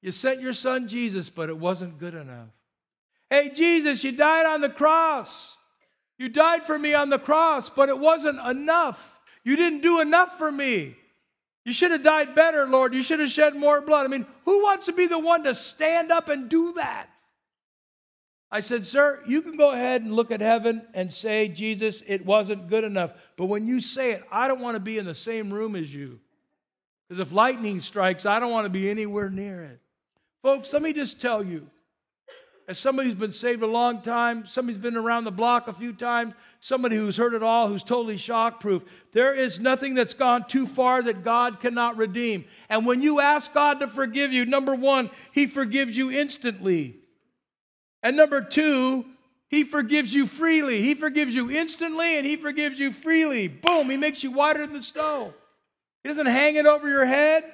you 0.00 0.12
sent 0.12 0.40
your 0.40 0.52
son 0.52 0.88
Jesus, 0.88 1.30
but 1.30 1.48
it 1.48 1.56
wasn't 1.56 1.98
good 1.98 2.14
enough. 2.14 2.48
Hey, 3.30 3.50
Jesus, 3.50 4.04
you 4.04 4.12
died 4.12 4.46
on 4.46 4.60
the 4.60 4.68
cross. 4.68 5.56
You 6.18 6.28
died 6.28 6.64
for 6.64 6.78
me 6.78 6.94
on 6.94 7.08
the 7.08 7.18
cross, 7.18 7.68
but 7.68 7.88
it 7.88 7.98
wasn't 7.98 8.38
enough. 8.38 9.18
You 9.42 9.56
didn't 9.56 9.80
do 9.80 10.00
enough 10.00 10.38
for 10.38 10.52
me. 10.52 10.96
You 11.64 11.72
should 11.72 11.92
have 11.92 12.02
died 12.02 12.34
better, 12.34 12.66
Lord. 12.66 12.92
You 12.94 13.02
should 13.02 13.20
have 13.20 13.30
shed 13.30 13.56
more 13.56 13.80
blood. 13.80 14.04
I 14.04 14.08
mean, 14.08 14.26
who 14.44 14.62
wants 14.62 14.86
to 14.86 14.92
be 14.92 15.06
the 15.06 15.18
one 15.18 15.44
to 15.44 15.54
stand 15.54 16.12
up 16.12 16.28
and 16.28 16.48
do 16.48 16.74
that? 16.74 17.08
I 18.50 18.60
said, 18.60 18.86
Sir, 18.86 19.22
you 19.26 19.42
can 19.42 19.56
go 19.56 19.70
ahead 19.70 20.02
and 20.02 20.12
look 20.12 20.30
at 20.30 20.40
heaven 20.40 20.82
and 20.92 21.12
say, 21.12 21.48
Jesus, 21.48 22.02
it 22.06 22.24
wasn't 22.24 22.68
good 22.68 22.84
enough. 22.84 23.12
But 23.36 23.46
when 23.46 23.66
you 23.66 23.80
say 23.80 24.12
it, 24.12 24.22
I 24.30 24.46
don't 24.46 24.60
want 24.60 24.76
to 24.76 24.80
be 24.80 24.98
in 24.98 25.06
the 25.06 25.14
same 25.14 25.52
room 25.52 25.74
as 25.74 25.92
you. 25.92 26.20
Because 27.08 27.20
if 27.20 27.32
lightning 27.32 27.80
strikes, 27.80 28.26
I 28.26 28.38
don't 28.38 28.52
want 28.52 28.66
to 28.66 28.70
be 28.70 28.88
anywhere 28.88 29.30
near 29.30 29.62
it. 29.62 29.80
Folks, 30.42 30.72
let 30.72 30.82
me 30.82 30.92
just 30.92 31.20
tell 31.20 31.42
you 31.42 31.68
as 32.66 32.78
somebody 32.78 33.08
who's 33.08 33.18
been 33.18 33.32
saved 33.32 33.62
a 33.62 33.66
long 33.66 34.00
time, 34.00 34.46
somebody 34.46 34.74
who's 34.74 34.82
been 34.82 34.96
around 34.96 35.24
the 35.24 35.30
block 35.30 35.68
a 35.68 35.72
few 35.72 35.92
times, 35.92 36.32
somebody 36.60 36.96
who's 36.96 37.16
heard 37.16 37.34
it 37.34 37.42
all, 37.42 37.68
who's 37.68 37.84
totally 37.84 38.16
shock 38.16 38.60
proof. 38.60 38.82
There 39.12 39.34
is 39.34 39.60
nothing 39.60 39.94
that's 39.94 40.14
gone 40.14 40.46
too 40.48 40.66
far 40.66 41.02
that 41.02 41.24
God 41.24 41.60
cannot 41.60 41.98
redeem. 41.98 42.46
And 42.70 42.86
when 42.86 43.02
you 43.02 43.20
ask 43.20 43.52
God 43.52 43.80
to 43.80 43.88
forgive 43.88 44.32
you, 44.32 44.46
number 44.46 44.74
one, 44.74 45.10
He 45.32 45.46
forgives 45.46 45.94
you 45.96 46.10
instantly. 46.10 46.96
And 48.02 48.16
number 48.16 48.40
two, 48.40 49.04
He 49.48 49.64
forgives 49.64 50.14
you 50.14 50.26
freely. 50.26 50.80
He 50.80 50.94
forgives 50.94 51.34
you 51.34 51.50
instantly 51.50 52.16
and 52.16 52.24
He 52.24 52.36
forgives 52.36 52.78
you 52.78 52.92
freely. 52.92 53.46
Boom, 53.46 53.90
He 53.90 53.98
makes 53.98 54.22
you 54.22 54.30
whiter 54.30 54.66
than 54.66 54.74
the 54.74 54.82
snow. 54.82 55.34
He 56.02 56.08
doesn't 56.08 56.26
hang 56.26 56.56
it 56.56 56.64
over 56.64 56.88
your 56.88 57.04
head. 57.04 57.44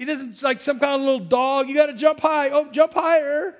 He 0.00 0.04
doesn't 0.04 0.42
like 0.42 0.60
some 0.60 0.80
kind 0.80 1.00
of 1.00 1.00
little 1.00 1.26
dog. 1.26 1.68
You 1.68 1.74
got 1.74 1.86
to 1.86 1.94
jump 1.94 2.18
high. 2.18 2.50
Oh, 2.50 2.70
jump 2.72 2.94
higher. 2.94 3.54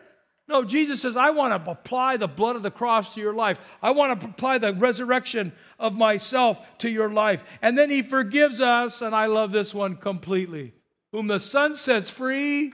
No, 0.46 0.62
Jesus 0.62 1.00
says, 1.00 1.16
I 1.16 1.30
want 1.30 1.64
to 1.64 1.70
apply 1.70 2.18
the 2.18 2.28
blood 2.28 2.56
of 2.56 2.62
the 2.62 2.70
cross 2.70 3.14
to 3.14 3.20
your 3.20 3.32
life. 3.32 3.58
I 3.82 3.92
want 3.92 4.20
to 4.20 4.28
apply 4.28 4.58
the 4.58 4.74
resurrection 4.74 5.52
of 5.78 5.96
myself 5.96 6.58
to 6.78 6.90
your 6.90 7.08
life. 7.08 7.42
And 7.62 7.78
then 7.78 7.88
he 7.88 8.02
forgives 8.02 8.60
us, 8.60 9.00
and 9.00 9.14
I 9.14 9.26
love 9.26 9.52
this 9.52 9.72
one 9.72 9.96
completely. 9.96 10.74
Whom 11.12 11.28
the 11.28 11.40
Son 11.40 11.74
sets 11.74 12.10
free. 12.10 12.72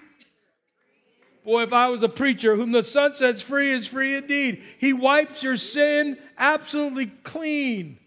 Boy, 1.45 1.62
if 1.62 1.73
I 1.73 1.89
was 1.89 2.03
a 2.03 2.09
preacher, 2.09 2.57
whom 2.57 2.73
the 2.73 2.83
Son 2.83 3.14
sets 3.14 3.41
free 3.41 3.71
is 3.71 3.87
free 3.87 4.16
indeed. 4.16 4.62
He 4.79 4.93
wipes 4.93 5.43
your 5.43 5.57
sin 5.57 6.18
absolutely 6.37 7.07
clean. 7.07 7.99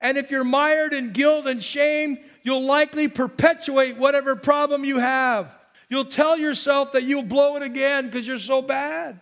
And 0.00 0.16
if 0.16 0.30
you're 0.30 0.44
mired 0.44 0.94
in 0.94 1.12
guilt 1.12 1.46
and 1.46 1.62
shame, 1.62 2.18
you'll 2.42 2.64
likely 2.64 3.08
perpetuate 3.08 3.98
whatever 3.98 4.36
problem 4.36 4.84
you 4.84 4.98
have. 4.98 5.56
You'll 5.88 6.06
tell 6.06 6.36
yourself 6.36 6.92
that 6.92 7.04
you'll 7.04 7.22
blow 7.22 7.56
it 7.56 7.62
again 7.62 8.06
because 8.06 8.26
you're 8.26 8.38
so 8.38 8.60
bad. 8.60 9.20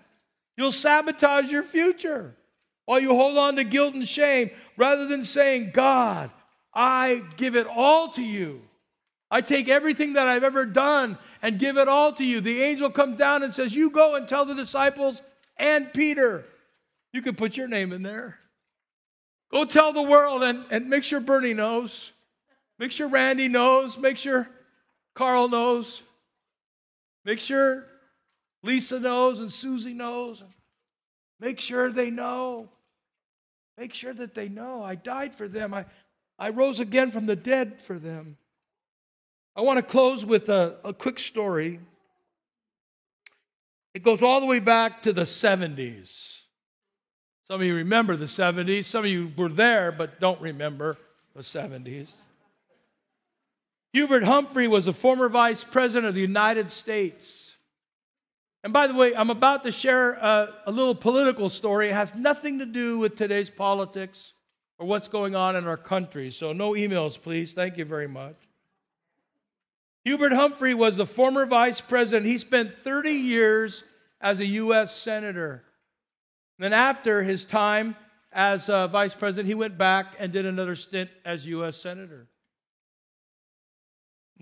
You'll 0.56 0.72
sabotage 0.72 1.50
your 1.50 1.62
future 1.62 2.34
while 2.86 3.00
you 3.00 3.14
hold 3.14 3.36
on 3.36 3.56
to 3.56 3.64
guilt 3.64 3.94
and 3.94 4.06
shame 4.06 4.50
rather 4.76 5.06
than 5.06 5.24
saying, 5.24 5.72
God, 5.72 6.30
I 6.72 7.22
give 7.36 7.56
it 7.56 7.66
all 7.66 8.10
to 8.12 8.22
you. 8.22 8.62
I 9.30 9.40
take 9.40 9.68
everything 9.68 10.14
that 10.14 10.28
I've 10.28 10.44
ever 10.44 10.64
done 10.64 11.18
and 11.42 11.58
give 11.58 11.76
it 11.76 11.88
all 11.88 12.12
to 12.12 12.24
you. 12.24 12.40
The 12.40 12.62
angel 12.62 12.90
comes 12.90 13.18
down 13.18 13.42
and 13.42 13.52
says, 13.52 13.74
You 13.74 13.90
go 13.90 14.14
and 14.14 14.28
tell 14.28 14.44
the 14.44 14.54
disciples 14.54 15.22
and 15.56 15.92
Peter. 15.92 16.44
You 17.12 17.22
can 17.22 17.34
put 17.34 17.56
your 17.56 17.68
name 17.68 17.92
in 17.92 18.02
there. 18.02 18.38
Go 19.50 19.64
tell 19.64 19.92
the 19.92 20.02
world 20.02 20.42
and, 20.42 20.64
and 20.70 20.88
make 20.88 21.04
sure 21.04 21.20
Bernie 21.20 21.54
knows. 21.54 22.12
Make 22.78 22.90
sure 22.90 23.08
Randy 23.08 23.48
knows. 23.48 23.96
Make 23.96 24.18
sure 24.18 24.48
Carl 25.14 25.48
knows. 25.48 26.02
Make 27.24 27.40
sure 27.40 27.86
Lisa 28.62 29.00
knows 29.00 29.40
and 29.40 29.52
Susie 29.52 29.94
knows. 29.94 30.42
Make 31.40 31.60
sure 31.60 31.90
they 31.90 32.10
know. 32.10 32.68
Make 33.76 33.94
sure 33.94 34.14
that 34.14 34.34
they 34.34 34.48
know 34.48 34.82
I 34.82 34.94
died 34.94 35.34
for 35.34 35.48
them. 35.48 35.74
I, 35.74 35.86
I 36.38 36.50
rose 36.50 36.80
again 36.80 37.10
from 37.10 37.26
the 37.26 37.36
dead 37.36 37.80
for 37.82 37.98
them. 37.98 38.36
I 39.56 39.60
want 39.60 39.78
to 39.78 39.82
close 39.82 40.24
with 40.24 40.48
a, 40.48 40.78
a 40.84 40.92
quick 40.92 41.18
story. 41.18 41.80
It 43.94 44.02
goes 44.02 44.22
all 44.22 44.40
the 44.40 44.46
way 44.46 44.58
back 44.58 45.02
to 45.02 45.12
the 45.12 45.22
70s. 45.22 46.38
Some 47.46 47.60
of 47.60 47.66
you 47.66 47.76
remember 47.76 48.16
the 48.16 48.24
70s. 48.24 48.86
Some 48.86 49.04
of 49.04 49.10
you 49.10 49.30
were 49.36 49.48
there 49.48 49.92
but 49.92 50.18
don't 50.20 50.40
remember 50.40 50.96
the 51.36 51.42
70s. 51.42 52.08
Hubert 53.94 54.24
Humphrey 54.24 54.66
was 54.66 54.88
a 54.88 54.92
former 54.92 55.28
vice 55.28 55.62
president 55.62 56.08
of 56.08 56.16
the 56.16 56.20
United 56.20 56.68
States. 56.68 57.52
And 58.64 58.72
by 58.72 58.88
the 58.88 58.94
way, 58.94 59.14
I'm 59.14 59.30
about 59.30 59.62
to 59.62 59.70
share 59.70 60.14
a, 60.14 60.52
a, 60.66 60.72
little 60.72 60.96
political 60.96 61.48
story. 61.48 61.90
It 61.90 61.94
has 61.94 62.12
nothing 62.12 62.58
to 62.58 62.66
do 62.66 62.98
with 62.98 63.14
today's 63.14 63.50
politics 63.50 64.32
or 64.80 64.88
what's 64.88 65.06
going 65.06 65.36
on 65.36 65.54
in 65.54 65.68
our 65.68 65.76
country. 65.76 66.32
So, 66.32 66.52
no 66.52 66.72
emails, 66.72 67.20
please. 67.20 67.52
Thank 67.52 67.76
you 67.76 67.84
very 67.84 68.08
much. 68.08 68.34
Hubert 70.02 70.32
Humphrey 70.32 70.74
was 70.74 70.96
the 70.96 71.06
former 71.06 71.46
vice 71.46 71.80
president. 71.80 72.26
He 72.26 72.38
spent 72.38 72.72
30 72.82 73.12
years 73.12 73.84
as 74.20 74.40
a 74.40 74.46
U.S. 74.46 74.96
senator. 74.96 75.62
then, 76.58 76.72
after 76.72 77.22
his 77.22 77.44
time 77.44 77.94
as 78.32 78.68
uh, 78.68 78.88
vice 78.88 79.14
president, 79.14 79.46
he 79.46 79.54
went 79.54 79.78
back 79.78 80.16
and 80.18 80.32
did 80.32 80.46
another 80.46 80.74
stint 80.74 81.10
as 81.24 81.46
U.S. 81.46 81.76
senator. 81.76 82.26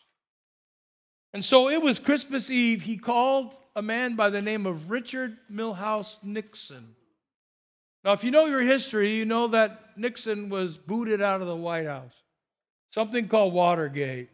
And 1.33 1.45
so 1.45 1.69
it 1.69 1.81
was 1.81 1.99
Christmas 1.99 2.51
Eve. 2.51 2.83
He 2.83 2.97
called 2.97 3.55
a 3.77 3.83
man 3.83 4.17
by 4.17 4.31
the 4.31 4.43
name 4.43 4.67
of 4.67 4.91
Richard 4.91 5.37
Milhous 5.51 6.23
Nixon. 6.25 6.95
Now, 8.05 8.13
if 8.13 8.25
you 8.25 8.31
know 8.31 8.47
your 8.47 8.63
history, 8.63 9.15
you 9.15 9.27
know 9.27 9.49
that 9.49 9.97
Nixon 9.97 10.49
was 10.49 10.77
booted 10.77 11.21
out 11.21 11.41
of 11.41 11.47
the 11.47 11.57
White 11.57 11.87
House, 11.87 12.15
something 12.93 13.29
called 13.29 13.53
Watergate. 13.53 14.31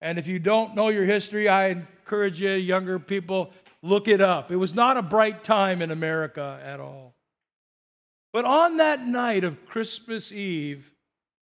And 0.00 0.18
if 0.18 0.26
you 0.26 0.38
don't 0.38 0.74
know 0.74 0.88
your 0.88 1.04
history, 1.04 1.48
I 1.48 1.68
encourage 1.68 2.40
you, 2.40 2.50
younger 2.50 2.98
people, 2.98 3.52
look 3.82 4.08
it 4.08 4.20
up. 4.20 4.50
It 4.50 4.56
was 4.56 4.74
not 4.74 4.96
a 4.96 5.02
bright 5.02 5.44
time 5.44 5.80
in 5.80 5.92
America 5.92 6.60
at 6.64 6.80
all. 6.80 7.14
But 8.32 8.44
on 8.44 8.78
that 8.78 9.06
night 9.06 9.44
of 9.44 9.64
Christmas 9.66 10.32
Eve, 10.32 10.92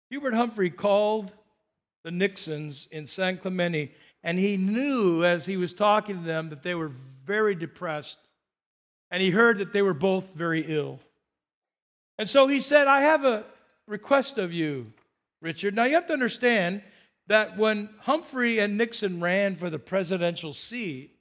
Hubert 0.09 0.33
Humphrey 0.33 0.69
called 0.69 1.31
the 2.03 2.11
Nixons 2.11 2.87
in 2.91 3.07
San 3.07 3.37
Clemente 3.37 3.93
and 4.23 4.37
he 4.37 4.57
knew 4.57 5.23
as 5.23 5.45
he 5.45 5.57
was 5.57 5.73
talking 5.73 6.19
to 6.19 6.25
them 6.25 6.49
that 6.49 6.63
they 6.63 6.75
were 6.75 6.91
very 7.25 7.55
depressed. 7.55 8.19
And 9.09 9.21
he 9.21 9.31
heard 9.31 9.57
that 9.57 9.73
they 9.73 9.81
were 9.81 9.93
both 9.93 10.33
very 10.33 10.61
ill. 10.67 10.99
And 12.17 12.29
so 12.29 12.47
he 12.47 12.59
said, 12.59 12.87
I 12.87 13.01
have 13.01 13.25
a 13.25 13.45
request 13.87 14.37
of 14.37 14.53
you, 14.53 14.93
Richard. 15.41 15.75
Now 15.75 15.85
you 15.85 15.95
have 15.95 16.07
to 16.07 16.13
understand 16.13 16.81
that 17.27 17.57
when 17.57 17.89
Humphrey 17.99 18.59
and 18.59 18.77
Nixon 18.77 19.19
ran 19.19 19.55
for 19.55 19.69
the 19.69 19.79
presidential 19.79 20.53
seat, 20.53 21.15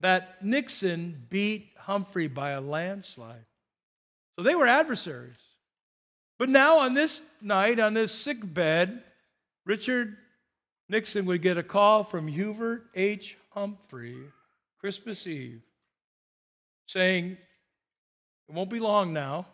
that 0.00 0.44
Nixon 0.44 1.26
beat 1.28 1.72
Humphrey 1.76 2.26
by 2.26 2.50
a 2.50 2.60
landslide. 2.60 3.44
So 4.36 4.42
they 4.42 4.54
were 4.54 4.66
adversaries. 4.66 5.36
But 6.38 6.48
now 6.48 6.78
on 6.78 6.94
this 6.94 7.22
night, 7.40 7.78
on 7.78 7.94
this 7.94 8.12
sick 8.12 8.38
bed, 8.42 9.02
Richard 9.64 10.16
Nixon 10.88 11.26
would 11.26 11.42
get 11.42 11.58
a 11.58 11.62
call 11.62 12.04
from 12.04 12.28
Hubert 12.28 12.84
H. 12.94 13.36
Humphrey, 13.50 14.16
Christmas 14.78 15.26
Eve, 15.26 15.62
saying, 16.86 17.36
It 18.48 18.54
won't 18.54 18.70
be 18.70 18.80
long 18.80 19.12
now. 19.12 19.46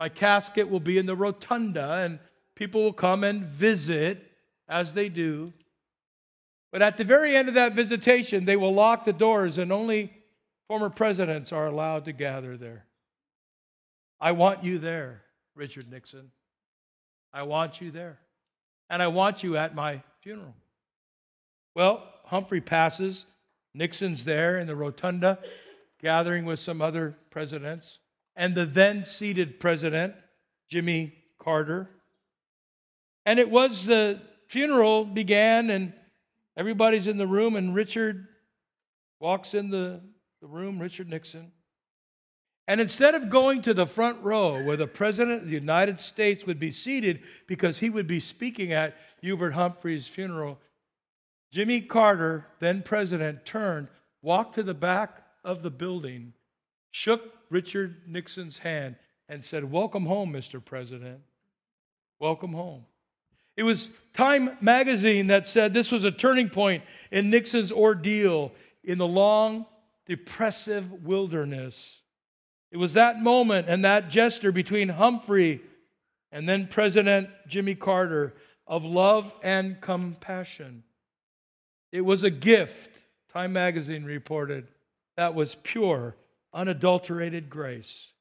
My 0.00 0.08
casket 0.08 0.68
will 0.68 0.80
be 0.80 0.98
in 0.98 1.06
the 1.06 1.16
rotunda, 1.16 1.94
and 1.94 2.18
people 2.54 2.82
will 2.82 2.92
come 2.92 3.24
and 3.24 3.44
visit 3.44 4.32
as 4.68 4.92
they 4.94 5.08
do. 5.08 5.52
But 6.70 6.82
at 6.82 6.96
the 6.96 7.04
very 7.04 7.34
end 7.34 7.48
of 7.48 7.54
that 7.54 7.74
visitation, 7.74 8.44
they 8.44 8.56
will 8.56 8.74
lock 8.74 9.04
the 9.04 9.12
doors, 9.12 9.58
and 9.58 9.72
only 9.72 10.12
former 10.68 10.90
presidents 10.90 11.52
are 11.52 11.66
allowed 11.66 12.04
to 12.04 12.12
gather 12.12 12.56
there. 12.56 12.84
I 14.20 14.32
want 14.32 14.64
you 14.64 14.78
there, 14.78 15.22
Richard 15.54 15.90
Nixon. 15.90 16.30
I 17.32 17.42
want 17.42 17.80
you 17.80 17.90
there. 17.90 18.18
And 18.90 19.02
I 19.02 19.08
want 19.08 19.42
you 19.42 19.56
at 19.56 19.74
my 19.74 20.02
funeral. 20.20 20.54
Well, 21.74 22.02
Humphrey 22.24 22.60
passes. 22.60 23.26
Nixon's 23.74 24.24
there 24.24 24.58
in 24.58 24.66
the 24.66 24.74
rotunda, 24.74 25.38
gathering 26.00 26.44
with 26.44 26.58
some 26.58 26.82
other 26.82 27.16
presidents, 27.30 27.98
and 28.34 28.54
the 28.54 28.66
then 28.66 29.04
seated 29.04 29.60
president, 29.60 30.14
Jimmy 30.68 31.14
Carter. 31.38 31.88
And 33.24 33.38
it 33.38 33.50
was 33.50 33.84
the 33.84 34.20
funeral 34.48 35.04
began, 35.04 35.70
and 35.70 35.92
everybody's 36.56 37.06
in 37.06 37.18
the 37.18 37.26
room, 37.26 37.56
and 37.56 37.74
Richard 37.74 38.26
walks 39.20 39.54
in 39.54 39.70
the, 39.70 40.00
the 40.40 40.46
room, 40.46 40.80
Richard 40.80 41.08
Nixon. 41.08 41.52
And 42.68 42.82
instead 42.82 43.14
of 43.14 43.30
going 43.30 43.62
to 43.62 43.72
the 43.72 43.86
front 43.86 44.22
row 44.22 44.62
where 44.62 44.76
the 44.76 44.86
President 44.86 45.40
of 45.40 45.46
the 45.46 45.54
United 45.54 45.98
States 45.98 46.44
would 46.44 46.60
be 46.60 46.70
seated 46.70 47.22
because 47.46 47.78
he 47.78 47.88
would 47.88 48.06
be 48.06 48.20
speaking 48.20 48.74
at 48.74 48.94
Hubert 49.22 49.52
Humphrey's 49.52 50.06
funeral, 50.06 50.58
Jimmy 51.50 51.80
Carter, 51.80 52.46
then 52.60 52.82
president, 52.82 53.46
turned, 53.46 53.88
walked 54.20 54.56
to 54.56 54.62
the 54.62 54.74
back 54.74 55.22
of 55.44 55.62
the 55.62 55.70
building, 55.70 56.34
shook 56.90 57.32
Richard 57.48 58.02
Nixon's 58.06 58.58
hand, 58.58 58.96
and 59.30 59.42
said, 59.42 59.64
Welcome 59.64 60.04
home, 60.04 60.30
Mr. 60.30 60.62
President. 60.62 61.20
Welcome 62.18 62.52
home. 62.52 62.84
It 63.56 63.62
was 63.62 63.88
Time 64.12 64.58
magazine 64.60 65.28
that 65.28 65.46
said 65.46 65.72
this 65.72 65.90
was 65.90 66.04
a 66.04 66.10
turning 66.10 66.50
point 66.50 66.82
in 67.10 67.30
Nixon's 67.30 67.72
ordeal 67.72 68.52
in 68.84 68.98
the 68.98 69.06
long, 69.06 69.64
depressive 70.06 71.04
wilderness. 71.04 72.02
It 72.70 72.76
was 72.76 72.94
that 72.94 73.20
moment 73.20 73.68
and 73.68 73.84
that 73.84 74.10
gesture 74.10 74.52
between 74.52 74.88
Humphrey 74.88 75.62
and 76.30 76.48
then 76.48 76.66
President 76.66 77.30
Jimmy 77.46 77.74
Carter 77.74 78.34
of 78.66 78.84
love 78.84 79.32
and 79.42 79.80
compassion. 79.80 80.84
It 81.90 82.02
was 82.02 82.22
a 82.22 82.30
gift, 82.30 83.04
Time 83.32 83.52
magazine 83.52 84.04
reported, 84.04 84.66
that 85.16 85.34
was 85.34 85.56
pure, 85.62 86.16
unadulterated 86.52 87.48
grace. 87.48 88.12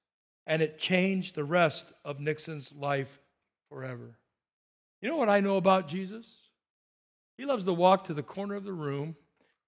And 0.45 0.61
it 0.61 0.79
changed 0.79 1.35
the 1.35 1.43
rest 1.43 1.85
of 2.05 2.21
Nixon's 2.21 2.71
life 2.71 3.19
forever. 3.69 4.17
You 5.01 5.09
know 5.09 5.17
what 5.17 5.29
I 5.29 5.41
know 5.41 5.57
about 5.57 5.89
Jesus? 5.89 6.33
He 7.37 7.45
loves 7.45 7.65
to 7.65 7.73
walk 7.73 8.05
to 8.05 8.13
the 8.13 8.23
corner 8.23 8.55
of 8.55 8.63
the 8.63 8.73
room 8.73 9.15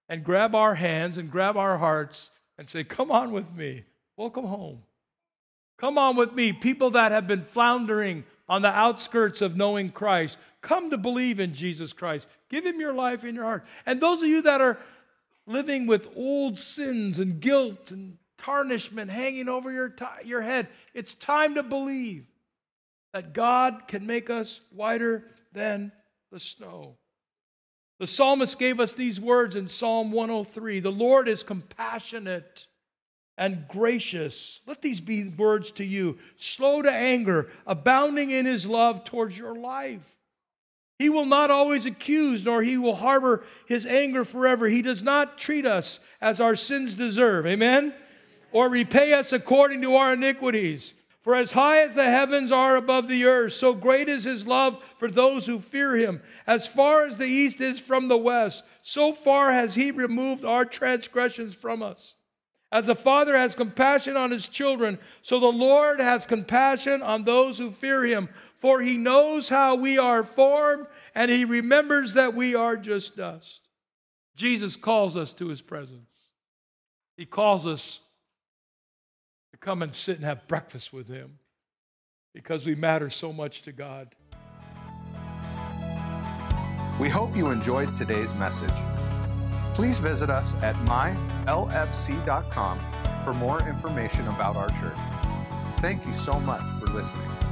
and 0.08 0.24
grab 0.24 0.54
our 0.54 0.74
hands 0.74 1.18
and 1.18 1.30
grab 1.30 1.56
our 1.56 1.78
hearts 1.78 2.30
and 2.58 2.68
say, 2.68 2.82
Come 2.82 3.10
on 3.10 3.30
with 3.30 3.52
me. 3.54 3.84
Welcome 4.16 4.46
home. 4.46 4.82
Come 5.78 5.96
on 5.96 6.16
with 6.16 6.32
me. 6.32 6.52
People 6.52 6.90
that 6.90 7.12
have 7.12 7.26
been 7.26 7.44
floundering 7.44 8.24
on 8.48 8.62
the 8.62 8.68
outskirts 8.68 9.40
of 9.40 9.56
knowing 9.56 9.90
Christ, 9.90 10.36
come 10.60 10.90
to 10.90 10.98
believe 10.98 11.40
in 11.40 11.54
Jesus 11.54 11.92
Christ. 11.92 12.26
Give 12.48 12.66
him 12.66 12.80
your 12.80 12.92
life 12.92 13.22
and 13.22 13.34
your 13.34 13.44
heart. 13.44 13.64
And 13.86 14.00
those 14.00 14.20
of 14.20 14.28
you 14.28 14.42
that 14.42 14.60
are 14.60 14.78
living 15.46 15.86
with 15.86 16.08
old 16.16 16.58
sins 16.58 17.18
and 17.18 17.40
guilt 17.40 17.92
and 17.92 18.18
tarnishment 18.38 19.10
hanging 19.10 19.48
over 19.48 19.72
your, 19.72 19.88
t- 19.88 20.04
your 20.24 20.40
head, 20.40 20.68
it's 20.94 21.14
time 21.14 21.54
to 21.54 21.62
believe 21.62 22.26
that 23.12 23.32
God 23.32 23.82
can 23.88 24.06
make 24.06 24.30
us 24.30 24.60
whiter 24.70 25.24
than 25.52 25.92
the 26.30 26.40
snow. 26.40 26.96
The 27.98 28.06
psalmist 28.06 28.58
gave 28.58 28.80
us 28.80 28.92
these 28.94 29.20
words 29.20 29.56
in 29.56 29.68
Psalm 29.68 30.12
103 30.12 30.80
The 30.80 30.90
Lord 30.90 31.28
is 31.28 31.42
compassionate 31.42 32.66
and 33.40 33.66
gracious. 33.68 34.60
Let 34.66 34.82
these 34.82 35.00
be 35.00 35.30
words 35.30 35.72
to 35.72 35.84
you 35.84 36.18
slow 36.38 36.82
to 36.82 36.92
anger, 36.92 37.48
abounding 37.66 38.30
in 38.30 38.44
his 38.44 38.66
love 38.66 39.02
towards 39.02 39.36
your 39.36 39.56
life. 39.56 40.04
He 40.98 41.08
will 41.08 41.24
not 41.24 41.50
always 41.50 41.86
accuse, 41.86 42.44
nor 42.44 42.62
he 42.62 42.76
will 42.76 42.94
harbor 42.94 43.44
his 43.66 43.86
anger 43.86 44.26
forever. 44.26 44.68
He 44.68 44.82
does 44.82 45.02
not 45.02 45.38
treat 45.38 45.64
us 45.64 45.98
as 46.20 46.38
our 46.38 46.54
sins 46.54 46.94
deserve. 46.94 47.46
Amen? 47.46 47.94
Or 48.52 48.68
repay 48.68 49.14
us 49.14 49.32
according 49.32 49.80
to 49.82 49.96
our 49.96 50.12
iniquities. 50.12 50.92
For 51.22 51.34
as 51.34 51.52
high 51.52 51.80
as 51.80 51.94
the 51.94 52.04
heavens 52.04 52.52
are 52.52 52.76
above 52.76 53.08
the 53.08 53.24
earth, 53.24 53.54
so 53.54 53.72
great 53.72 54.10
is 54.10 54.24
his 54.24 54.46
love 54.46 54.82
for 54.98 55.10
those 55.10 55.46
who 55.46 55.60
fear 55.60 55.96
him. 55.96 56.20
As 56.46 56.66
far 56.66 57.04
as 57.04 57.16
the 57.16 57.24
east 57.24 57.62
is 57.62 57.80
from 57.80 58.08
the 58.08 58.18
west, 58.18 58.64
so 58.82 59.14
far 59.14 59.50
has 59.50 59.74
he 59.74 59.90
removed 59.90 60.44
our 60.44 60.66
transgressions 60.66 61.54
from 61.54 61.82
us. 61.82 62.14
As 62.72 62.88
a 62.88 62.94
father 62.94 63.36
has 63.36 63.54
compassion 63.54 64.16
on 64.16 64.30
his 64.30 64.46
children, 64.46 64.98
so 65.22 65.40
the 65.40 65.46
Lord 65.46 66.00
has 66.00 66.24
compassion 66.24 67.02
on 67.02 67.24
those 67.24 67.58
who 67.58 67.72
fear 67.72 68.04
him. 68.04 68.28
For 68.60 68.80
he 68.80 68.96
knows 68.96 69.48
how 69.48 69.74
we 69.74 69.98
are 69.98 70.22
formed, 70.22 70.86
and 71.14 71.30
he 71.30 71.44
remembers 71.44 72.12
that 72.12 72.34
we 72.34 72.54
are 72.54 72.76
just 72.76 73.16
dust. 73.16 73.62
Jesus 74.36 74.76
calls 74.76 75.16
us 75.16 75.32
to 75.34 75.48
his 75.48 75.62
presence. 75.62 76.10
He 77.20 77.26
calls 77.26 77.66
us 77.66 78.00
to 79.52 79.58
come 79.58 79.82
and 79.82 79.94
sit 79.94 80.16
and 80.16 80.24
have 80.24 80.48
breakfast 80.48 80.90
with 80.90 81.06
Him 81.06 81.38
because 82.32 82.64
we 82.64 82.74
matter 82.74 83.10
so 83.10 83.30
much 83.30 83.60
to 83.60 83.72
God. 83.72 84.14
We 86.98 87.10
hope 87.10 87.36
you 87.36 87.50
enjoyed 87.50 87.94
today's 87.94 88.32
message. 88.32 89.09
Please 89.80 89.96
visit 89.96 90.28
us 90.28 90.56
at 90.56 90.76
mylfc.com 90.84 92.80
for 93.24 93.32
more 93.32 93.66
information 93.66 94.28
about 94.28 94.54
our 94.54 94.68
church. 94.78 94.98
Thank 95.80 96.04
you 96.04 96.12
so 96.12 96.38
much 96.38 96.60
for 96.78 96.88
listening. 96.88 97.49